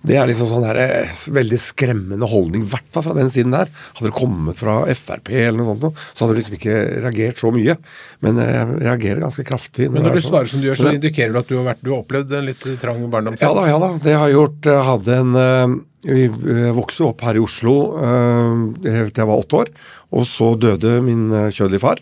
Det 0.00 0.16
er 0.16 0.28
liksom 0.30 0.48
sånn 0.48 0.62
der, 0.64 0.78
eh, 0.80 1.10
veldig 1.28 1.58
skremmende 1.60 2.28
holdning, 2.28 2.62
i 2.64 2.70
hvert 2.70 2.86
fall 2.94 3.04
fra 3.04 3.16
den 3.18 3.28
siden 3.28 3.52
der. 3.52 3.68
Hadde 3.98 4.08
det 4.08 4.16
kommet 4.16 4.56
fra 4.56 4.78
Frp 4.96 5.28
eller 5.28 5.58
noe 5.60 5.74
sånt, 5.74 6.00
så 6.14 6.24
hadde 6.24 6.36
du 6.36 6.40
liksom 6.40 6.56
ikke 6.56 6.76
reagert 7.04 7.42
så 7.42 7.52
mye. 7.52 7.76
Men 8.24 8.38
eh, 8.40 8.48
jeg 8.54 8.80
reagerer 8.80 9.20
ganske 9.26 9.44
kraftig. 9.44 9.90
Men 9.92 10.06
når 10.06 10.16
du 10.16 10.20
sånn. 10.22 10.30
svarer 10.32 10.48
som 10.48 10.62
du 10.62 10.70
gjør, 10.70 10.80
så 10.80 10.88
det- 10.88 11.02
indikerer 11.02 11.32
du 11.32 11.38
at 11.42 11.48
du 11.52 11.56
har, 11.58 11.66
vært, 11.74 11.82
du 11.84 11.90
har 11.92 12.00
opplevd 12.02 12.32
en 12.32 12.46
litt 12.48 12.64
trang 12.80 13.04
barndom 13.12 13.36
Ja 13.40 13.52
da, 13.52 13.66
ja 13.68 13.78
da. 13.78 13.92
Det 13.98 14.16
har 14.16 14.28
jeg 14.28 14.38
gjort. 14.38 14.60
Jeg 14.72 14.88
hadde 14.88 15.20
en 15.20 15.34
eh, 15.36 15.78
Vi 16.08 16.28
vokste 16.72 17.04
opp 17.04 17.20
her 17.20 17.36
i 17.36 17.42
Oslo 17.44 17.74
til 18.80 19.12
jeg 19.12 19.26
var 19.28 19.36
åtte 19.36 19.58
år. 19.58 19.68
Og 20.16 20.24
så 20.24 20.54
døde 20.58 21.02
min 21.04 21.28
kjødelige 21.52 21.82
far. 21.84 22.00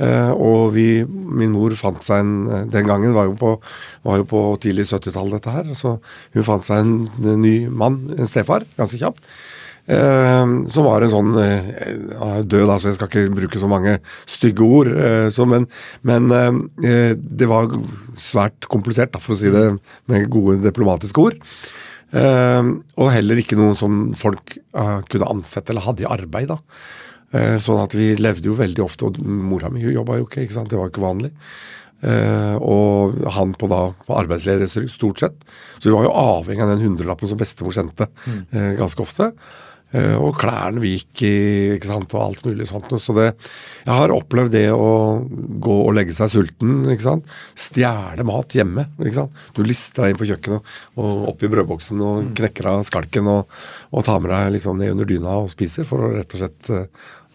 Eh, 0.00 0.32
og 0.32 0.70
vi, 0.72 1.02
min 1.04 1.52
mor 1.52 1.74
fant 1.76 2.00
seg 2.04 2.22
en 2.22 2.34
eh, 2.48 2.66
Den 2.72 2.86
gangen 2.88 3.12
var 3.12 3.26
jo 3.28 3.34
på, 3.36 3.54
var 4.06 4.20
jo 4.22 4.28
på 4.28 4.42
tidlig 4.62 4.86
70-tall, 4.88 5.32
dette 5.34 5.52
her. 5.52 5.72
Så 5.76 5.98
hun 6.36 6.46
fant 6.46 6.64
seg 6.66 6.84
en, 6.84 7.40
ny 7.42 7.56
mann, 7.68 8.06
en 8.16 8.30
stefar, 8.30 8.64
ganske 8.78 9.00
kjapt. 9.00 9.26
Eh, 9.90 10.54
som 10.70 10.86
var 10.86 11.02
en 11.04 11.12
sånn 11.12 11.34
eh, 11.42 12.40
død, 12.46 12.64
altså, 12.68 12.90
jeg 12.90 12.96
skal 12.98 13.10
ikke 13.10 13.36
bruke 13.42 13.60
så 13.60 13.68
mange 13.70 13.98
stygge 14.28 14.64
ord. 14.64 14.92
eh, 14.94 15.28
så, 15.34 15.44
men 15.48 15.68
men 16.06 16.30
eh, 16.32 17.12
det 17.18 17.50
var 17.50 17.68
svært 18.16 18.70
komplisert, 18.72 19.12
da, 19.12 19.20
for 19.20 19.36
å 19.36 19.40
si 19.40 19.52
det 19.52 19.66
med 20.08 20.30
gode 20.32 20.60
diplomatiske 20.64 21.28
ord. 21.28 21.38
Og 22.10 23.06
heller 23.14 23.38
ikke 23.38 23.54
noe 23.54 23.76
som 23.78 24.08
folk 24.18 24.56
kunne 25.12 25.28
ansette 25.30 25.70
eller 25.70 25.84
hadde 25.84 26.02
i 26.02 26.08
arbeid. 26.10 26.50
da. 26.50 26.56
Eh, 27.30 27.56
sånn 27.62 27.78
at 27.84 27.94
vi 27.94 28.12
levde 28.18 28.50
jo 28.50 28.58
veldig 28.58 28.82
ofte, 28.82 29.06
og 29.06 29.20
mora 29.22 29.70
mi 29.70 29.84
jobba 29.84 30.18
jo 30.18 30.26
ikke, 30.26 30.46
ikke 30.46 30.56
sant? 30.56 30.72
det 30.72 30.80
var 30.80 30.90
ikke 30.90 31.04
vanlig. 31.04 31.30
Eh, 32.00 32.56
og 32.64 33.18
han 33.36 33.52
på 33.60 33.68
da 33.70 33.82
på 33.92 34.20
stort 34.90 35.22
sett. 35.22 35.48
Så 35.78 35.90
vi 35.90 35.94
var 35.94 36.08
jo 36.08 36.14
avhengig 36.16 36.64
av 36.64 36.74
den 36.74 36.86
hundrelappen 36.88 37.30
som 37.30 37.40
bestemor 37.40 37.76
sendte 37.76 38.10
eh, 38.50 38.72
ganske 38.80 39.04
ofte. 39.04 39.34
Og 39.90 40.36
klærne 40.38 40.78
vi 40.78 40.92
gikk 40.92 41.22
i, 41.26 41.30
ikke 41.74 41.88
sant, 41.88 42.12
og 42.14 42.20
alt 42.22 42.44
mulig 42.46 42.68
sånt. 42.70 42.92
Så 43.02 43.10
det, 43.16 43.24
jeg 43.82 43.90
har 43.90 44.12
opplevd 44.14 44.52
det 44.54 44.68
å 44.70 45.24
gå 45.26 45.78
og 45.88 45.96
legge 45.96 46.14
seg 46.14 46.30
sulten, 46.30 46.84
ikke 46.92 47.08
sant. 47.08 47.32
Stjele 47.58 48.22
mat 48.22 48.54
hjemme, 48.54 48.84
ikke 49.02 49.16
sant. 49.16 49.40
Du 49.58 49.64
lister 49.66 50.06
deg 50.06 50.14
inn 50.14 50.20
på 50.20 50.28
kjøkkenet 50.30 50.76
og 50.94 51.26
opp 51.32 51.42
i 51.42 51.50
brødboksen 51.50 52.06
og 52.06 52.30
knekker 52.38 52.70
av 52.70 52.84
skalken 52.86 53.32
og, 53.34 53.50
og 53.90 54.06
tar 54.06 54.22
med 54.22 54.30
deg 54.30 54.54
liksom 54.60 54.78
ned 54.78 54.94
under 54.94 55.10
dyna 55.10 55.40
og 55.42 55.50
spiser 55.56 55.90
for 55.90 56.06
å 56.06 56.12
rett 56.14 56.38
og 56.38 56.44
slett 56.44 56.70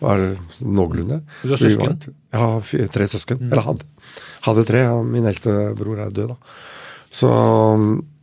være 0.02 0.36
noenlunde. 0.66 1.22
Du 1.44 1.50
har 1.54 1.58
søsken? 1.62 2.00
var- 2.34 2.40
har 2.42 2.88
tre 2.92 3.08
søsken. 3.08 3.42
Eller 3.52 3.62
hadde. 3.64 3.86
Hadde 4.44 4.66
tre. 4.68 4.86
Min 5.08 5.26
eldste 5.26 5.76
bror 5.78 6.00
er 6.04 6.10
død, 6.12 6.34
da. 6.36 6.36
Så 7.16 7.30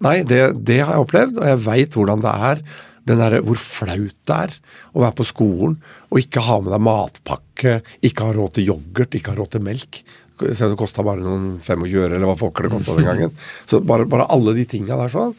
Nei, 0.03 0.23
det, 0.27 0.65
det 0.67 0.81
har 0.83 0.97
jeg 0.97 1.05
opplevd, 1.07 1.37
og 1.39 1.47
jeg 1.47 1.61
veit 1.65 1.95
hvordan 1.97 2.21
det 2.25 2.33
er. 2.51 2.63
Den 3.09 3.19
der, 3.19 3.41
hvor 3.43 3.59
flaut 3.59 4.15
det 4.29 4.35
er 4.37 4.53
å 4.95 5.01
være 5.03 5.17
på 5.19 5.25
skolen 5.27 5.73
og 6.13 6.21
ikke 6.21 6.43
ha 6.47 6.61
med 6.63 6.71
deg 6.71 6.83
matpakke, 6.87 7.73
ikke 8.07 8.29
ha 8.29 8.35
råd 8.37 8.53
til 8.55 8.69
yoghurt, 8.69 9.17
ikke 9.19 9.33
ha 9.33 9.39
råd 9.41 9.51
til 9.57 9.65
melk. 9.67 10.03
Se, 10.41 10.67
det 10.67 10.77
kosta 10.81 11.05
bare 11.07 11.23
noen 11.23 11.59
25 11.63 11.85
øre, 12.01 12.17
eller 12.17 12.27
hva 12.27 12.35
pokker 12.41 12.67
det 12.67 12.73
kosta 12.73 12.95
den 12.97 13.05
gangen. 13.07 13.35
Så 13.69 13.79
bare, 13.87 14.07
bare 14.11 14.25
alle 14.33 14.55
de 14.57 14.65
tinga 14.67 14.97
der 14.99 15.13
sånn. 15.13 15.35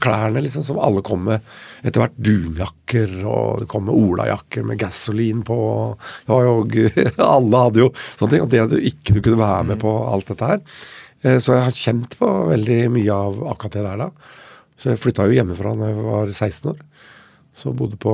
Klærne 0.00 0.40
liksom 0.44 0.64
som 0.64 0.78
alle 0.80 1.02
kom 1.04 1.26
med. 1.28 1.44
Etter 1.82 2.00
hvert 2.04 2.16
dunjakker, 2.16 3.16
og 3.28 3.60
det 3.64 3.68
kom 3.68 3.84
med 3.90 3.98
olajakker 3.98 4.64
med 4.70 4.78
gasolin 4.80 5.42
på. 5.46 5.58
Det 6.26 6.32
var 6.32 6.46
jo, 6.46 6.56
alle 7.26 7.64
hadde 7.66 7.82
jo 7.84 7.90
sånne 8.16 8.30
ting. 8.32 8.46
Og 8.46 8.50
det 8.54 8.62
at 8.64 8.72
du 8.72 8.78
ikke 8.80 9.16
du 9.18 9.20
kunne 9.26 9.42
være 9.42 9.68
med 9.74 9.82
på 9.82 9.92
alt 10.08 10.32
dette 10.32 10.52
her. 10.54 10.64
Eh, 11.26 11.36
Så 11.42 11.52
jeg 11.56 11.66
har 11.66 11.76
kjent 11.84 12.16
på 12.20 12.32
veldig 12.54 12.80
mye 12.96 13.12
av 13.28 13.42
akkurat 13.52 13.76
det 13.76 13.84
der 13.90 14.02
da. 14.06 14.10
Så 14.76 14.90
jeg 14.92 15.00
flytta 15.00 15.24
jo 15.28 15.36
hjemmefra 15.36 15.76
da 15.76 15.90
jeg 15.92 16.00
var 16.04 16.32
16 16.32 16.70
år. 16.72 16.80
Så 17.56 17.72
bodde 17.76 17.96
på, 18.00 18.12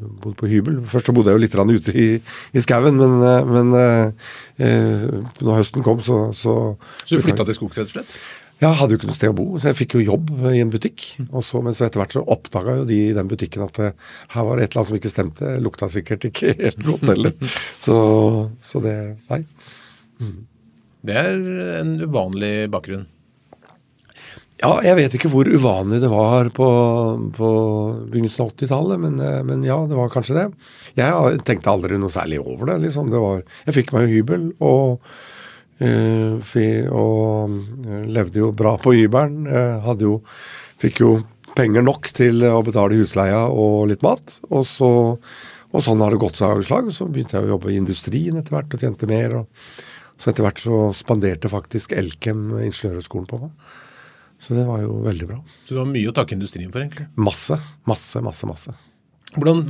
bodde 0.00 0.36
på 0.40 0.48
hybel. 0.50 0.80
Først 0.90 1.10
så 1.10 1.14
bodde 1.16 1.32
jeg 1.32 1.38
jo 1.38 1.44
litt 1.44 1.76
ute 1.78 1.94
i, 1.94 2.06
i 2.54 2.62
skauen, 2.62 2.96
men, 2.98 3.18
eh, 3.22 3.50
men 3.50 3.74
eh, 3.78 4.30
eh, 4.58 5.04
når 5.40 5.60
høsten 5.60 5.84
kom, 5.86 6.02
så, 6.02 6.32
så 6.34 6.76
Så 7.04 7.18
du 7.18 7.22
flytta 7.22 7.46
til 7.46 7.58
skogs, 7.58 7.78
rett 7.78 7.92
og 7.92 7.98
slett? 7.98 8.16
Jeg 8.62 8.78
hadde 8.78 8.94
jo 8.94 9.00
ikke 9.00 9.08
noe 9.10 9.16
sted 9.16 9.32
å 9.32 9.36
bo, 9.36 9.46
så 9.58 9.72
jeg 9.72 9.78
fikk 9.80 9.96
jo 9.98 10.04
jobb 10.04 10.30
i 10.52 10.60
en 10.62 10.70
butikk. 10.72 11.04
Og 11.26 11.42
så, 11.44 11.60
men 11.64 11.74
så 11.76 11.88
etter 11.88 12.00
hvert 12.00 12.14
så 12.14 12.22
oppdaga 12.22 12.78
jo 12.80 12.86
de 12.88 13.00
i 13.08 13.14
den 13.16 13.30
butikken 13.30 13.66
at 13.66 13.80
eh, 13.82 13.96
her 14.34 14.46
var 14.46 14.58
det 14.58 14.66
et 14.66 14.72
eller 14.72 14.82
annet 14.82 14.90
som 14.90 14.98
ikke 15.00 15.12
stemte. 15.12 15.54
Lukta 15.62 15.90
sikkert 15.92 16.28
ikke 16.30 16.54
helt 16.60 16.84
godt 16.86 17.06
heller. 17.10 17.34
Så, 17.84 17.96
så 18.64 18.80
det 18.84 18.94
Nei. 19.28 19.42
Det 21.04 21.16
er 21.20 21.34
en 21.82 21.98
uvanlig 22.00 22.70
bakgrunn. 22.72 23.04
Ja, 24.62 24.76
jeg 24.86 24.96
vet 24.96 25.14
ikke 25.16 25.28
hvor 25.32 25.48
uvanlig 25.50 25.98
det 26.04 26.08
var 26.12 26.48
på, 26.54 26.66
på 27.34 27.48
begynnelsen 28.12 28.44
av 28.44 28.52
80-tallet, 28.52 29.00
men, 29.02 29.16
eh, 29.18 29.40
men, 29.46 29.64
ja, 29.66 29.80
det 29.90 29.98
var 29.98 30.12
kanskje 30.12 30.36
det. 30.38 30.44
Jeg 31.00 31.40
tenkte 31.46 31.72
aldri 31.72 31.98
noe 31.98 32.12
særlig 32.14 32.38
over 32.40 32.70
det. 32.70 32.78
liksom. 32.86 33.10
Det 33.10 33.22
var, 33.22 33.42
jeg 33.66 33.76
fikk 33.80 33.94
meg 33.96 34.12
hybel, 34.12 34.46
og, 34.62 35.08
øh, 35.82 36.54
og 36.94 37.56
levde 38.14 38.44
jo 38.44 38.52
bra 38.54 38.76
på 38.80 38.94
hybelen. 38.94 39.50
Hadde 39.84 40.06
jo, 40.06 40.20
fikk 40.80 41.02
jo 41.02 41.16
penger 41.58 41.82
nok 41.86 42.12
til 42.14 42.46
å 42.46 42.62
betale 42.66 42.98
husleia 43.00 43.44
og 43.50 43.88
litt 43.90 44.06
mat. 44.06 44.38
Og, 44.52 44.62
så, 44.70 44.92
og 45.18 45.82
sånn 45.82 46.02
har 46.02 46.14
det 46.14 46.22
gått 46.22 46.38
seg 46.38 46.54
av 46.54 46.62
slag. 46.66 46.92
Så 46.94 47.10
begynte 47.10 47.40
jeg 47.40 47.48
å 47.48 47.56
jobbe 47.56 47.74
i 47.74 47.80
industrien 47.82 48.38
etter 48.38 48.54
hvert 48.54 48.78
og 48.78 48.86
tjente 48.86 49.10
mer. 49.10 49.42
og 49.42 49.82
så 50.14 50.30
etter 50.30 50.46
hvert 50.46 50.62
så 50.62 50.76
spanderte 50.94 51.50
faktisk 51.50 51.92
Elkem 51.98 52.52
ingeniørhøgskolen 52.60 53.26
på 53.30 53.40
meg. 53.42 53.72
Så 54.44 54.56
det 54.56 54.66
var 54.68 54.82
jo 54.82 54.98
veldig 55.06 55.28
bra. 55.30 55.38
Så 55.64 55.72
du 55.76 55.80
har 55.80 55.88
mye 55.88 56.10
å 56.10 56.16
takke 56.16 56.36
industrien 56.36 56.72
for, 56.72 56.84
egentlig? 56.84 57.06
Masse. 57.16 57.56
Masse, 57.88 58.20
masse, 58.24 58.48
masse. 58.48 58.74
Hvordan 59.32 59.62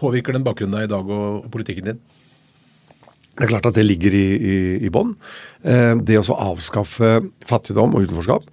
påvirker 0.00 0.36
den 0.36 0.46
bakgrunnen 0.46 0.78
deg 0.78 0.88
i 0.88 0.92
dag 0.94 1.10
og, 1.12 1.44
og 1.44 1.50
politikken 1.52 1.90
din? 1.90 2.00
Det 3.38 3.46
er 3.46 3.52
klart 3.52 3.68
at 3.70 3.76
det 3.78 3.86
ligger 3.86 4.14
i, 4.16 4.26
i, 4.36 4.56
i 4.84 4.90
bånn. 4.92 5.14
Eh, 5.62 5.94
det 6.04 6.18
å 6.18 6.36
avskaffe 6.50 7.20
fattigdom 7.46 7.94
og 7.94 8.04
utenforskap. 8.04 8.48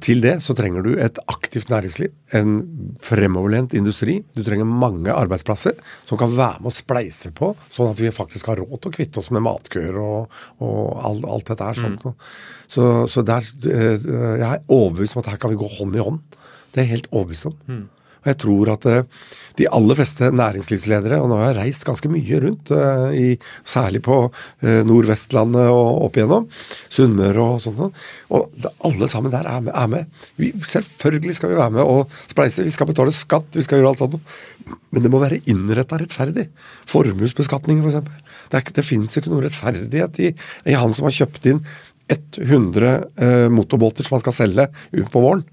Til 0.00 0.22
det 0.24 0.38
så 0.40 0.56
trenger 0.56 0.86
du 0.86 0.94
et 0.96 1.18
aktivt 1.28 1.68
næringsliv, 1.68 2.12
en 2.38 2.54
fremoverlent 3.04 3.76
industri. 3.76 4.16
Du 4.32 4.40
trenger 4.46 4.64
mange 4.64 5.12
arbeidsplasser 5.12 5.76
som 6.08 6.18
kan 6.20 6.32
være 6.32 6.64
med 6.64 6.72
å 6.72 6.74
spleise 6.74 7.34
på, 7.36 7.52
sånn 7.68 7.92
at 7.92 8.00
vi 8.00 8.14
faktisk 8.14 8.48
har 8.48 8.62
råd 8.62 8.78
til 8.78 8.90
å 8.90 8.96
kvitte 8.96 9.20
oss 9.20 9.28
med 9.34 9.44
matkøer 9.44 9.98
og, 10.00 10.32
og 10.64 11.04
alt, 11.04 11.28
alt, 11.28 11.50
dette 11.52 11.68
her. 11.68 11.82
Sånn. 11.84 11.98
Mm. 12.00 12.16
Så, 12.64 12.88
så 13.12 13.26
der, 13.28 13.44
eh, 13.68 14.08
jeg 14.40 14.48
er 14.48 14.64
overbevist 14.64 15.18
om 15.18 15.24
at 15.24 15.34
her 15.34 15.42
kan 15.42 15.52
vi 15.52 15.60
gå 15.60 15.68
hånd 15.76 16.00
i 16.00 16.08
hånd. 16.08 16.40
Det 16.72 16.80
er 16.80 16.88
jeg 16.88 16.96
helt 16.96 17.12
overbevist 17.12 17.52
om. 17.52 17.60
Mm. 17.68 17.84
Og 18.24 18.30
jeg 18.32 18.38
tror 18.40 18.70
at 18.72 18.86
eh, 18.88 19.28
de 19.60 19.68
aller 19.76 19.98
fleste 19.98 20.30
næringslivsledere, 20.34 21.20
og 21.20 21.28
nå 21.30 21.38
har 21.38 21.52
jeg 21.52 21.58
reist 21.60 21.84
ganske 21.86 22.08
mye 22.10 22.40
rundt, 22.42 22.72
eh, 22.74 23.04
i, 23.20 23.26
særlig 23.68 24.00
på 24.06 24.16
eh, 24.64 24.80
Nordvestlandet 24.88 25.68
og 25.68 26.06
opp 26.08 26.18
igjennom, 26.18 26.48
Sunnmøre 26.88 27.44
og 27.44 27.62
sånt, 27.62 28.02
og 28.34 28.68
alle 28.88 29.10
sammen 29.12 29.34
der 29.34 29.46
er 29.50 29.62
med. 29.62 29.72
Er 29.76 29.92
med. 29.92 30.26
Vi, 30.40 30.50
selvfølgelig 30.64 31.36
skal 31.38 31.52
vi 31.52 31.60
være 31.60 31.76
med 31.76 31.84
og 31.84 32.12
spleise, 32.32 32.64
vi 32.64 32.74
skal 32.74 32.88
betale 32.90 33.14
skatt, 33.14 33.52
vi 33.54 33.64
skal 33.66 33.80
gjøre 33.80 33.94
alt 33.94 34.02
sånt. 34.02 34.36
Men 34.94 35.04
det 35.04 35.12
må 35.12 35.20
være 35.20 35.42
innretta 35.50 36.00
rettferdig. 36.00 36.48
Formuesbeskatning, 36.88 37.84
f.eks. 37.84 38.00
For 38.00 38.52
det, 38.52 38.60
er, 38.60 38.76
det 38.76 38.86
fins 38.86 39.18
ikke 39.18 39.32
noe 39.32 39.44
rettferdighet 39.44 40.22
i, 40.24 40.30
i 40.70 40.78
han 40.78 40.94
som 40.96 41.08
har 41.08 41.18
kjøpt 41.22 41.52
inn 41.52 41.64
100 42.08 43.04
eh, 43.16 43.48
motorbåter 43.48 44.04
som 44.04 44.16
han 44.16 44.24
skal 44.24 44.36
selge 44.36 44.66
ut 44.92 45.10
på 45.12 45.22
våren, 45.24 45.44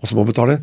og 0.00 0.08
som 0.08 0.18
må 0.18 0.26
betale 0.28 0.58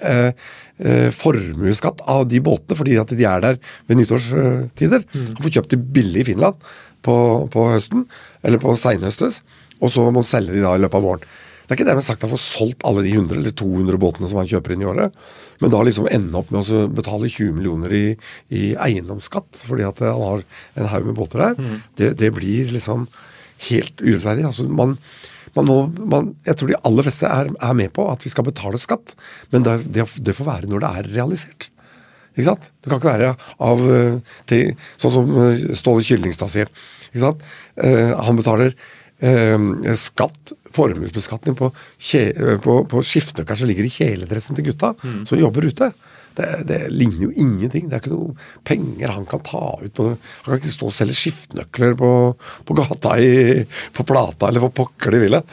eh, 0.00 0.30
eh, 0.78 1.08
formuesskatt 1.14 2.04
av 2.10 2.26
de 2.30 2.40
båtene 2.44 2.78
fordi 2.78 2.98
at 3.00 3.14
de 3.14 3.28
er 3.28 3.44
der 3.44 3.60
ved 3.88 4.00
nyttårstider. 4.00 5.06
Mm. 5.14 5.30
Får 5.40 5.56
kjøpt 5.58 5.74
de 5.74 5.80
billig 5.98 6.24
i 6.24 6.28
Finland 6.32 6.60
på, 7.04 7.16
på 7.52 7.70
høsten, 7.72 8.06
eller 8.42 8.62
på 8.62 8.76
seinhøstes, 8.80 9.42
og 9.80 9.92
så 9.92 10.04
må 10.06 10.14
man 10.18 10.28
selge 10.28 10.56
de 10.56 10.64
da 10.64 10.76
i 10.76 10.84
løpet 10.84 11.00
av 11.00 11.08
våren. 11.08 11.26
Det 11.64 11.72
er 11.72 11.78
ikke 11.78 11.88
dermed 11.88 12.04
sagt 12.04 12.24
å 12.26 12.28
få 12.28 12.36
solgt 12.40 12.84
alle 12.84 13.02
de 13.06 13.12
100 13.14 13.38
eller 13.40 13.52
200 13.56 14.00
båtene 14.00 14.28
som 14.28 14.40
han 14.42 14.48
kjøper 14.48 14.74
inn 14.74 14.82
i 14.84 14.88
året, 14.88 15.14
men 15.62 15.72
da 15.72 15.80
liksom 15.86 16.08
ende 16.12 16.36
opp 16.36 16.50
med 16.52 16.60
å 16.60 16.82
betale 16.92 17.30
20 17.30 17.54
millioner 17.56 17.94
i, 17.96 18.04
i 18.52 18.64
eiendomsskatt 18.76 19.62
fordi 19.64 19.86
at 19.88 20.02
han 20.04 20.20
har 20.20 20.44
en 20.76 20.90
haug 20.92 21.08
med 21.08 21.16
båter 21.16 21.40
der, 21.40 21.56
mm. 21.56 21.78
det, 22.00 22.10
det, 22.20 22.30
blir 22.36 22.74
liksom 22.74 23.06
helt 23.70 24.04
urettferdig. 24.04 24.44
Altså 24.50 24.68
man, 24.68 24.98
man 25.54 25.68
må, 25.68 25.76
man, 26.10 26.32
jeg 26.46 26.58
tror 26.58 26.72
de 26.72 26.80
aller 26.88 27.06
fleste 27.06 27.28
er, 27.28 27.50
er, 27.52 27.76
med 27.78 27.92
på 27.94 28.06
at 28.10 28.24
vi 28.26 28.32
skal 28.32 28.46
betale 28.48 28.80
skatt, 28.80 29.14
men 29.54 29.66
det, 29.66 29.78
det, 29.94 30.06
det, 30.26 30.34
får 30.36 30.48
være 30.48 30.70
når 30.70 30.84
det 30.84 30.90
er 30.90 31.10
realisert. 31.14 31.68
Ikke 32.34 32.48
sant? 32.48 32.70
Det 32.82 32.90
kan 32.90 32.98
ikke 32.98 33.12
være 33.12 33.30
av 33.62 33.84
eh, 33.94 34.36
til, 34.50 34.74
Sånn 34.98 35.14
som 35.14 35.32
eh, 35.44 35.64
Ståle 35.78 36.02
Kyllingstad 36.06 36.50
sier. 36.50 36.72
Ikke 37.12 37.22
sant? 37.22 37.44
Eh, 37.78 38.10
han 38.26 38.40
betaler 38.40 38.74
eh, 39.22 39.68
skatt, 40.00 40.56
formuesbeskatning, 40.74 41.54
på, 41.58 41.70
på, 41.70 42.80
på 42.90 43.04
skiftenøkkelen 43.06 43.62
som 43.62 43.70
ligger 43.70 43.86
i 43.86 43.94
kjeledressen 43.94 44.58
til 44.58 44.72
gutta 44.72 44.96
mm. 44.98 45.22
som 45.30 45.38
jobber 45.38 45.70
ute. 45.70 45.92
Det, 46.34 46.48
det, 46.66 46.78
ligner 46.90 47.28
jo 47.28 47.30
ingenting. 47.30 47.88
Det 47.88 47.98
er 47.98 48.02
ikke 48.02 48.14
noe 48.14 48.64
penger 48.66 49.12
han 49.14 49.26
kan 49.30 49.42
ta 49.46 49.62
ut 49.80 49.92
på. 49.94 50.06
Han 50.14 50.48
kan 50.48 50.62
ikke 50.62 50.72
stå 50.72 50.90
og 50.90 50.96
selge 50.96 51.18
skiftenøkler 51.18 51.94
på, 52.00 52.12
på, 52.66 52.78
gata 52.78 53.16
i, 53.22 53.34
på 53.94 54.06
Plata 54.08 54.50
eller 54.50 54.66
på 54.66 54.72
pokker 54.82 55.14
de 55.14 55.22
vil 55.26 55.38
hen. 55.38 55.52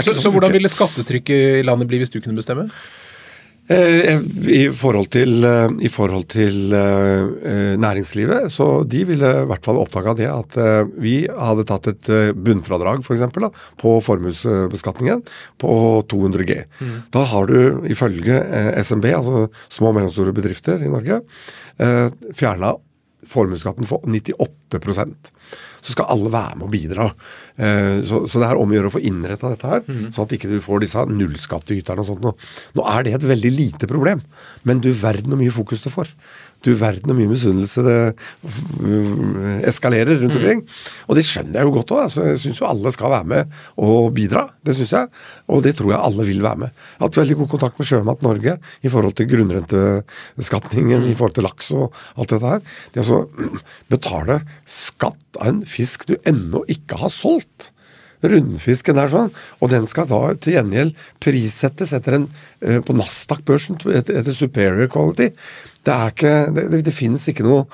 så, 0.00 0.14
så 0.16 0.32
hvordan 0.32 0.54
ville 0.56 0.72
skattetrykket 0.72 1.60
i 1.60 1.66
landet 1.66 1.90
bli 1.90 2.00
hvis 2.00 2.14
du 2.14 2.22
kunne 2.22 2.38
bestemme? 2.38 2.70
Eh, 3.66 4.20
I 4.46 4.68
forhold 4.70 5.08
til, 5.10 5.42
eh, 5.44 5.72
i 5.82 5.90
forhold 5.90 6.28
til 6.30 6.70
næringslivet, 7.82 8.52
så 8.52 8.84
de 8.86 9.02
ville 9.08 9.26
i 9.42 9.48
hvert 9.50 9.64
fall 9.66 9.80
oppdaga 9.80 10.14
det 10.14 10.28
at 10.30 10.58
vi 11.02 11.26
hadde 11.26 11.66
tatt 11.66 11.90
et 11.90 12.10
bunnfradrag 12.36 13.02
for 13.02 13.16
eksempel, 13.16 13.48
da, 13.48 13.50
på 13.80 13.96
formuesbeskatningen 14.06 15.24
på 15.58 15.70
200 16.08 16.46
G. 16.46 16.62
Mm. 16.80 16.96
Da 17.10 17.24
har 17.32 17.46
du 17.50 17.86
ifølge 17.90 18.38
SMB, 18.82 19.10
altså 19.18 19.46
små 19.68 19.90
og 19.90 19.98
mellomstore 19.98 20.34
bedrifter 20.36 20.82
i 20.82 20.92
Norge, 20.92 21.22
fjerna 22.32 22.76
formuesskatten 23.26 23.86
for 23.88 24.04
98 24.06 24.78
så 25.86 25.94
skal 25.94 26.08
alle 26.10 26.32
være 26.34 26.58
med 26.58 26.66
og 26.66 26.72
bidra. 26.72 27.06
Eh, 27.62 28.00
så, 28.06 28.24
så 28.26 28.42
det 28.42 28.48
er 28.48 28.58
om 28.58 28.72
å 28.72 28.76
gjøre 28.76 28.90
å 28.90 28.94
få 28.96 29.02
innretta 29.06 29.52
dette 29.52 29.70
her, 29.70 29.84
mm. 29.86 30.08
sånn 30.10 30.26
at 30.26 30.34
ikke 30.34 30.50
du 30.50 30.58
får 30.64 30.82
disse 30.82 31.04
nullskattyterne 31.12 32.02
og 32.02 32.08
sånt. 32.10 32.48
Nå 32.76 32.86
er 32.90 33.06
det 33.06 33.14
et 33.20 33.28
veldig 33.30 33.52
lite 33.54 33.90
problem, 33.90 34.24
men 34.66 34.82
du 34.82 34.90
verden 34.90 35.32
hvor 35.32 35.42
mye 35.42 35.54
fokus 35.54 35.86
det 35.86 35.94
får. 35.94 36.10
Du 36.66 36.72
verden 36.74 37.12
hvor 37.12 37.18
mye 37.18 37.30
misunnelse 37.30 37.84
det 37.86 37.98
eskalerer 39.70 40.18
rundt 40.18 40.34
mm. 40.34 40.38
omkring. 40.40 40.62
Og 41.06 41.18
det 41.18 41.24
skjønner 41.26 41.60
jeg 41.60 41.68
jo 41.68 41.74
godt 41.76 41.94
òg. 41.94 42.02
Altså, 42.06 42.24
jeg 42.32 42.40
syns 42.42 42.60
jo 42.62 42.68
alle 42.68 42.92
skal 42.94 43.12
være 43.14 43.30
med 43.32 43.54
og 43.86 44.10
bidra. 44.16 44.46
Det 44.66 44.74
syns 44.78 44.94
jeg. 44.96 45.12
Og 45.52 45.62
det 45.66 45.76
tror 45.78 45.92
jeg 45.94 46.02
alle 46.08 46.26
vil 46.28 46.42
være 46.44 46.64
med. 46.64 46.74
Jeg 46.74 46.98
har 46.98 47.06
hatt 47.06 47.20
veldig 47.22 47.38
god 47.42 47.52
kontakt 47.54 47.80
med 47.80 47.90
Sjømat 47.90 48.26
Norge 48.26 48.56
i 48.82 48.92
forhold 48.92 49.16
til 49.18 49.30
grunnrenteskatningen, 49.30 51.06
mm. 51.06 51.08
i 51.12 51.16
forhold 51.18 51.38
til 51.38 51.46
laks 51.46 51.70
og 51.76 51.86
alt 52.16 52.34
dette 52.34 52.52
her. 52.56 52.66
Det 52.96 53.06
å 53.16 53.22
betale 53.92 54.42
skatt 54.66 55.40
av 55.40 55.52
en 55.52 55.64
fisk 55.68 56.08
du 56.10 56.16
ennå 56.26 56.64
ikke 56.72 56.98
har 57.00 57.12
solgt 57.12 57.70
rundfisken 58.32 59.00
er 59.00 59.12
sånn, 59.12 59.30
og 59.60 59.72
den 59.72 59.86
skal 59.90 60.08
da 60.10 60.22
til 60.40 60.56
gjengjeld 60.56 60.96
prissettes 61.22 61.94
etter 61.96 62.20
en, 62.20 62.26
uh, 62.66 62.80
på 62.84 62.96
Nasdaq-børsen 62.96 63.80
etter, 63.96 64.32
superior 64.34 64.90
quality. 64.92 65.30
Det, 65.86 65.94
er 65.94 66.12
ikke, 66.12 66.34
det, 66.56 66.82
det, 66.86 66.94
finnes 66.94 67.28
ikke 67.30 67.46
noe 67.46 67.66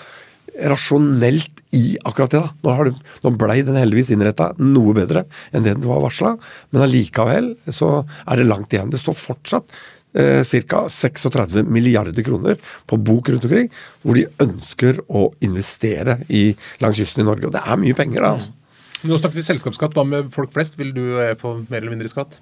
rasjonelt 0.69 1.63
i 1.77 1.97
akkurat 2.05 2.35
det. 2.35 2.43
da. 2.43 2.53
Nå, 2.67 2.91
du, 2.91 3.17
nå 3.25 3.33
blei 3.41 3.63
den 3.65 3.79
heldigvis 3.79 4.13
innretta 4.13 4.51
noe 4.61 4.93
bedre 4.97 5.25
enn 5.53 5.65
det 5.65 5.79
den 5.79 5.89
var 5.89 6.03
varsla, 6.05 6.37
men 6.71 6.85
allikevel 6.85 7.55
så 7.73 8.03
er 8.27 8.41
det 8.41 8.49
langt 8.51 8.75
igjen. 8.75 8.93
Det 8.93 9.01
står 9.01 9.17
fortsatt 9.17 9.77
eh, 10.19 10.43
ca. 10.69 10.85
36 10.89 11.65
milliarder 11.73 12.23
kroner 12.27 12.61
på 12.87 12.99
bok 13.01 13.33
rundt 13.33 13.47
omkring, 13.49 13.71
hvor 14.03 14.19
de 14.19 14.29
ønsker 14.45 15.01
å 15.09 15.31
investere 15.45 16.21
i, 16.29 16.51
langs 16.83 17.01
kysten 17.01 17.25
i 17.25 17.29
Norge. 17.29 17.49
Og 17.49 17.57
det 17.57 17.65
er 17.65 17.81
mye 17.81 17.97
penger, 17.97 18.21
da. 18.21 18.35
altså. 18.37 18.59
Nå 19.03 19.19
snakket 19.19 19.41
vi 19.41 19.45
selskapsskatt. 19.47 19.97
Hva 19.97 20.05
med 20.07 20.31
folk 20.33 20.53
flest? 20.55 20.79
Vil 20.79 20.93
du 20.95 21.05
eh, 21.19 21.35
få 21.39 21.57
mer 21.67 21.81
eller 21.81 21.95
mindre 21.95 22.11
skatt? 22.11 22.39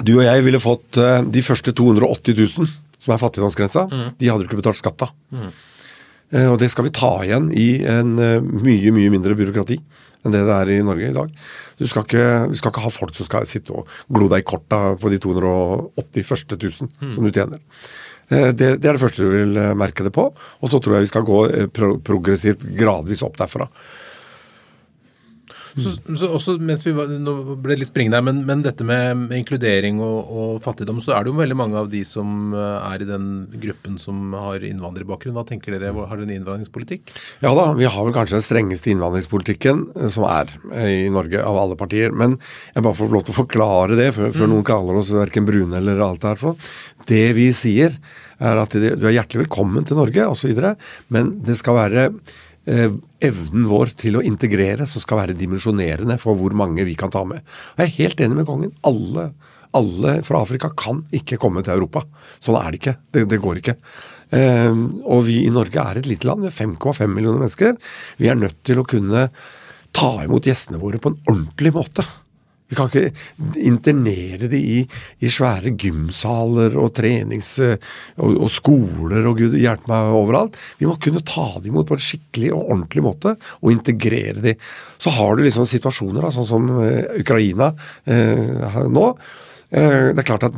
Du 0.00 0.14
og 0.18 0.24
jeg 0.24 0.44
ville 0.46 0.60
fått 0.62 0.98
uh, 1.00 1.20
de 1.28 1.42
første 1.44 1.74
280 1.76 2.36
000, 2.36 2.68
som 3.00 3.14
er 3.14 3.20
fattigdomsgrensa. 3.20 3.86
Mm. 3.90 4.06
De 4.20 4.30
hadde 4.30 4.44
du 4.44 4.48
ikke 4.48 4.60
betalt 4.60 4.80
skatt 4.80 5.04
av. 5.04 5.14
Mm. 5.32 5.50
Uh, 6.30 6.46
og 6.52 6.60
det 6.62 6.70
skal 6.72 6.86
vi 6.86 6.94
ta 6.96 7.12
igjen 7.26 7.50
i 7.52 7.70
en 7.88 8.14
mye, 8.16 8.94
mye 8.96 9.12
mindre 9.12 9.36
byråkrati 9.38 9.80
enn 10.20 10.34
det 10.34 10.42
det 10.44 10.52
er 10.52 10.70
i 10.74 10.82
Norge 10.84 11.06
i 11.08 11.16
dag. 11.16 11.30
Du 11.80 11.86
skal 11.88 12.04
ikke, 12.04 12.24
vi 12.50 12.58
skal 12.60 12.74
ikke 12.74 12.82
ha 12.84 12.90
folk 12.92 13.14
som 13.16 13.24
skal 13.24 13.46
sitte 13.48 13.72
og 13.72 13.88
glo 14.12 14.26
deg 14.28 14.42
i 14.42 14.44
korta 14.50 14.80
på 15.00 15.08
de 15.08 15.16
280 15.24 16.26
første 16.28 16.58
1000 16.58 16.90
mm. 16.92 17.14
som 17.14 17.24
du 17.24 17.30
tjener. 17.32 17.62
Det, 18.28 18.52
det, 18.52 18.84
er 18.84 18.98
det 18.98 19.00
første 19.00 19.24
du 19.24 19.32
vil 19.32 19.56
merke 19.80 20.04
det 20.04 20.12
på. 20.12 20.26
Og 20.60 20.68
så 20.70 20.76
tror 20.76 20.98
jeg 20.98 21.06
vi 21.06 21.10
skal 21.14 21.24
gå 21.24 21.38
pro 21.72 21.94
progressivt 22.04 22.68
gradvis 22.76 23.24
opp 23.24 23.40
derfra. 23.40 23.64
Så, 25.76 25.92
så, 26.18 26.28
også 26.34 26.56
mens 26.62 26.82
vi 26.86 26.92
var, 26.96 27.10
nå 27.10 27.56
ble 27.62 27.76
litt 27.78 27.90
springende 27.90 28.18
her, 28.18 28.26
men, 28.26 28.42
men, 28.48 28.64
dette 28.64 28.84
med, 28.86 29.30
inkludering 29.36 30.00
og, 30.02 30.18
og, 30.30 30.52
fattigdom, 30.64 31.00
så 31.02 31.14
er 31.16 31.24
det 31.24 31.32
jo 31.32 31.38
veldig 31.38 31.58
mange 31.58 31.78
av 31.80 31.90
de 31.92 32.02
som 32.06 32.54
eh, 32.56 32.88
er 32.90 33.04
i 33.04 33.08
den 33.08 33.28
gruppen 33.62 33.98
som 34.00 34.34
har 34.36 34.64
innvandrerbakgrunn. 34.66 35.36
Hva 35.36 35.46
tenker 35.48 35.76
dere, 35.76 35.92
har 35.94 36.16
dere 36.16 36.28
en 36.28 36.34
innvandringspolitikk? 36.38 37.14
Ja 37.44 37.54
da, 37.56 37.70
vi 37.78 37.88
har 37.88 38.06
vel 38.06 38.16
kanskje 38.16 38.38
den 38.38 38.46
strengeste 38.46 38.92
innvandringspolitikken 38.94 39.84
eh, 39.94 40.10
som 40.12 40.26
er 40.28 40.50
eh, 40.74 41.06
i 41.06 41.12
Norge 41.12 41.44
av 41.44 41.60
alle 41.60 41.78
partier. 41.80 42.14
Men 42.14 42.38
jeg 42.74 42.86
bare 42.86 42.98
får 42.98 43.14
lov 43.14 43.26
til 43.26 43.36
å 43.36 43.40
forklare 43.42 44.00
det 44.00 44.10
før, 44.16 44.34
før 44.34 44.48
mm. 44.48 44.54
noen 44.56 44.68
kaller 44.72 45.00
oss 45.02 45.14
verken 45.14 45.48
brune 45.48 45.78
eller 45.80 46.02
alt 46.06 46.24
det 46.24 46.34
her. 46.34 46.68
Det 47.10 47.24
vi 47.38 47.50
sier 47.56 47.96
er 48.40 48.60
at 48.60 48.72
du 48.72 49.04
er 49.04 49.16
hjertelig 49.18 49.44
velkommen 49.44 49.84
til 49.86 49.98
Norge 50.00 50.30
osv., 50.32 50.62
men 51.12 51.34
det 51.44 51.58
skal 51.60 51.76
være 51.76 52.06
evnen 52.70 53.68
vår 53.70 53.94
til 53.98 54.18
å 54.18 54.24
integrere 54.26 54.86
som 54.88 55.02
skal 55.02 55.22
være 55.22 55.38
dimensjonerende 55.38 56.18
for 56.22 56.38
hvor 56.38 56.54
mange 56.56 56.84
vi 56.86 56.96
kan 56.98 57.12
ta 57.12 57.24
med. 57.26 57.42
Jeg 57.78 57.86
er 57.86 57.96
helt 57.98 58.22
enig 58.24 58.40
med 58.40 58.48
kongen. 58.48 58.74
Alle, 58.86 59.30
Alle 59.76 60.16
fra 60.26 60.40
Afrika 60.42 60.72
kan 60.74 61.04
ikke 61.14 61.38
komme 61.38 61.62
til 61.62 61.76
Europa. 61.76 62.02
Sånn 62.42 62.58
er 62.58 62.72
det 62.72 62.80
ikke. 62.80 62.96
Det, 63.14 63.26
det 63.30 63.40
går 63.42 63.60
ikke. 63.60 63.76
Eh, 64.34 64.80
og 65.06 65.24
vi 65.26 65.44
i 65.44 65.52
Norge 65.54 65.82
er 65.82 66.00
et 66.00 66.08
lite 66.10 66.26
land. 66.26 66.46
Er 66.46 66.54
5,5 66.54 67.06
millioner 67.06 67.44
mennesker. 67.44 67.76
Vi 68.18 68.30
er 68.30 68.38
nødt 68.38 68.58
til 68.66 68.82
å 68.82 68.86
kunne 68.88 69.28
ta 69.96 70.10
imot 70.24 70.46
gjestene 70.46 70.80
våre 70.82 70.98
på 71.02 71.12
en 71.12 71.20
ordentlig 71.28 71.74
måte. 71.74 72.06
Vi 72.70 72.78
kan 72.78 72.90
ikke 72.90 73.10
internere 73.66 74.48
de 74.50 74.60
i, 74.78 74.78
i 75.20 75.32
svære 75.32 75.74
gymsaler 75.74 76.76
og 76.78 76.92
trenings... 76.96 77.56
Og, 77.60 78.36
og, 78.36 78.48
skoler 78.52 79.26
og 79.28 79.38
gud 79.40 79.56
hjelpe 79.58 79.90
meg 79.90 80.14
overalt. 80.14 80.58
Vi 80.78 80.88
må 80.88 80.96
kunne 81.02 81.22
ta 81.26 81.46
dem 81.58 81.72
imot 81.72 81.88
på 81.88 81.96
en 81.96 82.04
skikkelig 82.04 82.50
og 82.54 82.64
ordentlig 82.64 83.04
måte 83.04 83.34
og 83.60 83.72
integrere 83.72 84.42
dem. 84.44 84.66
Så 85.00 85.12
har 85.16 85.36
du 85.36 85.44
liksom 85.44 85.68
situasjoner 85.68 86.26
da, 86.26 86.32
sånn 86.34 86.48
som 86.48 86.72
eh, 86.84 87.20
Ukraina 87.22 87.72
eh, 88.04 88.82
nå 88.90 89.06
det 89.70 90.18
er 90.18 90.26
klart 90.26 90.48
at 90.48 90.56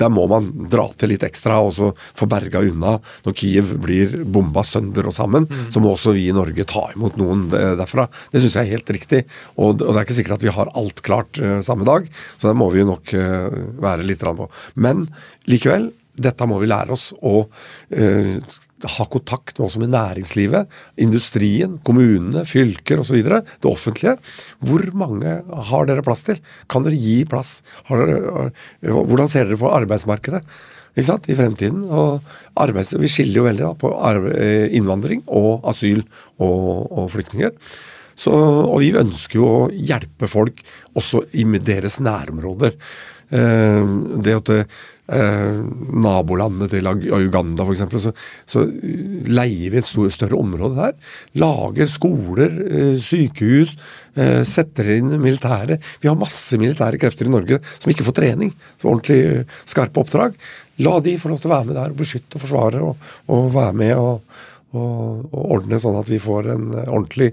der 0.00 0.08
må 0.12 0.22
man 0.30 0.48
dra 0.72 0.86
til 0.96 1.10
litt 1.12 1.26
ekstra 1.26 1.58
og 1.60 1.74
så 1.76 1.90
få 2.16 2.28
berga 2.30 2.62
unna. 2.64 2.94
Når 3.26 3.36
Kiev 3.36 3.74
blir 3.82 4.14
bomba 4.24 4.64
sønder 4.64 5.10
og 5.10 5.16
sammen, 5.16 5.44
mm. 5.44 5.66
så 5.74 5.82
må 5.84 5.92
også 5.92 6.14
vi 6.16 6.28
i 6.30 6.36
Norge 6.36 6.64
ta 6.68 6.86
imot 6.94 7.18
noen 7.20 7.46
derfra. 7.52 8.06
Det 8.32 8.40
syns 8.40 8.56
jeg 8.56 8.64
er 8.64 8.78
helt 8.78 8.94
riktig. 8.96 9.22
Og, 9.60 9.76
det 9.82 9.92
er 9.92 10.02
ikke 10.06 10.18
sikkert 10.18 10.38
at 10.38 10.48
vi 10.48 10.56
har 10.56 10.72
alt 10.72 11.04
klart 11.04 11.40
uh, 11.42 11.58
samme 11.64 11.84
dag, 11.88 12.08
så 12.38 12.48
det 12.48 12.56
må 12.56 12.70
vi 12.72 12.80
jo 12.80 12.90
nok 12.94 13.12
være 13.82 14.06
litt 14.08 14.24
på. 14.24 14.48
Men 14.80 15.06
likevel, 15.50 15.90
dette 16.16 16.48
må 16.48 16.60
vi 16.62 16.70
lære 16.70 16.96
oss 16.96 17.10
å 17.20 17.42
uh, 17.44 18.56
ha 18.84 19.06
kontakt 19.08 19.56
med 19.56 19.66
også 19.66 19.80
med 19.80 19.92
næringslivet, 19.94 20.68
industrien, 21.00 21.78
kommunene, 21.86 22.44
fylker 22.48 23.00
osv. 23.00 23.22
Det 23.24 23.70
offentlige. 23.70 24.16
Hvor 24.60 24.84
mange 24.92 25.38
har 25.70 25.88
dere 25.88 26.04
plass 26.04 26.26
til? 26.28 26.40
Kan 26.68 26.84
dere 26.84 27.00
gi 27.00 27.22
plass? 27.28 27.60
Dere, 27.88 28.50
hvordan 28.82 29.32
ser 29.32 29.48
dere 29.48 29.60
på 29.60 29.72
arbeidsmarkedet 29.72 30.42
ikke 30.96 31.08
sant, 31.10 31.28
i 31.28 31.36
fremtiden? 31.36 31.82
Arbeids, 32.56 32.94
vi 32.96 33.10
skiller 33.12 33.42
jo 33.42 33.48
veldig 33.48 33.64
da, 33.66 33.74
på 33.76 33.92
innvandring 34.76 35.24
og 35.26 35.66
asyl 35.68 36.04
og, 36.36 36.88
og 36.88 37.10
flyktninger. 37.12 37.52
Så, 38.16 38.32
og 38.32 38.80
vi 38.80 38.94
ønsker 38.96 39.40
jo 39.40 39.48
å 39.48 39.58
hjelpe 39.70 40.28
folk 40.30 40.62
også 40.96 41.26
i 41.36 41.44
deres 41.60 41.98
nærområder. 42.00 42.72
Eh, 43.28 43.90
det 44.24 44.36
at 44.38 44.52
eh, 45.12 45.58
nabolandet 46.06 46.72
til 46.74 46.88
Uganda 46.88 47.66
f.eks., 47.66 47.84
så, 48.06 48.12
så 48.48 48.64
leier 49.28 49.72
vi 49.72 49.80
et 49.80 49.88
stor, 49.88 50.08
større 50.14 50.38
område 50.40 50.78
der. 50.78 50.96
Lager 51.42 51.90
skoler, 51.90 52.56
eh, 52.66 52.96
sykehus, 53.02 53.76
eh, 54.18 54.42
setter 54.48 54.92
inn 54.96 55.14
militære. 55.22 55.78
Vi 56.02 56.10
har 56.10 56.18
masse 56.18 56.58
militære 56.60 57.00
krefter 57.02 57.28
i 57.28 57.34
Norge 57.34 57.60
som 57.76 57.92
ikke 57.92 58.06
får 58.08 58.18
trening. 58.20 58.52
Så 58.80 58.90
ordentlig 58.90 59.20
eh, 59.30 59.56
skarpe 59.68 60.02
oppdrag. 60.02 60.36
La 60.84 60.98
de 61.00 61.16
få 61.20 61.32
lov 61.32 61.40
til 61.40 61.52
å 61.52 61.56
være 61.56 61.70
med 61.70 61.80
der 61.80 61.94
og 61.94 62.02
beskytte 62.02 62.36
og 62.36 62.44
forsvare 62.44 62.82
og, 62.84 63.08
og 63.32 63.48
være 63.54 63.78
med 63.80 63.94
og, 63.96 64.42
og, 64.76 65.24
og 65.30 65.56
ordne 65.56 65.80
sånn 65.80 65.96
at 66.02 66.10
vi 66.12 66.20
får 66.20 66.52
en 66.52 66.68
ordentlig 66.84 67.32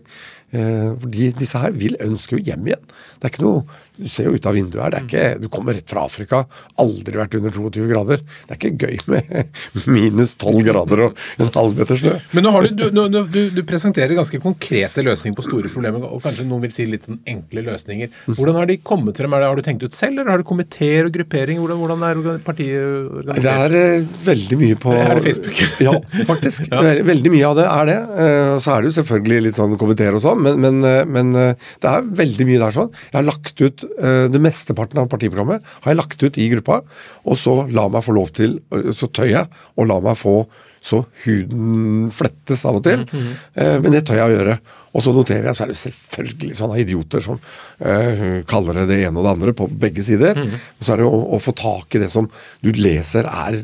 Eh, 0.54 0.92
fordi 1.02 1.32
disse 1.34 1.58
her 1.58 1.74
vil 1.74 1.96
ønske 2.04 2.38
jo 2.38 2.44
hjem 2.46 2.68
igjen. 2.70 2.84
Det 3.18 3.26
er 3.26 3.32
ikke 3.34 3.46
noe, 3.46 3.64
Du 3.98 4.10
ser 4.12 4.30
jo 4.30 4.36
ut 4.38 4.46
av 4.50 4.56
vinduet 4.58 4.84
her. 4.84 4.94
det 4.94 5.00
er 5.00 5.08
ikke, 5.08 5.42
Du 5.42 5.48
kommer 5.54 5.76
rett 5.78 5.90
fra 5.90 6.06
Afrika. 6.08 6.44
Aldri 6.82 7.18
vært 7.18 7.38
under 7.40 7.54
22 7.56 7.88
grader. 7.90 8.24
Det 8.48 8.56
er 8.56 8.60
ikke 8.60 8.88
gøy 8.88 9.00
med 9.14 9.88
minus 9.90 10.36
12 10.36 10.62
grader 10.68 11.06
og 11.08 11.24
en 11.40 11.52
halvmeter 11.56 12.00
snø. 12.00 12.16
Men 12.34 12.48
nå 12.48 12.54
har 12.56 12.68
du, 12.68 12.84
du, 12.94 13.02
du, 13.10 13.40
du, 13.58 13.62
presenterer 13.68 14.16
ganske 14.18 14.42
konkrete 14.44 15.06
løsninger 15.06 15.38
på 15.38 15.48
store 15.48 15.72
problemer, 15.74 16.06
og 16.06 16.22
kanskje 16.24 16.46
noen 16.48 16.66
vil 16.68 16.76
si 16.76 16.88
litt 16.90 17.08
sånn 17.08 17.22
enkle 17.30 17.66
løsninger. 17.70 18.12
Hvordan 18.30 18.60
har 18.60 18.70
de 18.70 18.80
kommet 18.86 19.18
frem? 19.20 19.34
Har 19.34 19.58
du 19.58 19.66
tenkt 19.66 19.86
ut 19.86 19.98
selv, 19.98 20.20
eller 20.20 20.36
har 20.36 20.44
du 20.44 20.48
komiteer 20.48 21.10
og 21.10 21.16
grupperinger? 21.16 21.64
Hvordan, 21.64 21.82
hvordan, 21.82 22.08
er 22.36 22.44
partiet 22.46 22.84
organisert? 23.24 23.44
Det 23.44 23.56
er 23.64 24.04
uh, 24.04 24.20
veldig 24.28 24.62
mye 24.62 24.80
på 24.84 24.96
Er 24.98 25.16
det 25.18 25.26
Facebook? 25.30 25.64
ja, 25.88 25.96
faktisk. 26.30 26.70
ja. 26.70 26.84
veldig 27.08 27.34
mye 27.34 27.50
av 27.50 27.58
det 27.58 27.68
er 27.70 27.92
det. 27.92 28.00
Uh, 28.14 28.56
så 28.64 28.76
er 28.76 28.84
det 28.84 28.92
jo 28.92 28.98
selvfølgelig 29.00 29.42
litt 29.48 29.60
sånn 29.60 29.78
komiteer 29.80 30.18
og 30.18 30.24
sånn 30.24 30.44
men, 30.44 30.60
men, 30.60 30.84
eh, 30.84 31.06
men, 31.06 31.34
eh, 31.36 31.56
det 31.82 31.90
er 31.90 32.08
veldig 32.22 32.48
mye 32.48 32.62
der 32.62 32.76
sånn. 32.76 32.92
Jeg 33.10 33.18
har 33.18 33.28
lagt 33.28 33.64
ut 33.64 33.83
uh, 33.86 34.26
det 34.32 34.42
mesteparten 34.42 35.02
av 35.02 35.10
partiprogrammet 35.12 35.64
har 35.84 35.92
jeg 35.92 36.00
lagt 36.00 36.24
ut 36.24 36.38
i 36.42 36.50
gruppa, 36.56 36.82
og 37.24 37.40
så 37.40 37.64
la 37.74 37.88
meg 37.92 38.06
få 38.06 38.16
lov 38.16 38.34
til, 38.36 38.60
så 38.96 39.10
tør 39.12 39.30
jeg, 39.30 39.66
og 39.78 39.90
la 39.90 40.00
meg 40.04 40.20
få 40.20 40.44
så 40.84 41.00
huden 41.24 42.10
flettes 42.12 42.66
av 42.68 42.76
og 42.76 42.84
til. 42.84 43.06
Mm 43.06 43.20
-hmm. 43.56 43.80
men 43.82 43.92
det 43.92 44.06
tør 44.06 44.20
jeg 44.20 44.26
å 44.26 44.36
gjøre. 44.36 44.58
Og 44.94 45.04
så 45.04 45.14
noterer 45.14 45.46
jeg, 45.46 45.56
så 45.56 45.64
er 45.64 45.68
det 45.68 45.78
selvfølgelig 45.78 46.56
sånne 46.56 46.80
idioter 46.80 47.20
som 47.20 47.40
uh, 47.40 48.44
kaller 48.46 48.74
det 48.74 48.88
det 48.88 49.00
ene 49.06 49.18
og 49.20 49.24
det 49.24 49.32
andre 49.32 49.54
på 49.54 49.68
begge 49.68 50.04
sider. 50.04 50.36
Mm 50.36 50.50
-hmm. 50.50 50.60
Og 50.80 50.86
så 50.86 50.94
er 50.94 50.98
det 50.98 51.06
å, 51.06 51.36
å, 51.36 51.40
få 51.40 51.52
tak 51.52 51.96
i 51.96 52.00
det 52.00 52.12
som 52.12 52.30
du 52.62 52.72
leser 52.72 53.26
er 53.26 53.64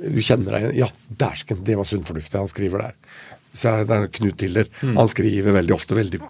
Du 0.00 0.20
kjenner 0.20 0.52
deg 0.52 0.62
igjen. 0.62 0.76
Ja, 0.76 0.86
dæsken, 1.08 1.64
det 1.64 1.76
var 1.76 1.84
sunn 1.84 2.04
fornuft 2.04 2.32
han 2.32 2.48
skriver 2.48 2.78
der. 2.78 2.94
Så 3.52 3.80
det 3.86 3.96
er 3.96 4.12
Knut 4.14 4.38
Tiller. 4.38 4.68
Mm. 4.82 4.94
Han 5.00 5.10
skriver 5.10 5.56
veldig 5.56 5.74
ofte 5.74 5.96
veldig 5.98 6.20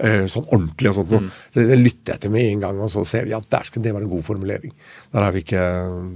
eh, 0.00 0.26
sånn 0.30 0.46
ordentlig 0.48 0.90
og 0.90 0.98
sånt. 0.98 1.12
Mm. 1.12 1.28
Det, 1.54 1.64
det, 1.70 1.78
lytter 1.80 2.14
jeg 2.14 2.22
til 2.24 2.32
med 2.34 2.46
en 2.46 2.64
gang, 2.64 2.80
og 2.84 2.90
så 2.92 3.04
ser 3.06 3.26
vi 3.28 3.34
at 3.36 3.46
der 3.52 3.66
skal 3.68 3.84
det 3.84 3.94
være 3.94 4.06
en 4.06 4.12
god 4.12 4.24
formulering. 4.26 4.74
Der 5.14 5.26
er 5.26 5.34
vi 5.34 5.42
ikke 5.44 5.64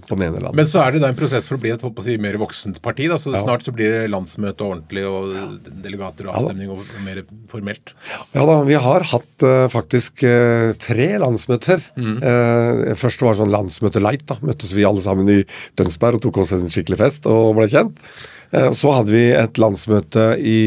på 0.06 0.18
den 0.18 0.26
ene 0.28 0.38
eller 0.38 0.50
andre. 0.50 0.58
Men 0.60 0.70
så 0.70 0.82
er 0.84 0.94
det 0.94 1.02
da 1.04 1.10
en 1.12 1.18
prosess 1.18 1.48
for 1.50 1.58
å 1.58 1.62
bli 1.64 1.72
et 1.74 1.84
å 1.84 1.92
si, 2.06 2.16
mer 2.22 2.38
voksent 2.40 2.80
parti. 2.84 3.08
da, 3.10 3.18
så 3.20 3.34
ja. 3.34 3.42
Snart 3.44 3.66
så 3.66 3.74
blir 3.76 3.92
det 3.92 4.12
landsmøte 4.12 4.66
ordentlig, 4.66 5.06
og 5.08 5.34
ja. 5.34 5.46
delegater 5.86 6.28
og 6.28 6.38
avstemning 6.40 6.70
ja, 6.70 6.78
og 6.78 6.94
mer 7.06 7.22
formelt. 7.50 7.94
Ja 8.34 8.46
da, 8.48 8.58
vi 8.66 8.78
har 8.86 9.06
hatt 9.14 9.46
uh, 9.46 9.66
faktisk 9.72 10.24
uh, 10.26 10.70
tre 10.80 11.10
landsmøter. 11.22 11.82
Mm. 11.98 12.16
først 12.98 13.22
var 13.22 13.34
det 13.34 13.40
sånn 13.42 13.52
landsmøte 13.52 14.00
light. 14.02 14.24
da, 14.28 14.36
Møttes 14.44 14.72
vi 14.76 14.86
alle 14.86 15.02
sammen 15.04 15.28
i 15.30 15.42
Tønsberg 15.78 16.18
og 16.18 16.24
tok 16.26 16.40
oss 16.42 16.54
en 16.56 16.70
skikkelig 16.72 17.00
fest 17.00 17.28
og 17.30 17.54
ble 17.58 17.68
kjent. 17.70 18.00
Eh, 18.52 18.70
så 18.76 18.92
hadde 18.94 19.14
vi 19.14 19.24
et 19.34 19.58
landsmøte 19.60 20.26
i, 20.38 20.58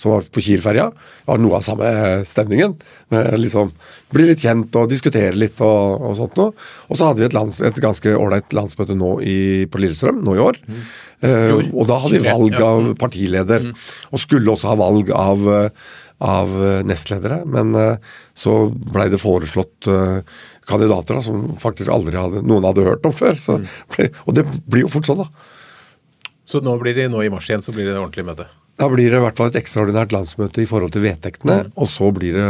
som 0.00 0.14
var 0.14 0.28
på 0.32 0.42
Kiel-ferja. 0.44 0.90
Det 0.94 1.30
var 1.30 1.40
noe 1.42 1.58
av 1.58 1.66
samme 1.66 1.88
stemningen. 2.28 2.76
Liksom, 3.40 3.72
bli 4.14 4.28
litt 4.28 4.44
kjent 4.44 4.74
og 4.78 4.90
diskutere 4.90 5.34
litt 5.38 5.60
og, 5.64 6.04
og 6.10 6.16
sånt 6.18 6.38
noe. 6.40 6.54
Og 6.88 6.98
så 6.98 7.08
hadde 7.08 7.24
vi 7.24 7.28
et, 7.28 7.36
lands, 7.36 7.60
et 7.64 7.82
ganske 7.82 8.14
ålreit 8.18 8.54
landsmøte 8.56 8.96
nå 8.98 9.16
i, 9.24 9.38
på 9.70 9.82
Lillestrøm 9.82 10.22
nå 10.24 10.36
i 10.36 10.44
år. 10.44 10.60
Mm. 10.68 10.80
Eh, 11.24 11.52
og 11.72 11.88
da 11.90 12.00
hadde 12.04 12.18
vi 12.18 12.24
valg 12.28 12.58
av 12.62 12.90
partileder. 13.00 13.68
Mm. 13.70 13.84
Og 14.12 14.22
skulle 14.22 14.54
også 14.54 14.72
ha 14.72 14.78
valg 14.78 15.12
av, 15.16 15.48
av 16.24 16.58
nestledere. 16.86 17.42
Men 17.50 17.74
uh, 17.74 18.18
så 18.36 18.66
blei 18.70 19.08
det 19.12 19.22
foreslått 19.22 19.88
kandidater 20.68 21.18
da, 21.18 21.24
som 21.24 21.42
faktisk 21.60 21.90
aldri 21.92 22.16
hadde, 22.16 22.40
noen 22.46 22.64
hadde 22.68 22.86
hørt 22.86 23.04
om 23.08 23.12
før. 23.16 23.36
Så, 23.40 23.58
mm. 23.60 24.22
og 24.24 24.38
det 24.38 24.46
blir 24.64 24.86
jo 24.86 24.92
fort 24.92 25.08
sånn, 25.08 25.24
da. 25.24 25.53
Så 26.48 26.60
nå 26.64 26.76
blir 26.80 26.96
det 26.96 27.08
nå 27.12 27.22
i 27.24 27.32
mars 27.32 27.48
igjen 27.48 27.64
så 27.64 27.72
blir 27.72 27.88
det 27.88 27.94
et 27.94 28.02
ordentlig 28.02 28.26
møte? 28.28 28.46
Da 28.80 28.88
blir 28.90 29.06
det 29.06 29.20
i 29.20 29.22
hvert 29.22 29.38
fall 29.38 29.52
et 29.52 29.60
ekstraordinært 29.60 30.12
landsmøte 30.14 30.64
i 30.64 30.68
forhold 30.68 30.94
til 30.94 31.04
vedtektene. 31.04 31.60
Mm. 31.68 31.74
Og 31.78 31.90
så 31.90 32.08
blir 32.14 32.34
det, 32.36 32.46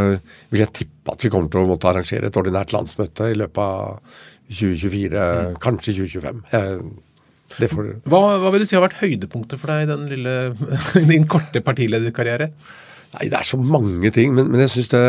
vil 0.54 0.62
jeg 0.64 0.72
tippe 0.80 1.12
at 1.12 1.24
vi 1.24 1.30
kommer 1.32 1.52
til 1.52 1.60
å 1.60 1.68
måtte 1.68 1.90
arrangere 1.90 2.30
et 2.30 2.38
ordinært 2.40 2.72
landsmøte 2.72 3.28
i 3.28 3.36
løpet 3.36 3.60
av 3.60 4.22
2024, 4.48 5.26
mm. 5.50 5.58
kanskje 5.62 5.96
2025. 5.98 6.40
Får... 7.54 7.90
Hva, 8.08 8.22
hva, 8.40 8.50
vil 8.54 8.64
du 8.64 8.66
si 8.66 8.76
har 8.76 8.82
vært 8.86 8.98
høydepunktet 9.02 9.60
for 9.60 9.70
deg 9.70 9.84
i 9.84 9.90
den 9.92 10.08
lille, 10.10 10.34
din 11.12 11.28
korte 11.30 11.60
partilederkarriere? 11.64 12.50
Nei, 13.14 13.28
Det 13.28 13.38
er 13.38 13.46
så 13.46 13.60
mange 13.60 14.10
ting, 14.14 14.32
men, 14.34 14.48
men 14.50 14.64
jeg 14.64 14.72
syns 14.78 14.90
det, 14.94 15.04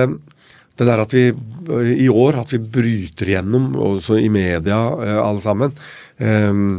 det 0.78 0.90
der 0.92 1.06
at 1.06 1.16
vi 1.16 1.30
i 2.04 2.10
år 2.12 2.42
at 2.44 2.52
vi 2.54 2.60
bryter 2.60 3.32
gjennom, 3.38 3.72
også 3.80 4.20
i 4.20 4.28
media 4.30 4.78
eh, 5.00 5.22
alle 5.24 5.42
sammen 5.42 5.74
um, 6.20 6.76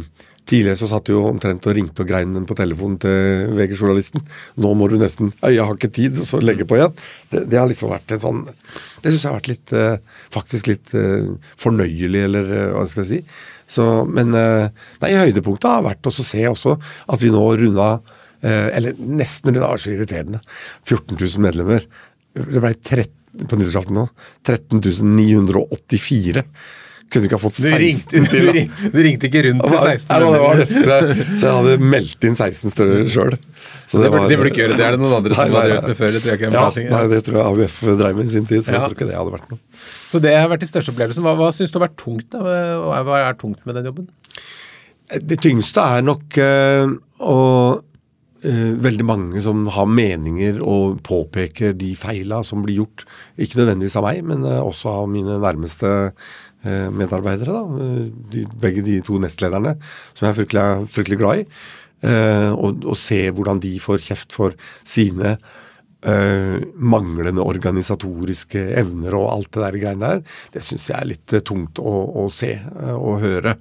Tidligere 0.47 0.79
så 0.79 0.87
satt 0.87 1.09
du 1.09 1.11
jo 1.11 1.25
omtrent 1.27 1.65
og 1.67 1.75
ringte 1.75 2.03
og 2.05 2.07
grein 2.07 2.45
på 2.47 2.55
telefonen 2.55 2.95
til 3.03 3.49
VG-journalisten. 3.57 4.23
Nå 4.63 4.69
må 4.79 4.87
du 4.87 4.95
nesten 4.95 5.33
'Jeg 5.41 5.59
har 5.59 5.75
ikke 5.75 5.91
tid', 5.91 6.15
så 6.15 6.39
legge 6.39 6.63
på 6.63 6.77
igjen. 6.77 6.93
Det, 7.31 7.49
det 7.51 7.59
har 7.59 7.67
liksom 7.67 7.91
vært 7.91 8.11
en 8.11 8.23
sånn 8.23 8.39
Det 8.47 9.11
syns 9.11 9.23
jeg 9.23 9.31
har 9.31 9.39
vært 9.41 9.51
litt 9.51 9.73
uh, 9.75 9.97
faktisk 10.31 10.67
litt 10.71 10.93
uh, 10.95 11.35
fornøyelig, 11.59 12.21
eller 12.29 12.47
uh, 12.47 12.71
hva 12.77 12.85
skal 12.87 13.03
jeg 13.03 13.11
si. 13.11 13.19
Så, 13.67 13.83
men 14.07 14.31
nei, 14.31 15.11
høydepunktet 15.11 15.67
har 15.67 15.83
vært 15.83 16.07
å 16.07 16.11
se 16.15 16.39
også 16.47 16.77
at 17.11 17.19
vi 17.19 17.33
nå 17.35 17.43
runda 17.59 17.99
Eller 18.39 18.95
nesten 18.95 19.51
runda, 19.51 19.73
så 19.75 19.91
irriterende. 19.91 20.39
14 20.85 21.17
000 21.19 21.43
medlemmer. 21.43 21.83
Det 22.31 22.61
ble 22.61 22.71
13, 22.79 23.11
på 23.49 23.57
nyttårsaften 23.59 23.97
nå 23.97 24.05
13 24.45 24.79
984. 25.03 26.45
Kunne 27.07 27.23
du 27.23 27.27
ikke 27.29 27.37
ha 27.37 27.41
fått 27.41 27.57
16 27.61 27.79
ringte, 27.79 28.21
til? 28.27 28.47
Du 28.47 28.55
ringte, 28.57 28.89
du 28.91 28.97
ringte 29.05 29.29
ikke 29.29 29.43
rundt 29.45 29.63
til 29.63 29.77
16? 29.79 30.09
Nei, 30.11 30.31
det 30.33 30.41
var 30.43 30.57
neste, 30.59 30.81
så 31.39 31.45
jeg 31.45 31.53
hadde 31.57 31.75
meldt 31.95 32.27
inn 32.27 32.35
16 32.35 32.73
større 32.73 33.05
sjøl. 33.13 33.37
Det, 33.37 34.01
det, 34.03 34.09
burde 34.11 34.51
ikke 34.51 34.61
gjøre. 34.65 34.75
Det 34.75 34.85
er 34.89 34.97
det 34.97 35.01
noen 35.01 35.15
andre 35.21 35.37
som 35.37 35.55
har 35.55 35.69
drevet 35.69 35.87
med 35.87 35.99
før. 36.01 36.11
Det 36.17 36.21
tror 36.25 36.33
jeg 36.33 36.41
ikke 36.41 36.49
er 36.49 36.57
ja, 36.57 36.91
nei, 36.97 37.01
det 37.13 37.21
tror 37.23 37.39
jeg 37.39 37.45
AUF 37.53 37.79
drev 38.03 38.19
med 38.19 38.27
i 38.27 38.35
sin 38.35 38.49
tid, 38.49 38.59
så 38.59 38.73
ja. 38.73 38.81
jeg 38.81 38.83
tror 38.83 38.97
ikke 38.97 39.07
det 39.07 39.17
hadde 39.21 39.35
vært 39.37 39.51
noe. 39.53 39.63
Så 40.11 40.21
det 40.23 40.35
har 40.35 40.51
vært 40.51 40.65
de 40.65 40.69
største 40.73 40.95
opplevelsene. 40.95 41.23
Hva, 41.29 41.35
hva 41.39 41.49
syns 41.55 41.71
du 41.71 41.79
har 41.79 41.87
vært 41.87 41.99
tungt? 42.03 42.27
Da? 42.35 42.57
Hva 43.07 43.21
er 43.23 43.39
tungt 43.39 43.63
med 43.63 43.79
den 43.79 43.87
jobben? 43.87 44.11
Det 45.07 45.39
tyngste 45.39 45.83
er 45.95 46.03
nok 46.03 46.35
øh, 46.43 46.97
å 47.23 47.37
eh, 48.43 48.73
veldig 48.83 49.05
mange 49.07 49.43
som 49.43 49.63
har 49.71 49.87
meninger 49.87 50.59
og 50.59 50.99
påpeker 51.07 51.75
de 51.79 51.93
feila 51.95 52.41
som 52.43 52.65
blir 52.65 52.81
gjort. 52.81 53.05
Ikke 53.39 53.61
nødvendigvis 53.61 53.95
av 53.99 54.07
meg, 54.09 54.19
men 54.27 54.43
eh, 54.43 54.59
også 54.59 54.91
av 55.03 55.07
mine 55.11 55.39
nærmeste 55.43 55.93
eh, 56.09 56.33
medarbeidere. 56.65 57.53
da, 57.53 57.83
eh, 57.83 58.07
de, 58.33 58.45
Begge 58.61 58.81
de 58.85 59.01
to 59.01 59.19
nestlederne, 59.19 59.77
som 60.13 60.25
jeg 60.25 60.33
er 60.33 60.39
fryktelig, 60.41 60.89
fryktelig 60.89 61.19
glad 61.21 61.43
i. 61.43 61.47
Eh, 62.05 62.51
og, 62.53 62.83
og 62.85 62.97
se 62.97 63.23
hvordan 63.33 63.59
de 63.59 63.79
får 63.81 64.03
kjeft 64.05 64.35
for 64.35 64.53
sine 64.85 65.37
eh, 66.05 66.59
manglende 66.77 67.41
organisatoriske 67.41 68.61
evner 68.77 69.17
og 69.17 69.31
alt 69.31 69.51
det 69.55 69.63
der 69.63 69.79
greiene 69.81 70.11
der, 70.11 70.21
det 70.53 70.63
syns 70.65 70.89
jeg 70.91 70.99
er 70.99 71.11
litt 71.13 71.33
eh, 71.33 71.41
tungt 71.45 71.81
å, 71.81 71.95
å 72.21 72.27
se 72.33 72.53
eh, 72.53 72.93
og 72.93 73.21
høre. 73.23 73.57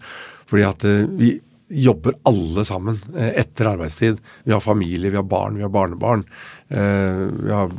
Fordi 0.47 0.67
at 0.69 0.85
eh, 0.89 1.07
vi 1.17 1.33
jobber 1.69 2.15
alle 2.23 2.65
sammen 2.65 2.99
eh, 3.17 3.33
etter 3.43 3.73
arbeidstid. 3.73 4.21
Vi 4.45 4.53
har 4.55 4.63
familie, 4.63 5.11
vi 5.11 5.19
har 5.19 5.27
barn, 5.27 5.57
vi 5.57 5.65
har 5.65 5.73
barnebarn. 5.73 6.23
Eh, 6.69 7.23
vi 7.43 7.51
har 7.51 7.73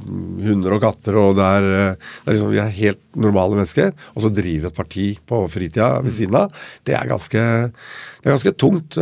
hunder 0.43 0.75
og 0.75 0.83
katter, 0.83 1.15
og 1.19 1.37
det 1.37 1.45
er, 1.45 1.67
eh, 1.67 2.09
det 2.23 2.31
er 2.31 2.35
liksom, 2.35 2.51
vi 2.51 2.61
er 2.63 2.73
helt 2.81 3.01
normale 3.15 3.59
mennesker. 3.59 3.93
Og 4.15 4.25
så 4.25 4.33
driver 4.33 4.69
et 4.69 4.81
parti 4.81 5.07
på 5.27 5.41
fritida 5.51 5.89
ved 6.03 6.15
siden 6.17 6.35
av. 6.41 6.51
Det 6.87 6.97
er 6.99 7.07
ganske, 7.07 7.45
det 7.71 8.27
er 8.27 8.35
ganske 8.35 8.55
tungt. 8.59 8.99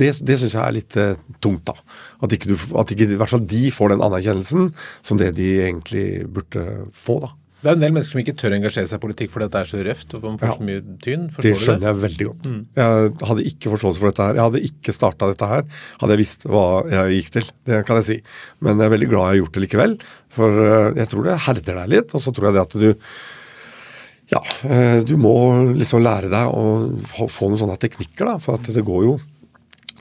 Det, 0.00 0.10
det 0.24 0.40
syns 0.40 0.56
jeg 0.56 0.64
er 0.64 0.78
litt 0.78 0.98
tungt, 1.44 1.66
da. 1.68 1.76
At 2.24 2.32
ikke, 2.32 2.54
du, 2.54 2.56
at 2.80 2.94
ikke 2.94 3.10
i 3.12 3.20
hvert 3.20 3.34
fall 3.34 3.44
de 3.44 3.66
får 3.74 3.92
den 3.92 4.06
anerkjennelsen 4.08 4.72
som 5.04 5.20
det 5.20 5.34
de 5.36 5.52
egentlig 5.66 6.06
burde 6.32 6.66
få, 6.96 7.20
da. 7.26 7.34
Det 7.62 7.70
er 7.70 7.76
en 7.76 7.82
del 7.84 7.92
mennesker 7.94 8.16
som 8.16 8.20
ikke 8.24 8.34
tør 8.40 8.50
å 8.50 8.56
engasjere 8.58 8.88
seg 8.90 8.98
i 8.98 9.02
politikk 9.04 9.30
fordi 9.30 9.46
det 9.54 9.60
er 9.60 9.68
så 9.70 9.82
røft 9.86 10.14
og 10.18 10.24
man 10.26 10.38
får 10.40 10.48
Ja. 10.48 10.54
så 10.58 10.66
mye 10.66 10.80
tyn. 11.04 11.26
Det 11.28 11.34
Forstår 11.36 11.44
det 11.46 11.60
skjønner 11.62 11.78
det? 11.78 11.90
jeg 11.92 12.00
veldig 12.02 12.26
godt. 12.26 12.48
Jeg 12.82 13.28
hadde 13.30 13.44
ikke 13.52 13.72
forståelse 13.76 14.00
for 14.02 14.10
dette 14.10 14.26
her. 14.26 14.34
Jeg 14.34 14.42
hadde 14.48 14.62
ikke 14.66 14.94
starta 14.96 15.28
dette 15.30 15.50
her 15.52 15.62
hadde 16.02 16.12
jeg 16.16 16.22
visst 16.24 16.42
hva 16.50 16.64
jeg 16.90 17.14
gikk 17.22 17.30
til. 17.38 17.46
Det 17.70 17.78
kan 17.86 18.00
jeg 18.00 18.08
si. 18.08 18.16
Men 18.60 18.82
jeg 18.82 18.86
er 18.90 18.94
veldig 18.96 19.10
glad 19.12 19.22
jeg 19.22 19.30
har 19.32 19.40
gjort 19.44 19.54
det 19.60 19.62
likevel. 19.68 19.94
For 20.34 20.48
eh, 20.66 20.88
jeg 20.98 21.08
tror 21.14 21.24
det 21.30 21.38
herder 21.46 21.78
deg 21.82 21.88
litt. 21.94 22.14
Og 22.18 22.20
så 22.26 22.34
tror 22.34 22.50
jeg 22.50 22.58
det 22.58 22.66
at 22.66 22.78
du 22.82 22.90
Ja, 24.32 24.40
eh, 24.64 25.00
du 25.04 25.16
må 25.20 25.32
liksom 25.76 26.00
lære 26.02 26.30
deg 26.32 26.48
å 26.48 26.96
få 27.28 27.50
noen 27.50 27.58
sånne 27.60 27.78
teknikker, 27.78 28.24
da. 28.24 28.38
For 28.40 28.54
at 28.56 28.64
det 28.72 28.82
går 28.86 29.02
jo 29.04 29.14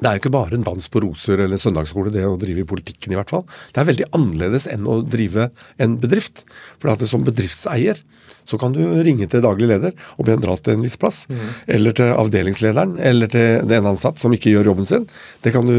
det 0.01 0.09
er 0.09 0.17
jo 0.17 0.23
ikke 0.23 0.33
bare 0.33 0.57
en 0.57 0.65
dans 0.65 0.87
på 0.89 1.01
roser 1.03 1.37
eller 1.37 1.57
en 1.57 1.61
søndagsskole, 1.61 2.13
det 2.13 2.25
å 2.25 2.39
drive 2.41 2.63
i 2.63 2.69
politikken 2.69 3.13
i 3.13 3.19
hvert 3.19 3.29
fall. 3.29 3.43
Det 3.69 3.83
er 3.83 3.91
veldig 3.91 4.07
annerledes 4.17 4.65
enn 4.71 4.87
å 4.89 5.01
drive 5.05 5.51
en 5.81 5.99
bedrift. 6.01 6.41
For 6.81 6.89
at 6.89 7.05
som 7.09 7.25
bedriftseier 7.27 8.01
så 8.47 8.57
kan 8.57 8.73
du 8.73 8.81
ringe 9.05 9.27
til 9.29 9.43
daglig 9.43 9.69
leder 9.69 9.93
og 10.17 10.25
be 10.27 10.33
en 10.35 10.41
dra 10.41 10.55
til 10.57 10.75
en 10.75 10.85
viss 10.85 10.97
plass. 10.99 11.23
Eller 11.69 11.95
til 11.97 12.11
avdelingslederen, 12.15 12.97
eller 12.97 13.29
til 13.31 13.67
den 13.69 13.87
ansatt 13.87 14.19
som 14.21 14.33
ikke 14.33 14.53
gjør 14.55 14.71
jobben 14.71 14.89
sin. 14.89 15.05
Det 15.45 15.53
kan 15.55 15.69
du 15.69 15.75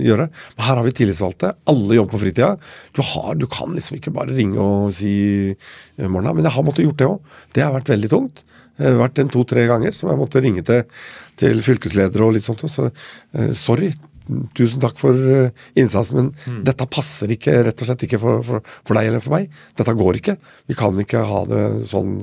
gjøre. 0.00 0.30
Men 0.56 0.66
her 0.66 0.80
har 0.80 0.86
vi 0.86 0.94
tillitsvalgte. 0.96 1.52
Alle 1.70 2.00
jobber 2.00 2.16
på 2.16 2.22
fritida. 2.24 2.54
Du, 2.96 3.02
har, 3.04 3.36
du 3.36 3.46
kan 3.52 3.76
liksom 3.76 4.00
ikke 4.00 4.14
bare 4.16 4.36
ringe 4.36 4.62
og 4.62 4.94
si 4.96 5.14
eh, 5.52 6.08
morna. 6.08 6.32
Men 6.32 6.48
jeg 6.48 6.56
har 6.56 6.66
måttet 6.66 6.88
gjort 6.88 7.02
det 7.02 7.10
òg. 7.12 7.34
Det 7.54 7.66
har 7.66 7.76
vært 7.76 7.92
veldig 7.92 8.12
tungt. 8.16 8.46
Det 8.76 8.90
har 8.90 9.00
vært 9.00 9.22
en 9.22 9.32
to-tre 9.32 9.66
ganger 9.70 9.94
som 9.96 10.10
jeg 10.12 10.20
måtte 10.20 10.42
ringe 10.44 10.64
til, 10.66 10.84
til 11.40 11.62
fylkesledere 11.64 12.26
og 12.26 12.36
litt 12.36 12.46
sånt. 12.46 12.64
Så 12.70 12.90
eh, 12.90 13.52
sorry. 13.56 13.92
Tusen 14.58 14.82
takk 14.82 14.98
for 14.98 15.14
eh, 15.14 15.66
innsatsen, 15.78 16.32
men 16.32 16.64
dette 16.66 16.88
passer 16.90 17.30
ikke 17.32 17.60
rett 17.68 17.84
og 17.84 17.90
slett 17.90 18.06
ikke 18.08 18.20
for, 18.22 18.42
for, 18.46 18.74
for 18.82 18.98
deg 18.98 19.12
eller 19.12 19.22
for 19.24 19.36
meg. 19.36 19.52
Dette 19.78 19.96
går 19.96 20.20
ikke. 20.20 20.36
Vi 20.66 20.78
kan 20.78 20.98
ikke 21.02 21.22
ha 21.28 21.44
det 21.48 21.62
sånn, 21.92 22.18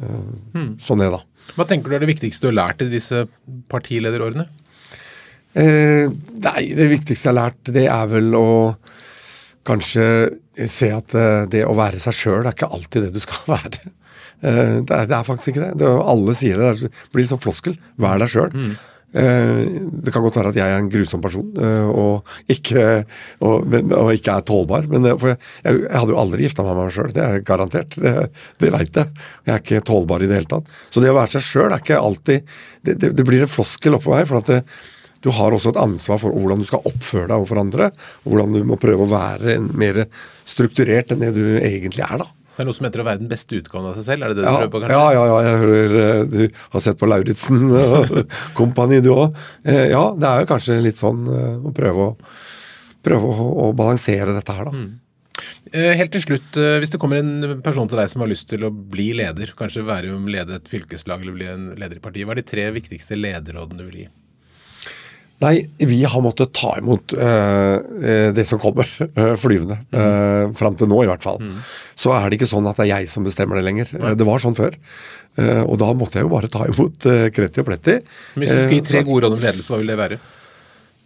mm. 0.00 0.72
sånn 0.82 1.04
det, 1.04 1.12
da. 1.12 1.20
Hva 1.56 1.66
tenker 1.68 1.92
du 1.92 1.98
er 1.98 2.04
det 2.04 2.12
viktigste 2.12 2.46
du 2.46 2.52
har 2.52 2.58
lært 2.62 2.84
i 2.84 2.90
disse 2.92 3.26
partilederårene? 3.72 4.46
Eh, 5.52 6.08
nei, 6.08 6.62
det 6.72 6.88
viktigste 6.94 7.28
jeg 7.28 7.34
har 7.34 7.40
lært, 7.42 7.72
det 7.76 7.84
er 7.92 8.06
vel 8.08 8.32
å 8.38 8.50
kanskje 9.68 10.04
se 10.68 10.88
at 10.94 11.14
eh, 11.18 11.42
det 11.52 11.66
å 11.68 11.74
være 11.76 12.00
seg 12.02 12.16
sjøl 12.16 12.46
er 12.46 12.54
ikke 12.54 12.70
alltid 12.72 13.08
det 13.08 13.12
du 13.16 13.20
skal 13.22 13.44
være. 13.56 13.92
Eh, 14.42 14.78
det, 14.82 14.90
er, 14.90 15.10
det 15.10 15.18
er 15.18 15.26
faktisk 15.26 15.52
ikke 15.52 15.68
det. 15.68 15.74
det 15.82 15.90
alle 16.14 16.34
sier 16.38 16.58
det. 16.58 16.72
Det 16.86 17.14
blir 17.14 17.28
sånn 17.30 17.42
floskel. 17.42 17.78
Vær 18.02 18.22
deg 18.22 18.32
sjøl. 18.32 18.50
Mm. 18.52 18.72
det 19.12 20.08
kan 20.08 20.22
godt 20.24 20.38
være 20.38 20.50
at 20.54 20.56
jeg 20.56 20.72
er 20.72 20.78
en 20.80 20.86
grusom 20.88 21.20
person 21.20 21.50
eh, 21.60 21.88
og, 22.00 22.30
ikke, 22.48 23.02
og, 23.44 23.74
og 23.76 24.08
ikke 24.16 24.38
er 24.38 24.46
tålbar. 24.48 24.88
Men 24.88 25.04
eh, 25.10 25.18
for 25.20 25.34
jeg, 25.34 25.82
jeg, 25.82 25.92
hadde 25.92 26.14
jo 26.14 26.22
aldri 26.22 26.46
gifta 26.46 26.64
meg 26.64 26.78
med 26.78 26.88
meg 26.88 26.96
sjøl. 26.96 27.12
Det 27.12 27.26
er 27.26 27.44
garantert. 27.46 27.98
Det, 28.00 28.14
det 28.62 28.72
veit 28.72 29.02
jeg. 29.02 29.22
Jeg 29.44 29.54
er 29.54 29.62
ikke 29.62 29.84
tålbar 29.92 30.24
i 30.24 30.30
det 30.30 30.40
hele 30.40 30.50
tatt. 30.54 30.72
Så 30.88 31.04
det 31.04 31.12
å 31.12 31.18
være 31.20 31.36
seg 31.36 31.46
sjøl 31.50 31.68
er 31.68 31.84
ikke 31.84 32.00
alltid 32.00 32.56
Det, 32.82 32.96
det, 32.96 33.12
det 33.18 33.28
blir 33.28 33.44
en 33.44 33.52
floskel 33.52 33.98
oppå 33.98 34.16
meg. 34.16 34.26
for 34.30 34.40
at 34.40 34.64
du 35.22 35.30
har 35.30 35.54
også 35.54 35.70
et 35.70 35.78
ansvar 35.78 36.18
for 36.18 36.34
hvordan 36.34 36.64
du 36.64 36.66
skal 36.66 36.82
oppføre 36.88 37.28
deg 37.28 37.36
overfor 37.36 37.60
andre. 37.62 37.92
Og 38.24 38.32
hvordan 38.32 38.56
du 38.56 38.64
må 38.66 38.80
prøve 38.80 39.04
å 39.04 39.12
være 39.12 39.60
mer 39.70 40.02
strukturert 40.48 41.12
enn 41.12 41.22
det 41.22 41.34
du 41.36 41.44
egentlig 41.60 42.02
er, 42.08 42.24
da. 42.24 42.30
Det 42.52 42.60
er 42.62 42.68
noe 42.68 42.76
som 42.76 42.84
heter 42.86 43.00
å 43.00 43.06
være 43.06 43.22
den 43.22 43.30
beste 43.30 43.56
utgaven 43.56 43.90
av 43.90 43.94
seg 43.96 44.04
selv? 44.10 44.24
Er 44.26 44.32
det 44.32 44.36
det 44.40 44.44
du 44.44 44.48
Ja, 44.50 44.56
prøver 44.60 44.72
på, 44.74 44.80
kanskje? 44.82 44.96
ja, 44.98 45.12
ja, 45.16 45.22
ja, 45.30 45.36
jeg 45.46 45.60
hører 45.62 45.94
eh, 46.02 46.24
du 46.32 46.58
har 46.74 46.84
sett 46.84 46.98
på 47.00 47.08
Lauritzen 47.08 47.62
og 47.72 48.16
kompani, 48.58 48.98
du 49.04 49.12
òg. 49.14 49.38
Ja, 49.64 50.02
det 50.18 50.28
er 50.28 50.42
jo 50.44 50.50
kanskje 50.52 50.80
litt 50.84 51.00
sånn 51.00 51.22
eh, 51.32 51.54
å 51.64 51.72
prøve 51.76 52.10
å, 52.10 52.16
prøve 53.02 53.30
å, 53.32 53.46
å 53.66 53.70
balansere 53.78 54.34
dette 54.36 54.52
her, 54.58 54.68
da. 54.68 54.74
Mm. 54.76 54.98
Helt 55.72 56.12
til 56.12 56.20
slutt, 56.26 56.56
eh, 56.60 56.76
hvis 56.82 56.92
det 56.92 56.98
kommer 57.00 57.22
en 57.22 57.62
person 57.64 57.88
til 57.88 57.96
deg 58.02 58.10
som 58.12 58.20
har 58.22 58.28
lyst 58.28 58.50
til 58.50 58.66
å 58.68 58.70
bli 58.70 59.08
leder, 59.16 59.54
kanskje 59.56 59.86
være 59.88 60.12
om 60.12 60.26
lede 60.28 60.58
et 60.60 60.68
fylkeslag 60.68 61.22
eller 61.24 61.38
bli 61.38 61.48
en 61.48 61.70
leder 61.80 61.96
i 61.96 62.04
partiet, 62.04 62.28
hva 62.28 62.36
er 62.36 62.42
de 62.42 62.50
tre 62.52 62.66
viktigste 62.76 63.16
lederrådene 63.16 63.80
du 63.80 63.86
vil 63.88 64.02
gi? 64.04 64.08
Nei, 65.42 65.56
vi 65.78 66.02
har 66.06 66.22
måttet 66.22 66.52
ta 66.54 66.76
imot 66.78 67.14
eh, 67.18 67.76
eh, 67.76 68.28
det 68.34 68.44
som 68.46 68.60
kommer 68.62 68.86
eh, 69.08 69.32
flyvende. 69.40 69.80
Uh, 69.90 70.52
Fram 70.58 70.76
til 70.78 70.90
nå, 70.90 71.00
i 71.02 71.10
hvert 71.10 71.24
fall. 71.24 71.40
Så 71.98 72.12
er 72.14 72.28
det 72.28 72.38
ikke 72.38 72.50
sånn 72.50 72.68
at 72.70 72.78
det 72.78 72.86
er 72.86 73.02
jeg 73.02 73.10
som 73.12 73.26
bestemmer 73.26 73.58
det 73.58 73.66
lenger. 73.66 73.90
Eh, 73.98 74.14
det 74.18 74.28
var 74.28 74.42
sånn 74.42 74.58
før. 74.58 74.76
Eh, 75.40 75.64
og 75.64 75.78
da 75.80 75.90
måtte 75.96 76.20
jeg 76.20 76.28
jo 76.28 76.34
bare 76.34 76.52
ta 76.52 76.68
imot 76.68 77.08
uh, 77.08 77.26
Kreti 77.34 77.62
og 77.62 77.68
Pletti. 77.70 77.98
Men 78.36 78.44
Hvis 78.44 78.54
du 78.54 78.60
skal 78.60 78.78
gi 78.78 78.86
tre 78.92 79.02
gode 79.08 79.26
råd 79.26 79.36
om 79.38 79.42
ledelse, 79.42 79.72
hva 79.72 79.82
vil 79.82 79.92
det 79.92 79.98
være? 79.98 80.22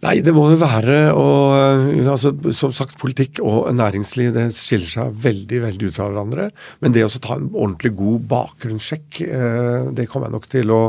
Nei, 0.05 0.19
det 0.21 0.29
må 0.29 0.43
jo 0.51 0.59
være 0.61 0.97
å 1.17 1.29
altså, 2.11 2.29
Som 2.53 2.69
sagt, 2.75 2.99
politikk 3.01 3.39
og 3.41 3.71
næringsliv 3.73 4.29
det 4.35 4.43
skiller 4.53 4.91
seg 4.91 5.15
veldig 5.23 5.61
veldig 5.63 5.89
ut 5.89 5.95
fra 5.95 6.11
hverandre. 6.11 6.51
Men 6.85 6.93
det 6.93 7.07
å 7.07 7.09
ta 7.17 7.39
en 7.39 7.47
ordentlig 7.49 7.95
god 7.97 8.27
bakgrunnssjekk, 8.29 9.23
det 9.97 10.05
kommer 10.11 10.29
jeg 10.29 10.35
nok 10.37 10.45
til 10.53 10.75
å 10.75 10.81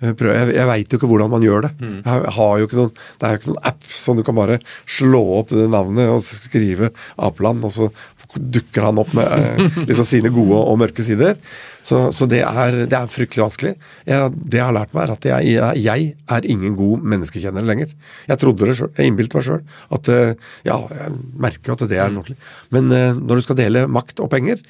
prøve. 0.00 0.36
Jeg, 0.36 0.54
jeg 0.56 0.68
veit 0.70 0.92
jo 0.92 1.00
ikke 1.00 1.10
hvordan 1.10 1.32
man 1.32 1.44
gjør 1.44 1.66
det. 1.66 1.72
Jeg 1.80 2.34
har 2.36 2.54
jo 2.60 2.68
ikke 2.68 2.78
noen, 2.80 2.94
det 3.20 3.26
er 3.26 3.34
jo 3.34 3.40
ikke 3.40 3.52
noen 3.52 3.66
app 3.72 3.90
som 4.02 4.18
du 4.18 4.24
kan 4.26 4.38
bare 4.38 4.60
slå 4.88 5.20
opp 5.40 5.52
det 5.54 5.68
navnet 5.72 6.12
og 6.12 6.24
skrive 6.26 6.92
Apeland, 7.20 7.66
og 7.68 7.74
så 7.74 7.90
dukker 8.34 8.84
han 8.86 9.00
opp 9.02 9.12
med 9.16 9.26
eh, 9.26 9.78
liksom 9.88 10.06
sine 10.06 10.30
gode 10.34 10.58
og 10.58 10.78
mørke 10.80 11.04
sider. 11.06 11.38
Så, 11.86 12.10
så 12.14 12.26
det, 12.30 12.42
er, 12.44 12.76
det 12.90 12.96
er 12.96 13.10
fryktelig 13.10 13.42
vanskelig. 13.42 13.72
Jeg, 14.06 14.30
det 14.36 14.60
jeg 14.60 14.66
har 14.68 14.76
lært 14.76 14.94
meg, 14.94 15.08
er 15.08 15.14
at 15.16 15.28
jeg, 15.30 15.56
jeg, 15.80 16.12
er 16.36 16.48
ingen 16.52 16.76
god 16.78 17.06
menneskekjenner 17.14 17.66
lenger. 17.66 17.90
Jeg 18.28 18.42
trodde 18.42 18.68
det 18.68 18.76
selv, 18.78 18.94
jeg 18.98 19.10
innbilte 19.10 19.40
meg 19.40 19.48
sjøl 19.48 19.64
at 19.96 20.12
eh, 20.12 20.32
Ja, 20.68 20.78
jeg 20.94 21.18
merker 21.40 21.72
jo 21.72 21.78
at 21.78 21.84
det 21.90 21.98
er 21.98 22.08
ordentlig. 22.10 22.38
Men 22.74 22.92
eh, 22.94 23.12
når 23.18 23.40
du 23.40 23.46
skal 23.48 23.58
dele 23.58 23.86
makt 23.90 24.22
og 24.22 24.30
penger, 24.32 24.62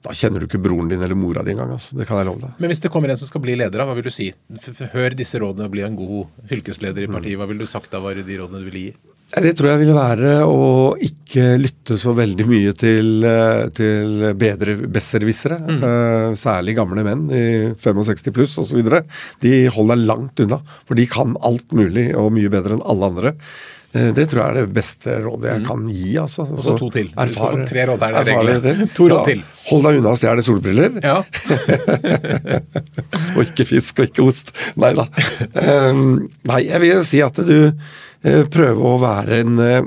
da 0.00 0.14
kjenner 0.16 0.40
du 0.40 0.48
ikke 0.48 0.62
broren 0.64 0.88
din 0.88 1.02
eller 1.02 1.18
mora 1.18 1.42
di 1.44 1.52
engang. 1.52 1.74
Altså. 1.76 1.96
Det 1.98 2.06
kan 2.08 2.20
jeg 2.20 2.30
love 2.30 2.40
deg. 2.40 2.56
Men 2.62 2.72
hvis 2.72 2.80
det 2.80 2.90
kommer 2.92 3.12
en 3.12 3.20
som 3.20 3.28
skal 3.28 3.42
bli 3.44 3.56
leder, 3.58 3.82
da, 3.82 3.84
hva 3.88 3.96
vil 3.98 4.06
du 4.08 4.12
si? 4.14 4.30
Hør 4.94 5.16
disse 5.16 5.40
rådene 5.42 5.68
og 5.68 5.74
bli 5.74 5.84
en 5.84 5.98
god 5.98 6.46
fylkesleder 6.48 7.04
i 7.04 7.10
partiet. 7.10 7.36
Hva 7.40 7.48
ville 7.50 7.66
du 7.66 7.70
sagt 7.70 7.92
da 7.92 8.00
var 8.00 8.16
de 8.16 8.38
rådene 8.40 8.62
du 8.62 8.68
ville 8.70 8.84
gi? 8.86 8.92
Det 9.30 9.52
tror 9.54 9.68
jeg 9.70 9.80
ville 9.84 9.94
være 9.94 10.30
å 10.42 10.62
ikke 11.06 11.44
lytte 11.60 11.94
så 12.00 12.10
veldig 12.18 12.46
mye 12.48 12.72
til, 12.74 13.22
eh, 13.28 13.68
til 13.76 14.24
bedre 14.34 14.74
besserwissere. 14.90 15.60
Mm. 15.60 15.84
særlig 16.34 16.74
gamle 16.78 17.04
menn 17.06 17.28
i 17.30 17.44
65 17.78 18.32
pluss 18.34 18.56
osv. 18.58 18.80
De 19.44 19.52
holder 19.68 20.00
langt 20.00 20.40
unna, 20.40 20.58
for 20.88 20.98
de 20.98 21.06
kan 21.06 21.36
alt 21.46 21.70
mulig 21.76 22.08
og 22.16 22.32
mye 22.34 22.50
bedre 22.50 22.78
enn 22.78 22.82
alle 22.88 23.12
andre. 23.12 23.34
Eh, 23.90 24.10
det 24.14 24.28
tror 24.30 24.44
jeg 24.44 24.50
er 24.52 24.58
det 24.60 24.74
beste 24.74 25.16
rådet 25.24 25.50
jeg 25.50 25.64
kan 25.66 25.86
gi. 25.90 26.10
altså. 26.22 26.44
Og 26.46 26.62
så 26.62 26.76
to 26.78 26.90
til. 26.94 27.08
Skal 27.10 27.32
få 27.34 27.50
tre 27.66 27.86
råd, 27.90 28.04
er 28.06 28.18
det 28.18 28.36
regelen? 28.36 28.90
To 28.94 29.08
råd 29.10 29.24
til. 29.26 29.42
Hold 29.70 29.86
deg 29.86 29.98
unna 30.00 30.12
å 30.14 30.18
stjele 30.18 30.44
solbriller. 30.46 31.00
Ja. 31.02 31.16
og 33.34 33.40
ikke 33.48 33.66
fisk 33.66 33.98
og 33.98 34.12
ikke 34.12 34.26
ost. 34.30 34.54
Nei 34.80 34.92
da. 34.98 35.08
Um, 35.90 36.28
nei, 36.50 36.60
jeg 36.68 36.84
vil 36.84 37.02
si 37.06 37.22
at 37.24 37.42
du 37.42 37.56
eh, 37.66 38.44
prøver 38.46 38.86
å 38.92 38.94
være 39.02 39.42
en, 39.42 39.58
eh, 39.64 39.82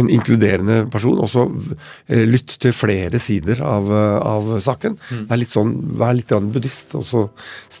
en 0.00 0.10
inkluderende 0.16 0.80
person. 0.92 1.20
Og 1.20 1.28
så 1.28 1.44
eh, 2.08 2.24
lytt 2.24 2.56
til 2.64 2.72
flere 2.72 3.20
sider 3.20 3.60
av, 3.60 3.92
av 3.92 4.54
saken. 4.64 4.96
Det 5.12 5.28
er 5.28 5.44
litt 5.44 5.52
sånn, 5.52 5.76
Vær 6.00 6.16
litt 6.16 6.32
buddhist, 6.32 6.96
og 6.96 7.04
så 7.04 7.26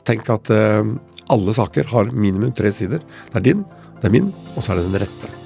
tenk 0.04 0.28
at 0.34 0.52
alle 0.52 1.56
saker 1.56 1.88
har 1.94 2.12
minimum 2.12 2.52
tre 2.56 2.72
sider. 2.72 3.00
Det 3.32 3.40
er 3.40 3.50
din, 3.50 3.66
det 3.98 4.08
er 4.08 4.18
min, 4.20 4.32
og 4.54 4.60
så 4.62 4.74
er 4.74 4.82
det 4.82 4.88
den 4.90 5.04
rette. 5.06 5.37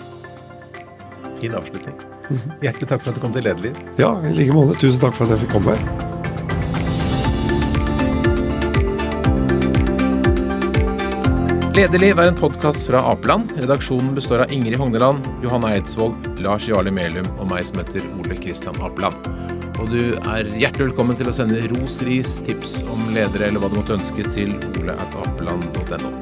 Fin 1.42 1.54
avslutning. 1.58 1.96
Hjertelig 2.62 2.86
takk 2.86 3.02
for 3.02 3.10
at 3.10 3.16
du 3.18 3.22
kom 3.24 3.32
til 3.34 3.42
Lederliv. 3.42 3.78
Ja, 3.98 4.14
i 4.22 4.30
like 4.36 4.54
måte. 4.54 4.78
Tusen 4.78 5.02
takk 5.02 5.16
for 5.16 5.26
at 5.26 5.34
jeg 5.34 5.42
fikk 5.42 5.56
komme 5.56 5.74
her. 5.74 6.10
Lederliv 11.72 12.20
er 12.20 12.30
en 12.30 12.38
podkast 12.38 12.86
fra 12.86 13.00
Apeland. 13.10 13.50
Redaksjonen 13.58 14.14
består 14.14 14.44
av 14.44 14.52
Ingrid 14.54 14.78
Hogneland, 14.78 15.26
Johanna 15.42 15.72
Eidsvoll, 15.74 16.14
Lars 16.44 16.68
Jarle 16.70 16.92
Melum 16.94 17.26
og 17.40 17.48
meg 17.50 17.66
som 17.66 17.80
heter 17.82 18.06
Ole 18.20 18.38
Kristian 18.38 18.78
Apeland. 18.78 19.18
Og 19.82 19.90
du 19.90 20.12
er 20.14 20.46
hjertelig 20.46 20.92
velkommen 20.92 21.18
til 21.18 21.26
å 21.32 21.34
sende 21.34 21.64
ros, 21.72 21.98
ris, 22.06 22.36
tips 22.46 22.84
om 22.86 23.08
ledere 23.16 23.50
eller 23.50 23.64
hva 23.64 23.72
du 23.72 23.80
måtte 23.80 23.96
ønske 23.98 24.30
til 24.36 24.54
oleatapeland.no. 24.78 26.12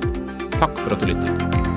Takk 0.56 0.80
for 0.80 0.96
at 0.96 1.04
du 1.04 1.12
lytter. 1.12 1.69